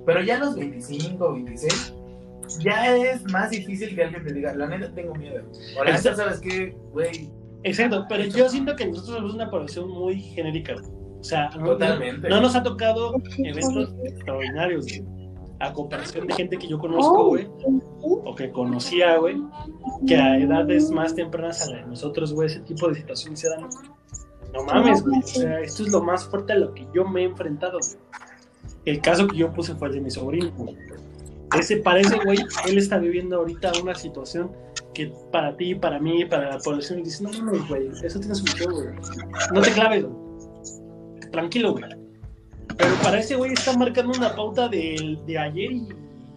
[0.05, 1.93] Pero ya a los 25, 26,
[2.59, 5.43] ya es más difícil que alguien te diga, la neta tengo miedo.
[5.77, 6.75] O la neta, ¿sabes qué?
[6.91, 7.29] Güey,
[7.63, 10.85] Exacto, pero yo siento que nosotros somos una población muy genérica, güey.
[11.19, 15.18] O sea, no, no nos ha tocado eventos extraordinarios, güey.
[15.59, 17.47] A comparación de gente que yo conozco, güey,
[18.01, 19.35] o que conocía, güey,
[20.07, 23.49] que a edades más tempranas a la de nosotros, güey, ese tipo de situaciones se
[23.49, 23.67] dan.
[24.53, 25.19] No mames, güey.
[25.19, 27.97] O sea, esto es lo más fuerte a lo que yo me he enfrentado, güey.
[28.85, 30.77] El caso que yo puse fue el de mi sobrino, güey.
[31.59, 32.37] Ese parece, güey,
[32.67, 34.51] él está viviendo ahorita una situación
[34.93, 38.73] que para ti, para mí, para la población, dice, no mames, güey, eso tiene solución,
[38.73, 38.87] güey.
[39.53, 41.29] No te claves, güey.
[41.31, 41.83] Tranquilo, güey.
[42.77, 45.87] Pero para ese güey está marcando una pauta de, de ayer y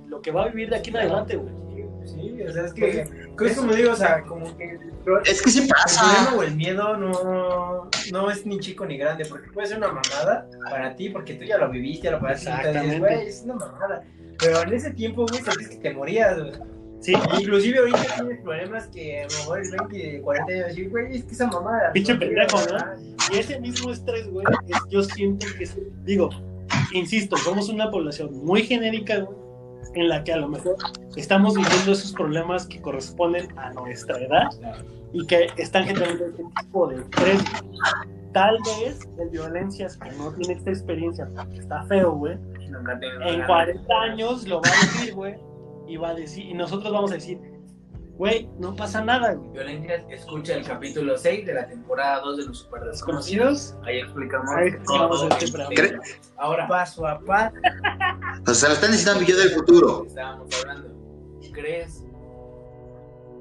[0.09, 1.63] lo que va a vivir de aquí en adelante, güey.
[2.05, 3.01] Sí, o sea, es que,
[3.47, 4.77] es como digo, o sea, como que
[5.25, 6.03] Es que sí el pasa.
[6.03, 9.87] problema o el miedo no, no es ni chico ni grande, porque puede ser una
[9.93, 14.03] mamada para ti, porque tú ya lo viviste, ya lo pasaste, güey, es una mamada.
[14.39, 16.53] Pero en ese tiempo, güey, sentías que te morías, güey.
[17.03, 21.17] Sí, Inclusive ahorita tienes problemas que a lo mejor el 20, 40 años, decir, güey,
[21.17, 21.93] es que esa mamada.
[21.93, 23.35] Pinche no pendejo, ¿no?
[23.35, 26.31] y ese mismo estrés, güey, es- yo siento que, es- digo,
[26.93, 29.37] insisto, somos una población muy genérica, güey,
[29.95, 30.77] en la que a lo mejor
[31.17, 34.49] estamos viviendo esos problemas que corresponden a nuestra edad
[35.13, 37.43] y que están generando este tipo de estrés.
[38.33, 42.39] Tal vez de violencias que no tiene esta experiencia, porque está feo, güey.
[42.71, 43.47] nunca tengo En ganas.
[43.47, 45.35] 40 años lo va a decir, güey,
[45.87, 47.39] y va a decir, y nosotros vamos a decir,
[48.17, 49.51] güey, no pasa nada, güey.
[49.51, 53.77] Violencia, escucha el capítulo 6 de la temporada 2 de los super desconocidos.
[53.85, 55.99] Ahí explicamos Ahí todo este.
[56.37, 57.57] Ahora, Paso a paso.
[58.47, 60.05] O sea, lo están necesitando yo del futuro.
[60.07, 60.89] estábamos hablando.
[61.53, 62.05] ¿Crees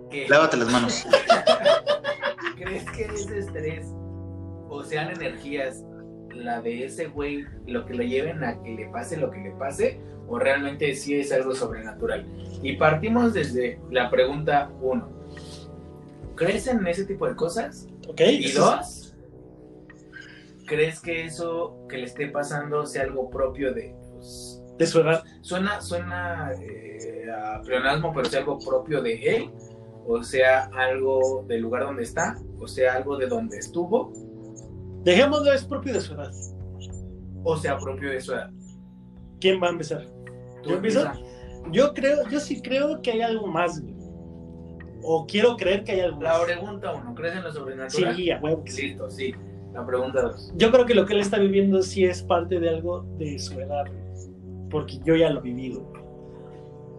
[0.09, 1.05] que, Lávate las manos.
[2.61, 3.88] ¿crees que ese estrés
[4.69, 5.84] o sean energías
[6.34, 9.51] la de ese güey lo que lo lleven a que le pase lo que le
[9.51, 9.99] pase
[10.32, 12.26] o realmente sí es algo sobrenatural?
[12.64, 15.22] Y partimos desde la pregunta 1.
[16.36, 17.88] ¿crees en ese tipo de cosas?
[18.08, 18.22] ¿Ok?
[18.22, 19.16] Y dos,
[20.66, 23.95] ¿crees que eso que le esté pasando sea algo propio de...
[24.12, 25.24] pues, es De su edad.
[25.41, 29.52] suena suena eh, a pleonasmo, pero sea algo propio de él,
[30.08, 34.12] o sea algo del lugar donde está, o sea algo de donde estuvo,
[35.03, 36.32] Dejémoslo, es propio de su edad.
[37.44, 38.52] o sea propio de su edad.
[39.40, 40.06] ¿Quién va a empezar?
[40.64, 41.14] ¿Tú ¿Yo empieza?
[41.72, 43.94] Yo creo, yo sí creo que hay algo más, güey.
[45.04, 46.42] O quiero creer que hay algo La más.
[46.42, 48.16] pregunta uno, ¿crees en lo sobrenatural?
[48.16, 48.82] Sí, a huevo sí.
[48.90, 49.34] Listo, sí.
[49.74, 50.52] La pregunta dos.
[50.58, 53.60] Yo creo que lo que él está viviendo sí es parte de algo de su
[53.60, 54.30] edad, güey.
[54.70, 55.92] Porque yo ya lo he vivido.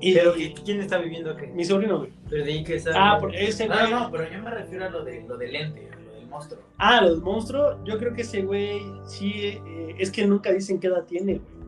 [0.00, 1.46] Y Pero ¿qui- ¿quién está viviendo qué?
[1.48, 2.10] mi sobrino, güey.
[2.28, 2.90] Pero de ahí que está.
[2.94, 3.90] Ah, porque ese No, güey.
[3.90, 6.60] no, pero yo me refiero a lo, de, lo del ente, a lo del monstruo.
[6.78, 7.76] Ah, los monstruos.
[7.84, 9.32] Yo creo que ese güey sí.
[9.64, 11.61] eh, es que nunca dicen qué edad tiene, güey.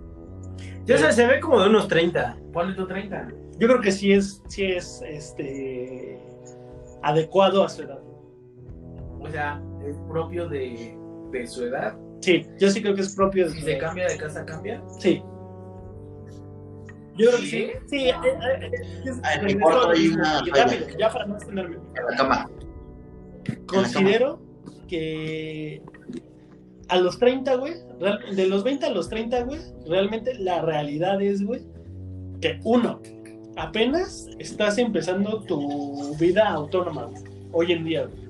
[0.86, 2.36] Yo sé, se ve como de unos 30.
[2.52, 3.28] Ponle tu 30.
[3.58, 6.18] Yo creo que sí es, sí es este
[7.02, 8.00] adecuado a su edad.
[9.20, 10.96] O sea, es propio de,
[11.30, 11.96] de su edad.
[12.20, 13.80] Sí, yo sí creo que es propio de Si su se edad.
[13.88, 14.82] cambia de casa, cambia.
[14.98, 15.22] Sí.
[17.16, 17.48] Yo creo que ¿Sí?
[17.48, 17.70] sí.
[17.86, 20.64] Sí, eh, eh, eh, es- Ah, en mi es cuarto lo hay una Y falla.
[20.64, 21.76] rápido, ya para no extenderme.
[21.76, 22.50] En la cama.
[23.66, 24.40] Considero
[24.88, 25.80] que
[26.88, 27.74] a los 30, güey,
[28.34, 31.62] de los 20 a los 30, güey, realmente la realidad es, güey,
[32.40, 33.00] que uno,
[33.56, 38.24] apenas estás empezando tu vida autónoma, güey, hoy en día, güey.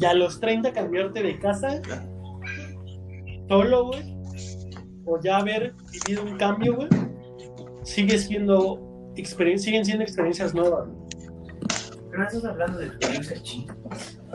[0.00, 1.80] Y a los 30 cambiarte de casa,
[3.48, 4.02] solo, güey,
[5.04, 6.88] o ya haber vivido un cambio, güey,
[7.82, 8.78] sigue siendo
[9.16, 10.98] experien- siguen siendo experiencias nuevas, güey.
[12.10, 13.76] Pero no estás hablando de experiencia chida.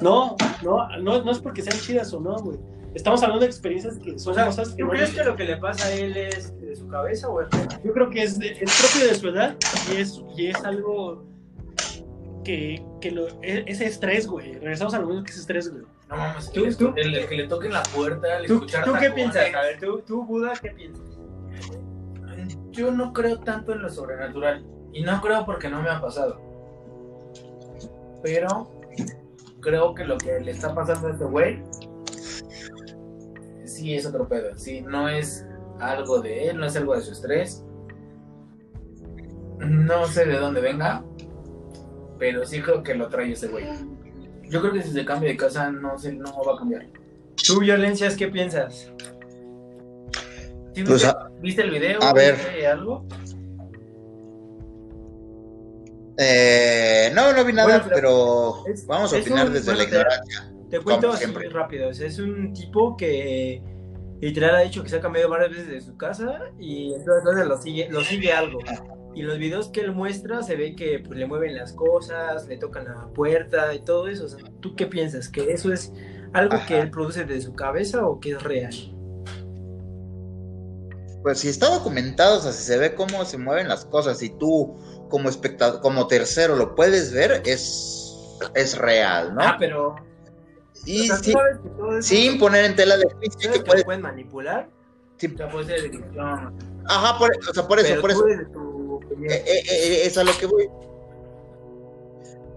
[0.02, 2.58] No, no, no, no es porque sean chidas o no, güey.
[2.96, 5.36] Estamos hablando de experiencias que son O sea, cosas que ¿tú no- crees que lo
[5.36, 7.48] que le pasa a él es de su cabeza o es?
[7.84, 9.56] Yo creo que es, de- es propio de su edad
[9.92, 11.24] y es, y es algo
[12.44, 14.54] que, que lo, es, es estrés, güey.
[14.54, 15.84] Regresamos a lo mismo que es estrés, güey.
[16.10, 16.94] No mames, ¿Tú- el, tú?
[16.96, 19.54] el- el que le toquen la puerta, el ¿Tú, escuchar tú qué piensas?
[19.56, 21.04] A ver, tú, tú, Buda, ¿qué piensas?
[22.72, 24.66] Yo no creo tanto en lo sobrenatural.
[24.94, 26.40] Y no creo porque no me ha pasado.
[28.22, 28.72] Pero
[29.60, 31.62] creo que lo que le está pasando a este güey
[33.76, 34.58] sí es otro pedo.
[34.58, 35.46] Sí, no es
[35.80, 37.64] algo de él, no es algo de su estrés.
[39.60, 41.04] No sé de dónde venga,
[42.20, 43.66] pero sí creo que lo trae ese güey.
[44.50, 46.88] Yo creo que si se cambia de casa no, se, no va a cambiar.
[47.48, 48.92] ¿Tú, Violencias, qué piensas?
[50.76, 52.02] ¿Sí Pues, viste, a- ¿Viste el video?
[52.04, 52.36] a ver.
[52.36, 53.06] ¿Viste algo?
[56.18, 57.96] Eh, no, no vi nada, Bueno, pero,
[58.64, 60.53] pero es- vamos a opinar un- desde bueno, la te- ignorancia.
[60.74, 61.46] Te cuento así siempre.
[61.46, 61.90] muy rápido.
[61.90, 63.62] o sea, es un tipo que
[64.20, 67.62] literal ha dicho que se ha cambiado varias veces de su casa y entonces lo
[67.62, 68.58] sigue, lo sigue algo.
[69.14, 72.58] Y los videos que él muestra se ve que pues, le mueven las cosas, le
[72.58, 74.26] tocan la puerta y todo eso.
[74.26, 75.30] O sea, ¿Tú qué piensas?
[75.30, 75.94] ¿Que eso es
[76.34, 78.74] algo que él produce de su cabeza o que es real?
[81.22, 84.32] Pues si está documentado, o sea, si se ve cómo se mueven las cosas y
[84.40, 84.76] tú
[85.12, 88.12] como espectador, como tercero lo puedes ver, es,
[88.56, 89.42] es real, ¿no?
[89.44, 90.13] Ah, pero...
[90.86, 93.40] y o sea, ¿tú sí- sabes que todo eso- sin poner en tela de juicio
[93.42, 93.80] ¿sabes que que puede...
[93.80, 94.70] lo pueden manipular?
[95.18, 96.54] sí, O sea, puede ser edición.
[96.88, 98.24] ajá, por, o sea, por eso, pero por eso.
[98.24, 99.32] opinión.
[99.32, 100.70] Eh, eh, eh, es a lo que voy.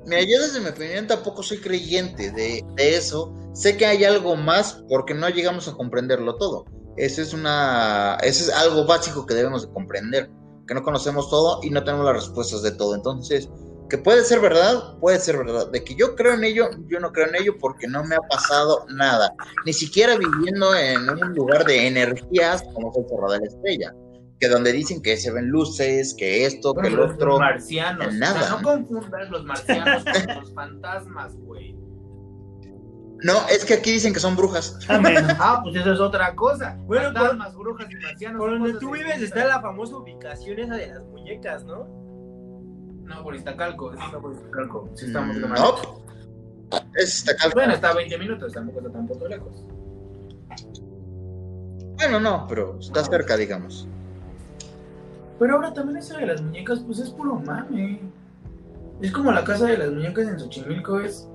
[0.07, 3.33] Mira, yo desde mi opinión tampoco soy creyente de, de eso.
[3.55, 6.65] Sé que hay algo más porque no llegamos a comprenderlo todo.
[6.97, 10.31] Eso es una, eso es algo básico que debemos de comprender,
[10.67, 12.95] que no conocemos todo y no tenemos las respuestas de todo.
[12.95, 13.49] Entonces,
[13.89, 15.71] que puede ser verdad, puede ser verdad.
[15.71, 18.21] De que yo creo en ello, yo no creo en ello porque no me ha
[18.21, 19.33] pasado nada.
[19.65, 23.95] Ni siquiera viviendo en un lugar de energías como es el Cerro de la Estrella
[24.41, 27.39] que donde dicen que se ven luces, que esto, que los otro.
[27.39, 28.13] marcianos.
[28.15, 28.41] nada.
[28.41, 31.75] O sea, no confundas los marcianos con los fantasmas, güey.
[33.23, 34.79] No, es que aquí dicen que son brujas.
[34.89, 36.77] Ah, pues eso es otra cosa.
[36.81, 38.39] Bueno, fantasmas, brujas y marcianos.
[38.39, 42.06] Por donde tú vives está la famosa ubicación esa de las muñecas, ¿no?
[43.07, 43.93] No, por Iztacalco.
[43.93, 44.91] Está por Iztacalco.
[44.95, 46.07] Sí, estamos Mm, no.
[46.95, 47.55] Es Iztacalco.
[47.55, 49.65] Bueno, está a 20 minutos, tampoco está tampoco lejos.
[51.97, 53.89] Bueno, no, pero está cerca, digamos.
[55.39, 58.01] Pero ahora también eso de las muñecas, pues es puro mame.
[59.01, 61.29] Es como la casa de las muñecas en Xochimilco, es.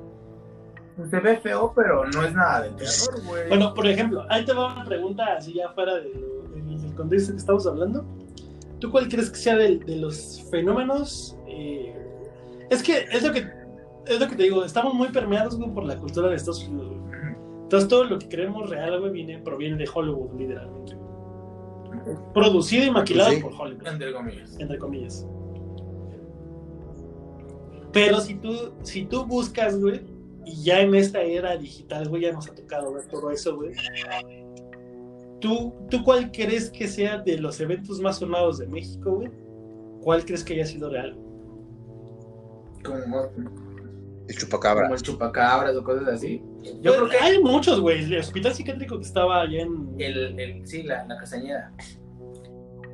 [0.97, 3.47] pues, se ve feo, pero no es nada de terror, güey.
[3.49, 6.41] Bueno, por ejemplo, ahí te va una pregunta así ya fuera de lo-
[6.81, 8.03] del contexto que estamos hablando.
[8.81, 11.37] ¿Tú cuál crees que sea de, los fenómenos?
[11.47, 11.95] eh,
[12.69, 13.45] es que es lo que
[14.07, 16.87] es lo que te digo, estamos muy permeados güey, por la cultura de Estados Unidos.
[16.89, 17.01] güey.
[17.63, 20.97] Entonces todo lo que creemos real güey, viene, proviene de Hollywood, literalmente.
[22.33, 23.41] Producido y maquilado sí.
[23.41, 24.59] por Hollywood, Entre comillas.
[24.59, 25.27] entre comillas.
[27.93, 30.01] Pero si tú, si tú buscas, güey,
[30.45, 33.73] y ya en esta era digital, güey, ya nos ha tocado ver todo eso, güey.
[35.41, 39.31] ¿Tú, ¿Tú cuál crees que sea de los eventos más sonados de México, güey?
[40.01, 41.17] ¿Cuál crees que haya sido real?
[42.83, 43.29] Como,
[44.27, 44.83] El chupacabra.
[44.83, 46.41] como el chupacabras o cosas así.
[46.81, 48.03] Yo Pues, creo que Hay muchos, güey.
[48.03, 49.95] El hospital psiquiátrico que estaba allá en...
[49.99, 51.71] el, el, sí, la, la castañeda.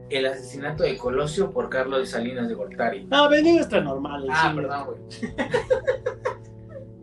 [0.10, 3.08] El asesinato de Colosio por Carlos Salinas de Gortari.
[3.12, 4.26] Ah, venía extra normal.
[4.30, 4.62] Ah, cine.
[4.62, 5.34] perdón, güey.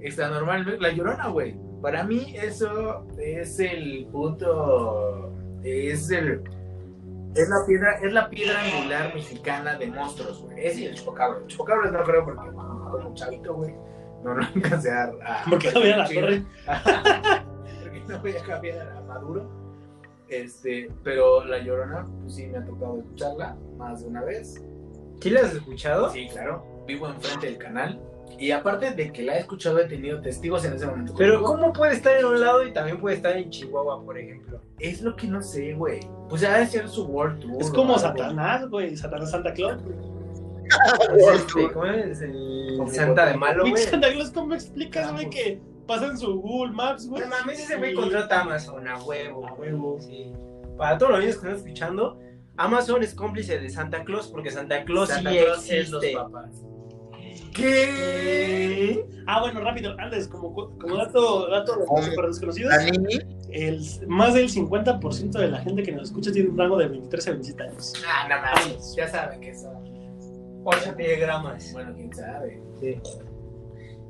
[0.09, 1.55] Está normal, la llorona, güey.
[1.85, 5.31] Para mí eso es el punto,
[5.63, 6.43] es el,
[7.35, 10.67] es la piedra, es la piedra angular mexicana de monstruos, güey.
[10.67, 11.41] Ese y el chupacabra.
[11.41, 13.75] El chupacabra no creo porque como chavito, güey.
[14.23, 16.43] No, no alcancé a, a- Porque no había la torre.
[17.83, 19.51] porque no voy a cambiar a Maduro.
[20.31, 24.65] Este, pero la llorona, pues sí me ha tocado escucharla más de una vez.
[25.21, 26.09] ¿Sí la has escuchado?
[26.09, 26.65] Sí, claro.
[26.87, 28.01] Vivo enfrente del canal.
[28.39, 31.15] Y aparte de que la he escuchado, he tenido testigos en ese momento.
[31.17, 31.53] Pero conmigo.
[31.53, 34.61] ¿cómo puede estar en un lado y también puede estar en Chihuahua, por ejemplo?
[34.81, 36.01] Es lo que no sé, güey.
[36.29, 37.57] Pues ha de ser su World Tour.
[37.61, 37.99] Es como.
[37.99, 38.97] Satanás, güey.
[38.97, 39.81] Satanás Santa Claus.
[41.17, 42.21] Es este, ¿Cómo es?
[42.23, 43.77] El Santa de Malo, güey.
[43.83, 45.37] Santa Claus, ¿cómo me explicas, Ah, güey, pues.
[45.37, 47.23] que pasa en su Google Maps, güey?
[47.23, 49.47] No mames, ese güey contrata a Amazon, a huevo.
[49.47, 49.99] A huevo.
[50.01, 50.33] Sí.
[50.77, 52.19] Para todos los niños que están escuchando,
[52.57, 56.17] Amazon es cómplice de Santa Claus porque Santa Claus Santa sí Claus es los existe.
[56.21, 56.63] papás.
[57.55, 59.07] ¿Qué?
[59.27, 62.75] Ah, bueno, rápido, antes, como, como dato, dato super desconocidos,
[63.51, 67.29] el, más del 50% de la gente que nos escucha tiene un rango de 23
[67.29, 67.93] a 27 años.
[68.07, 68.95] Ah, no mames.
[68.97, 69.73] Ya saben que son.
[70.65, 71.73] 8 diagramas.
[71.73, 72.61] Bueno, quién sabe.
[72.81, 73.01] Sí.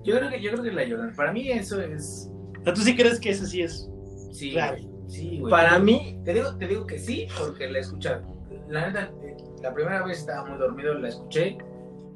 [0.05, 1.13] Yo creo que, yo creo que la llorona.
[1.15, 2.31] Para mí eso es.
[2.61, 3.89] O sea, ¿tú sí crees que ese sí es?
[4.33, 4.79] Sí, Claro.
[5.07, 5.51] Sí, güey.
[5.51, 8.23] Para mí, Te digo, te digo que sí, porque la he escuchado.
[8.69, 11.59] La neta, eh, la primera vez estaba muy dormido, la escuché,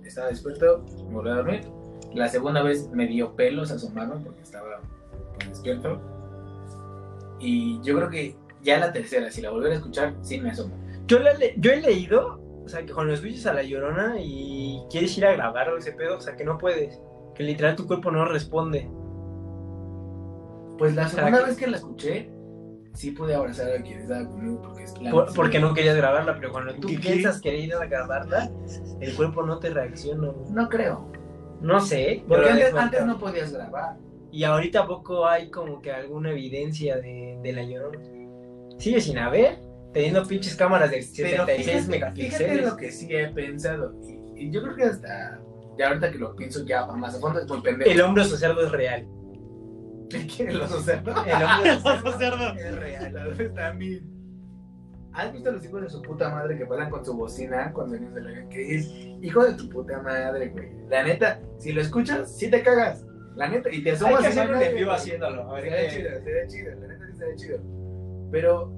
[0.08, 1.60] estaba despierto, me volví a dormir.
[2.14, 4.80] La segunda vez me dio pelos asomarme porque estaba
[5.36, 6.00] pues, despierto.
[7.40, 10.74] Y yo creo que ya la tercera, si la volviera a escuchar, sí me asomo.
[11.06, 14.82] yo, la le- yo he leído, o sea, que cuando escuchas a la llorona y
[14.90, 17.00] quieres ir a grabar ese pedo, o sea, que no puedes.
[17.34, 18.90] Que literal tu cuerpo no responde.
[20.78, 22.30] Pues la segunda que- vez que la escuché,
[22.94, 26.34] sí pude abrazar a quien estaba conmigo porque es la Por- porque no querías grabarla,
[26.36, 28.50] pero cuando tú piensas querer ir a grabarla,
[29.00, 30.32] el cuerpo no te reacciona.
[30.50, 31.10] No creo.
[31.60, 32.24] No sé.
[32.28, 33.96] Porque pero antes, es antes no podías grabar.
[34.30, 37.98] Y ahorita poco hay como que alguna evidencia de, de la llorona.
[38.78, 39.58] Sigue sin haber,
[39.92, 42.66] teniendo pinches cámaras de Pero 76 fíjate, fíjate megapíxeles.
[42.66, 43.94] lo que sí he pensado.
[44.36, 45.40] Y, y yo creo que hasta.
[45.78, 47.90] Ya ahorita que lo pienso ya más a fondo es muy pendejo.
[47.90, 49.06] El hombro cerdo es real.
[50.10, 50.44] ¿Qué?
[50.48, 51.10] ¿El oso cerdo?
[51.24, 52.54] El hombro El oso cerdo.
[52.54, 53.52] es real.
[53.54, 54.18] También.
[55.12, 58.14] ¿Has visto los hijos de su puta madre que pasan con su bocina cuando vienen
[58.14, 58.88] de la que es
[59.20, 60.68] hijo de tu puta madre, güey?
[60.88, 63.04] La neta, si lo escuchas, sí te cagas.
[63.34, 65.50] La neta, y te Hay asomas que y no hacer un hay vivo haciéndolo.
[65.50, 67.58] A ver Sería qué- chido, sería chido, la neta sí sería chido.
[68.30, 68.72] Pero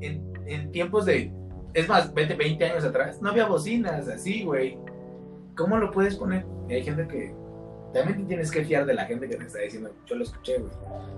[0.00, 1.32] en, en tiempos de.
[1.74, 4.78] Es más, 20, 20 años atrás, no había bocinas así, güey.
[5.56, 6.44] ¿Cómo lo puedes poner?
[6.68, 7.34] Y hay gente que.
[7.92, 10.58] También te tienes que fiar de la gente que te está diciendo, yo lo escuché,
[10.58, 10.72] güey.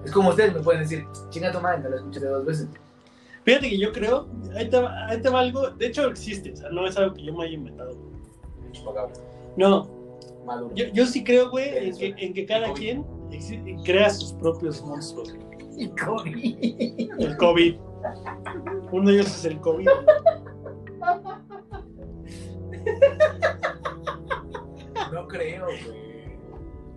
[0.05, 2.69] Es como ustedes me pueden decir, chinga tu madre, no lo escuché de dos veces.
[3.44, 6.57] Fíjate que yo creo, ahí te, va, ahí te va algo, de hecho existe, o
[6.57, 7.97] sea, no es algo que yo me haya inventado.
[9.57, 9.90] No,
[10.47, 10.74] Maduro.
[10.74, 13.05] yo, yo sí creo, güey, en que, en que cada quien
[13.85, 15.35] crea sus propios monstruos.
[15.77, 17.19] Y COVID.
[17.19, 17.77] El COVID.
[18.93, 19.89] Uno de ellos es el COVID.
[25.12, 26.12] No creo, güey.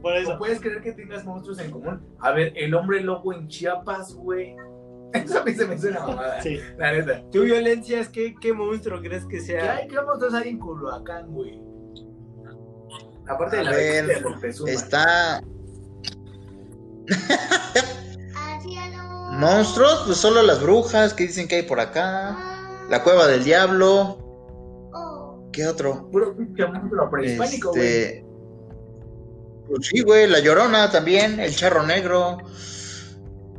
[0.06, 2.00] Por ¿No puedes creer que tengas monstruos en común?
[2.20, 4.56] A ver, el hombre lobo en Chiapas, güey.
[5.14, 6.40] Eso a mí se me suena mamada.
[6.44, 6.60] Sí.
[6.78, 7.24] La neta.
[7.32, 9.78] ¿Tu violencia es qué, qué monstruo crees que ¿Qué sea?
[9.78, 9.88] hay?
[9.88, 11.60] ¿Qué monstruos hay en Culhuacán, güey?
[13.28, 14.22] Aparte de A la ver, de
[14.72, 15.42] está.
[19.32, 22.38] Monstruos, pues solo las brujas que dicen que hay por acá.
[22.92, 24.20] La cueva del diablo.
[24.94, 26.12] Oh, ¿Qué otro?
[26.12, 27.82] Puro pinche monstruo prehispánico, güey.
[27.82, 28.25] Este.
[29.70, 32.38] Pues sí, güey, la llorona también, el charro negro.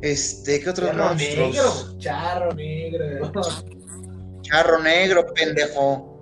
[0.01, 1.55] Este, ¿qué otros Charro monstruos?
[1.55, 1.97] negro.
[1.99, 3.31] Charro negro.
[4.43, 6.13] Charro negro, pendejo.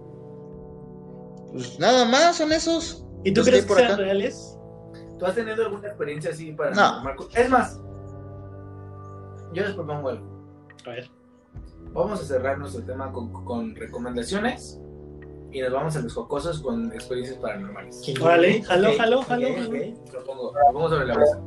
[1.51, 3.05] Pues nada más son esos.
[3.23, 4.01] ¿Y tú Los crees que por sean acá.
[4.01, 4.57] reales?
[5.19, 7.03] ¿Tú has tenido alguna experiencia así para No.
[7.03, 7.27] Marco?
[7.35, 7.79] Es más,
[9.53, 10.25] yo les propongo algo.
[10.85, 11.09] A ver.
[11.93, 14.79] Vamos a cerrar nuestro tema con, con recomendaciones
[15.51, 18.01] y nos vamos a los jocosos con experiencias paranormales.
[18.21, 19.47] Órale, jaló, jaló, jaló.
[20.11, 21.39] Propongo, propongo sobre la mesa.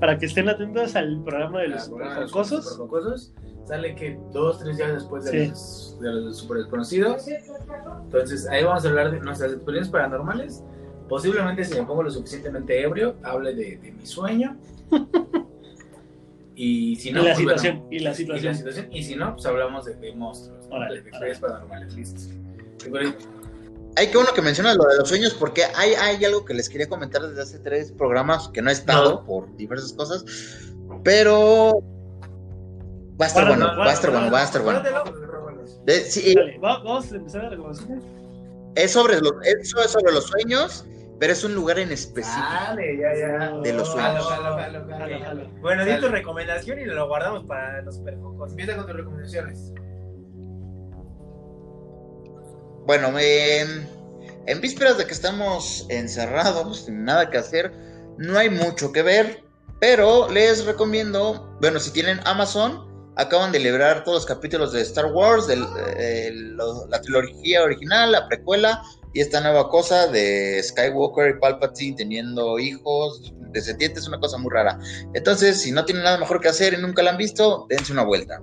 [0.00, 2.64] Para que estén atentos al programa de los los jocosos.
[2.64, 3.32] superjocosos.
[3.66, 5.48] Sale que dos, tres días después de, Sí.
[5.50, 7.26] los, de los super desconocidos.
[8.04, 10.62] Entonces ahí vamos a hablar de nuestras experiencias paranormales.
[11.08, 14.56] Posiblemente si me pongo lo suficientemente ebrio, hable de, de mi sueño.
[16.54, 18.54] y si no, y la pues, bueno, situación, y la y la situación.
[18.54, 18.86] situación.
[18.92, 20.76] Y si no, pues hablamos de, de monstruos, ¿no?
[20.76, 22.20] Órale, de experiencias paranormales, listo.
[23.96, 26.68] Hay que bueno que mencionas lo de los sueños porque hay, hay algo que les
[26.68, 29.24] quería comentar desde hace tres programas que no he estado No.
[29.24, 30.24] por diversas cosas,
[31.02, 31.72] pero
[33.20, 34.82] va a estar Bueno, bueno, no, va a estar bueno, va a estar bueno.
[35.84, 37.98] De- sí, Dale, va- vamos a empezar a reconocer.
[38.76, 40.84] es sobre los, eso es sobre los sueños,
[41.18, 42.46] pero es un lugar en específico.
[42.48, 43.50] Dale, ya, ya.
[43.62, 44.24] De los sueños.
[44.28, 45.24] Jalo, jalo, jalo, Jalo, jalo.
[45.24, 45.48] jalo.
[45.60, 48.50] Bueno, di tu recomendación y lo guardamos para los perfocos.
[48.50, 49.72] Empieza con tus recomendaciones.
[52.88, 53.86] Bueno, en,
[54.46, 57.70] en vísperas de que estamos encerrados, sin nada que hacer,
[58.16, 59.44] no hay mucho que ver,
[59.78, 65.12] pero les recomiendo, bueno, si tienen Amazon, acaban de liberar todos los capítulos de Star
[65.12, 65.66] Wars, del-
[65.98, 66.32] eh,
[66.88, 68.82] la trilogía original, la precuela
[69.12, 74.78] y esta nueva cosa de Skywalker y Palpatine teniendo hijos descendientes, una cosa muy rara.
[75.12, 78.04] Entonces, si no tienen nada mejor que hacer y nunca la han visto, dense una
[78.04, 78.40] vuelta.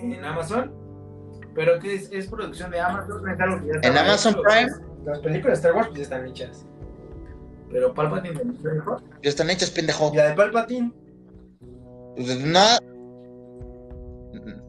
[0.00, 0.83] En Amazon.
[1.54, 2.10] ¿Pero qué es?
[2.12, 3.28] ¿Es producción de Amazon?
[3.28, 4.34] ¿Es algo que En Amazon?
[4.42, 4.72] Prime
[5.04, 6.66] Las películas de Star Wars pues ya están hechas.
[7.70, 8.40] Pero Palpatine
[9.22, 10.10] ya están hechas, pendejo.
[10.12, 10.92] Y la de Palpatine.
[12.16, 12.78] Pues, Nada.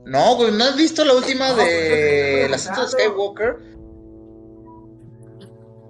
[0.05, 3.57] No, güey, ¿no has visto la última No, pues, de te la de Skywalker?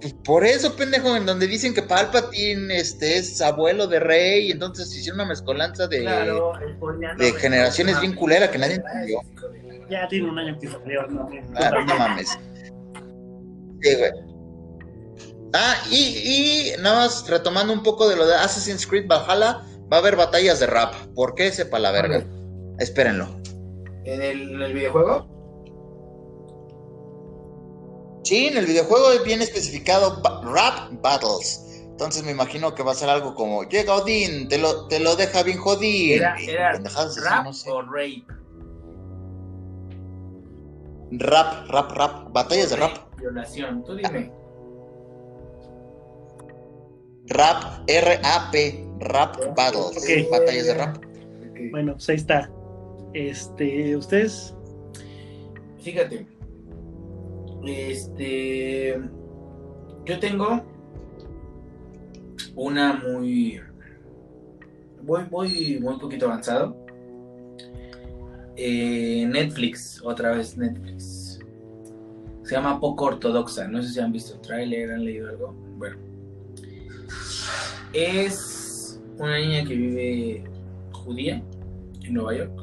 [0.00, 4.50] Pues por eso, pendejo, en donde dicen que Palpatine este, es abuelo de Rey, y
[4.52, 6.00] entonces hicieron una mezcolanza de.
[6.00, 6.52] Claro,
[7.18, 9.20] de generaciones Ah, bien culera que nadie entendió.
[9.90, 11.28] Ya tiene un año que salió, ¿no?
[11.54, 12.38] Claro, no mames.
[13.82, 14.10] Sí, güey.
[15.54, 15.96] Ah, y,
[16.74, 20.16] y nada más retomando un poco de lo de Assassin's Creed Valhalla, va a haber
[20.16, 20.94] batallas de rap.
[21.14, 21.50] ¿Por qué?
[21.52, 22.24] Sepa la verga.
[22.78, 23.28] Espérenlo.
[24.04, 25.26] ¿En el, en el videojuego?
[28.24, 31.62] Sí, en el videojuego viene especificado ba- Rap Battles.
[31.84, 35.16] Entonces me imagino que va a ser algo como llega Odín, te lo, te lo
[35.16, 36.16] deja bien jodido.
[36.16, 37.70] Era, era rap no sé.
[37.70, 38.24] o rape.
[41.12, 42.32] Rap, rap, rap.
[42.32, 42.96] Batallas de rap.
[43.18, 43.84] Violación.
[43.84, 44.32] Tú dime.
[47.28, 48.86] Rap, R-A-P.
[49.00, 49.96] Rap Battles.
[49.98, 50.30] Ok.
[50.30, 50.96] Batallas de rap.
[51.70, 52.50] Bueno, pues ahí está.
[53.12, 54.54] Este, ustedes,
[55.78, 56.26] Fíjate.
[57.64, 59.00] Este.
[60.04, 60.64] Yo tengo
[62.56, 63.60] una muy.
[65.02, 66.85] Voy, voy muy poquito avanzado.
[68.56, 71.38] Eh, Netflix, otra vez Netflix.
[72.42, 73.68] Se llama Poco Ortodoxa.
[73.68, 75.52] No sé si han visto el tráiler, han leído algo.
[75.76, 75.96] Bueno.
[77.92, 80.44] Es una niña que vive
[80.92, 81.42] judía
[82.02, 82.62] en Nueva York.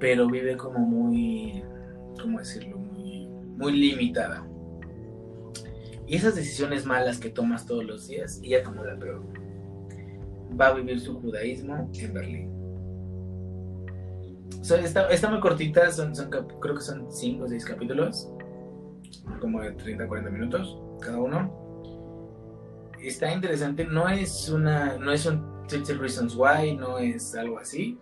[0.00, 1.62] Pero vive como muy.
[2.20, 2.78] ¿Cómo decirlo?
[2.78, 4.46] Muy, muy limitada.
[6.08, 9.22] Y esas decisiones malas que tomas todos los días, ella tomó la peor.
[10.58, 12.55] Va a vivir su judaísmo en Berlín.
[14.70, 18.28] Está, está muy cortita, son, son creo que son 5 o 6 capítulos,
[19.40, 21.66] como de 30 40 minutos cada uno.
[23.00, 27.98] Está interesante, no es una, no es un 30 Reasons Why, no es algo así.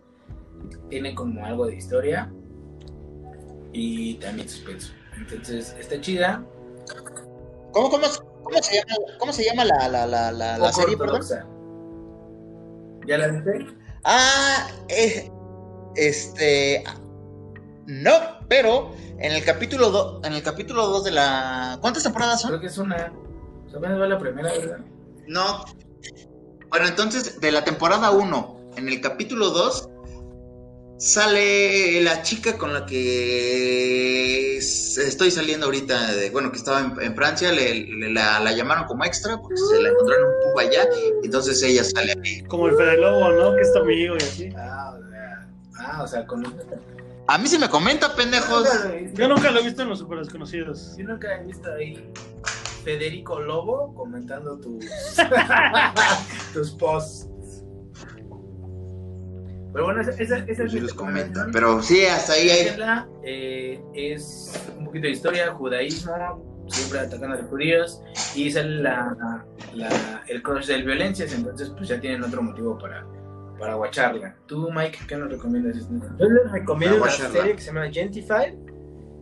[0.88, 2.32] Tiene como algo de historia
[3.72, 4.92] y también suspenso.
[5.18, 6.42] Entonces, está chida.
[7.72, 8.06] ¿Cómo, cómo,
[8.42, 11.16] cómo se llama, cómo se llama la, la, la, la, serie, perdón?
[11.16, 11.46] ortodoxa.
[13.06, 13.66] ¿Ya la viste?
[14.04, 15.30] Ah, eh,
[15.96, 16.84] este.
[17.86, 18.12] No,
[18.48, 21.78] pero en el capítulo 2, en el capítulo 2 de la.
[21.80, 22.50] ¿Cuántas temporadas son?
[22.50, 23.12] Creo que es una.
[23.76, 24.78] Apenas va la primera, ¿verdad?
[25.26, 25.64] No.
[26.70, 29.88] Bueno, entonces, de la temporada 1, en el capítulo 2,
[30.96, 37.14] sale la chica con la que estoy saliendo ahorita, de, bueno, que estaba en, en
[37.16, 40.58] Francia, le, le- la, la llamaron como extra porque se la encontraron en un pub
[40.60, 40.88] allá,
[41.22, 42.42] entonces ella sale ahí.
[42.44, 43.54] como el Fede Lobo, ¿no?
[43.56, 44.48] Que es tu amigo y así.
[44.56, 44.96] Ah.
[45.78, 46.44] Ah, o sea, con.
[47.26, 48.68] A mí se me comenta, pendejos.
[49.14, 50.94] Yo nunca lo he visto en los super desconocidos.
[50.98, 52.10] Yo nunca he visto ahí
[52.84, 54.84] Federico Lobo comentando tus,
[56.52, 57.28] tus posts.
[59.72, 62.76] Pero bueno, esa, esa, esa es Sí mi les comenta, pero sí, hasta ahí hay.
[63.24, 68.00] Eh, es un poquito de historia, judaísmo, siempre atacando a los judíos,
[68.36, 69.44] y sale la,
[69.74, 73.04] la- el crush de violencias, entonces pues ya tienen otro motivo para,
[73.64, 74.36] para guacharla.
[74.46, 75.88] Tú, Mike, ¿qué nos recomiendas?
[76.18, 78.54] Yo les recomiendo una serie que se llama Gentified,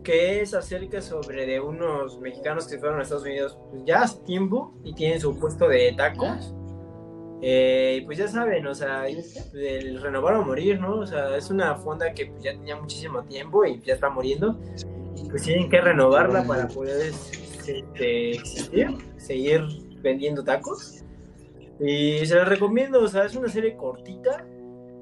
[0.03, 4.19] que es acerca sobre de unos mexicanos que fueron a Estados Unidos pues, ya hace
[4.25, 6.53] tiempo y tienen su puesto de tacos.
[7.41, 10.99] Eh, y pues ya saben, o sea, el renovar o morir, ¿no?
[10.99, 14.59] O sea, es una fonda que pues, ya tenía muchísimo tiempo y ya está muriendo.
[15.29, 17.13] Pues tienen que renovarla para poder
[17.65, 19.61] este, existir, seguir
[20.01, 21.02] vendiendo tacos.
[21.79, 24.45] Y se los recomiendo, o sea, es una serie cortita.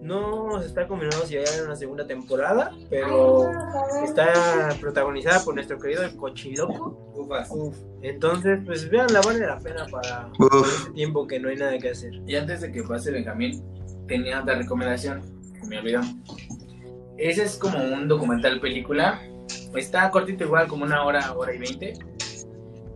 [0.02, 3.52] No se está confirmado si va a haber una segunda temporada, pero
[4.04, 7.12] está protagonizada por nuestro querido el Cochiloco.
[7.14, 7.52] Ufas.
[8.02, 10.80] Entonces, pues veanla, vale la pena para Uf.
[10.80, 12.14] este tiempo que no hay nada que hacer.
[12.26, 13.64] Y antes de que pase Benjamín,
[14.08, 15.22] tenía otra recomendación,
[15.54, 16.02] que me olvidó.
[17.20, 19.22] Ese es como un documental película.
[19.76, 21.94] Está cortito igual, como una hora, hora y veinte.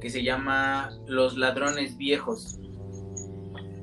[0.02, 2.60] Que se llama Los ladrones viejos.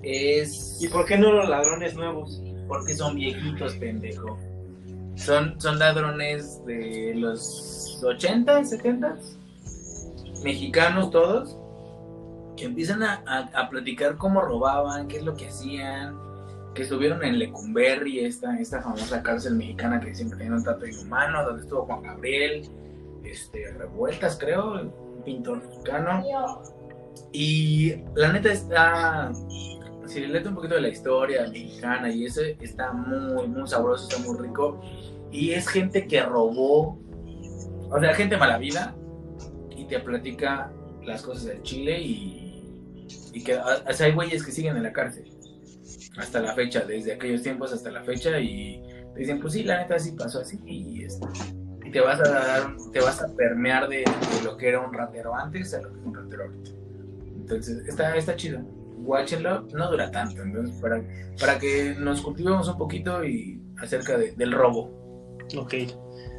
[0.02, 0.78] Es.
[0.82, 2.42] ¿Y por qué no los ladrones nuevos?
[2.68, 4.38] Porque son viejitos, pendejo.
[5.16, 9.16] Son, son ladrones de los 80, 70,
[10.42, 11.56] mexicanos todos,
[12.56, 16.16] que empiezan a, a- a platicar cómo robaban, qué es lo que hacían,
[16.74, 21.44] que estuvieron en Lecumberri, esta, esta famosa cárcel mexicana que siempre tenía un trato inhumano,
[21.44, 22.68] donde estuvo Juan Gabriel,
[23.22, 26.22] este, Revueltas, creo, un pintor mexicano.
[27.32, 29.30] Y la neta está.
[30.06, 34.08] Si le lees un poquito de la historia mexicana y eso está muy, muy sabroso,
[34.08, 34.80] está muy rico.
[35.30, 36.98] Y es gente que robó,
[37.90, 38.94] o sea, gente mala vida
[39.76, 40.70] y te platica
[41.04, 45.30] las cosas del Chile y, que o sea, hay güeyes que siguen en la cárcel
[46.18, 48.82] hasta la fecha, desde aquellos tiempos hasta la fecha y
[49.14, 51.06] te dicen, pues sí, la neta sí pasó así y,
[51.90, 55.34] te vas a dar, te vas a permear de, de lo que era un ratero
[55.34, 56.70] antes a lo que es un ratero ahorita.
[57.36, 58.60] Entonces, está, está chido.
[59.04, 61.02] Watchenlo, no dura tanto, entonces para,
[61.40, 64.90] para que nos cultivemos un poquito y acerca de- del robo.
[65.58, 65.74] Ok.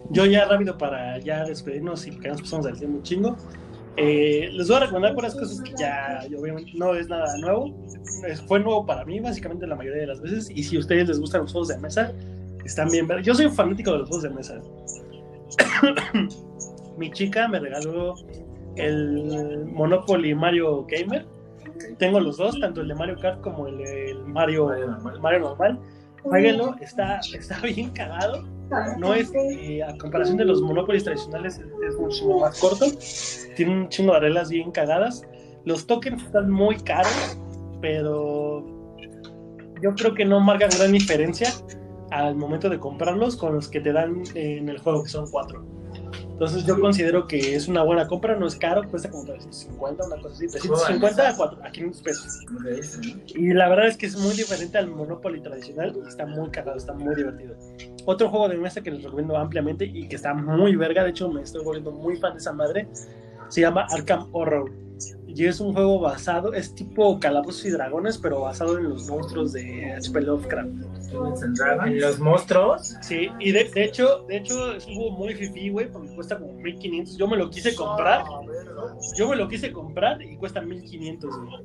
[0.09, 3.35] Yo ya rápido para ya despedirnos y porque nos pasamos al tiempo chingo.
[3.95, 6.21] Eh, les voy a recomendar puras cosas que ya
[6.75, 7.73] no es nada nuevo.
[8.27, 10.49] Es- fue nuevo para mí básicamente la mayoría de las veces.
[10.49, 12.11] Y si a ustedes les gustan los juegos de mesa,
[12.65, 13.07] están bien.
[13.23, 14.61] Yo soy fanático de los juegos de mesa.
[16.97, 18.15] Mi chica me regaló
[18.75, 21.25] el Monopoly Mario Gamer.
[21.97, 25.19] Tengo los dos, tanto el de Mario Kart como el de Mario, Mario normal.
[25.21, 25.79] Mario normal.
[26.23, 28.43] Jueguenlo, está, está bien cagado.
[28.97, 32.85] No es, eh, a comparación de los Monopolies tradicionales, es, es mucho más corto.
[33.55, 35.23] Tiene un chingo de reglas bien cagadas.
[35.65, 37.37] Los tokens están muy caros,
[37.81, 38.65] pero
[39.81, 41.49] yo creo que no marcan gran diferencia
[42.11, 45.65] al momento de comprarlos con los que te dan en el juego, que son cuatro.
[46.33, 50.15] Entonces yo considero que es una buena compra, no es caro, cuesta como 350, una
[50.17, 52.39] cosa así, 350 a, 4, a 500 pesos.
[53.35, 56.77] Y la verdad es que es muy diferente al Monopoly tradicional y está muy cagado,
[56.77, 57.55] está muy divertido.
[58.05, 61.29] Otro juego de mesa que les recomiendo ampliamente y que está muy verga, de hecho
[61.29, 62.87] me estoy volviendo muy fan de esa madre,
[63.49, 64.71] se llama Arkham Horror.
[65.35, 69.53] Y es un juego basado, es tipo Calabozos y Dragones, pero basado en los monstruos
[69.53, 70.21] de H.P.
[70.21, 70.69] Lovecraft.
[71.11, 71.87] Dungeons and Dragons.
[71.87, 72.95] En los monstruos.
[73.01, 76.37] Sí, y de, de hecho, de hecho es un juego muy fifi, güey, porque cuesta
[76.37, 77.17] como 1500.
[77.17, 78.23] Yo me lo quise comprar,
[79.17, 81.63] yo me lo quise comprar y cuesta 1500, güey.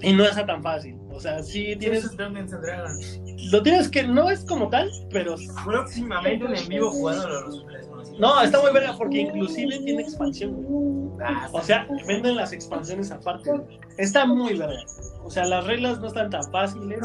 [0.00, 0.96] Y no está tan fácil.
[1.10, 3.20] O sea, sí tienes Tienes Dungeons and Dragons.
[3.50, 7.64] Lo tienes que, no es como tal, pero Próximamente un en vivo jugando los
[8.18, 10.52] no, está muy verga porque inclusive tiene expansión.
[10.64, 11.24] güey.
[11.24, 13.50] Ah, O sea, venden las expansiones aparte.
[13.50, 13.78] güey.
[13.96, 14.82] Está muy verga.
[15.22, 17.00] O sea, las reglas no están tan fáciles.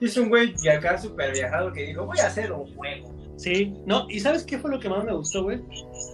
[0.00, 3.12] Es un güey de acá súper viajado que dijo, voy a hacer un juego.
[3.36, 5.60] Sí, no, y ¿sabes qué fue lo que más me gustó, güey?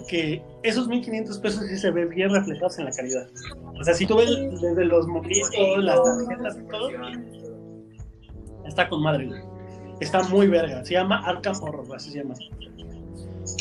[0.09, 3.29] Que esos 1500 pesos sí se ven bien reflejados en la calidad.
[3.79, 4.31] O sea, si tú ves
[4.61, 6.91] desde los moquitos, las tarjetas y todo,
[8.69, 9.41] está con madre, güey.
[10.01, 10.85] Está muy verga.
[10.85, 12.35] Se llama Arkham Horror, así se llama.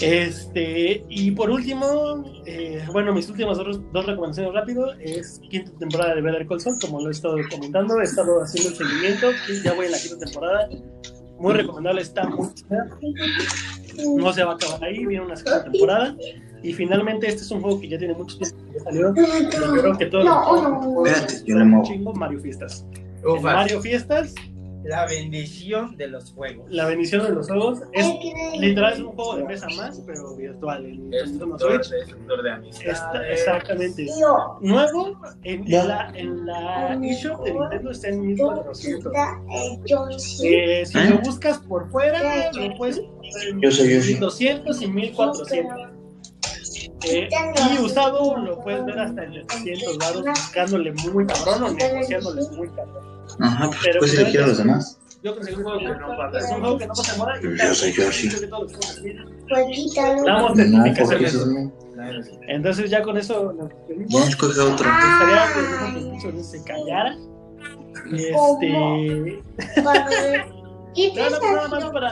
[0.02, 6.14] Este, y por último, eh, bueno, mis últimas dos, dos recomendaciones rápido es quinta temporada
[6.14, 9.28] de Better Call Saul, como lo he estado comentando, he estado haciendo el seguimiento,
[9.64, 10.70] ya voy en la quinta temporada.
[11.40, 12.50] Muy recomendable, está muy.
[14.18, 16.16] No se va a acabar ahí, viene una segunda temporada.
[16.64, 19.14] Y finalmente, este es un juego que ya tiene mucho tiempo que salió.
[19.16, 21.84] Yo creo que todos los yo le muevo.
[21.86, 22.86] chingo Mario Fiestas.
[23.24, 23.44] En.
[23.44, 24.34] Mario Fiestas,
[24.88, 26.66] La bendición de los juegos.
[26.70, 28.08] la bendición de los juegos es
[28.60, 32.02] literal es un juego de mesa más, pero virtual en Es Nintendo doctor, Switch.
[32.10, 32.88] es de amistad.
[32.92, 34.08] Está- exactamente.
[34.62, 39.14] Nuevo en, en la, en la eShop de Nintendo está en 1400.
[40.44, 41.10] Eh, si ¿Eh?
[41.10, 43.02] lo buscas por fuera, lo puedes
[43.62, 44.14] Yo soy Yoshi.
[44.14, 45.78] 1200 y 1400.
[47.10, 52.42] Eh, y usado lo puedes ver hasta en 700 lados buscándole muy cabrón o negociándole
[52.56, 53.17] muy cabrón.
[53.40, 55.00] Ajá, pues Pero pues, quiero a los demás.
[55.24, 56.38] Yo conseguí un juego que no pasa.
[56.38, 58.30] Es un juego que no pasa y Yo soy Yoshi.
[58.30, 58.48] creo que.
[59.50, 59.96] Pues
[60.26, 61.38] Damos No, eso es.
[62.48, 63.56] Entonces ya con eso.
[64.08, 64.88] Ya escoge otro.
[64.88, 67.18] Estaría que no se callara.
[68.12, 69.42] Y este.
[70.98, 72.08] ¿Y qué Nada, estás nada más para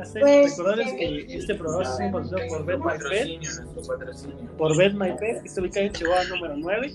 [0.00, 5.10] hacer, Pues, recordarles que este programa es patrocinado por Bet My Pet, por Bet My
[5.18, 6.94] Pet, que está ubicado en Chihuahua número 9.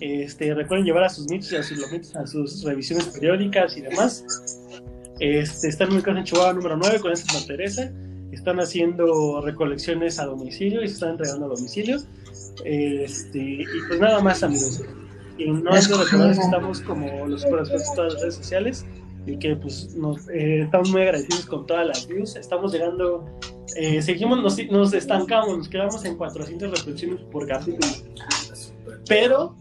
[0.00, 3.82] Este, recuerden llevar a sus mitos y a sus lomitos a sus revisiones periódicas y
[3.82, 4.24] demás.
[5.20, 7.92] Este, están ubicados en Chihuahua número 9 con esta Santa Teresa.
[8.30, 11.98] Están haciendo recolecciones a domicilio y se están entregando a domicilio.
[12.64, 14.82] Este, y pues nada más, amigos.
[15.38, 18.86] Y no que recordarles que estamos como los superexpertos en todas las redes sociales
[19.26, 22.36] y que pues nos, eh, estamos muy agradecidos con todas las views.
[22.36, 23.24] Estamos llegando,
[23.76, 27.86] eh, seguimos, nos, nos estancamos, nos quedamos en 400 reproducciones por capítulo.
[29.06, 29.56] Pero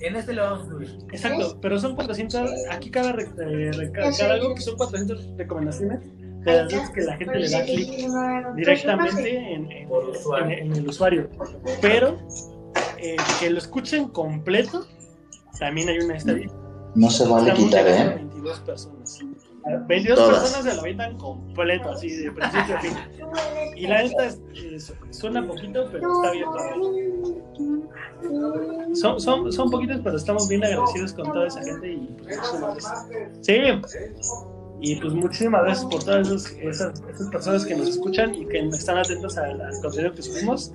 [0.00, 0.98] En este lo vamos a subir.
[1.12, 6.00] Exacto, pero son 400, aquí cada eh, recalcar algo que son 400 recomendaciones
[6.44, 8.08] de las veces que la gente le da clic
[8.56, 10.46] directamente en, en- Por usuario.
[10.56, 11.28] en- en el usuario.
[11.82, 12.18] Pero
[12.98, 14.86] eh, que lo escuchen completo,
[15.58, 16.54] también hay una estadística.
[16.94, 18.14] No se vale quitar, ¿eh?
[18.16, 19.18] 22 personas.
[19.86, 20.40] 22 Todas.
[20.40, 22.92] personas se lo avientan completo, así de principio a fin.
[23.76, 26.46] Y la neta es- es- suena poquito, pero está bien.
[28.94, 32.74] Son, son, son poquitos, pero estamos bien agradecidos con toda esa gente y pues, muchísimas
[32.80, 33.06] gracias.
[33.42, 33.58] Sí,
[34.82, 38.58] y pues muchísimas gracias por todas esas, esas, esas personas que nos escuchan y que
[38.68, 40.72] están atentos al, al contenido que subimos.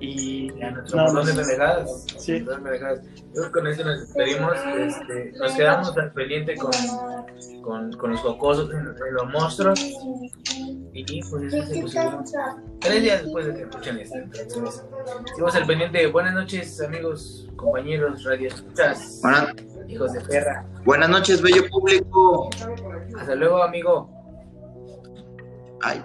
[0.00, 1.44] Y Ya nuestro montón de.
[2.18, 2.40] Sí.
[2.40, 4.52] de con esto nos despedimos.
[4.76, 6.72] Este, nos quedamos al pendiente con,
[7.62, 9.80] con, con los jocosos, los monstruos.
[10.92, 12.24] Y pues eso se pusieron
[12.80, 14.16] tres días después de que escuchen esto.
[14.16, 14.84] Entonces,
[15.26, 16.06] seguimos al pendiente.
[16.08, 19.54] Buenas noches, amigos, compañeros, radio escuchas, Buenas,
[19.88, 20.64] hijos de perra.
[20.84, 22.50] buenas noches, bello público.
[23.18, 24.08] Hasta luego, amigo.
[25.82, 26.04] Ay.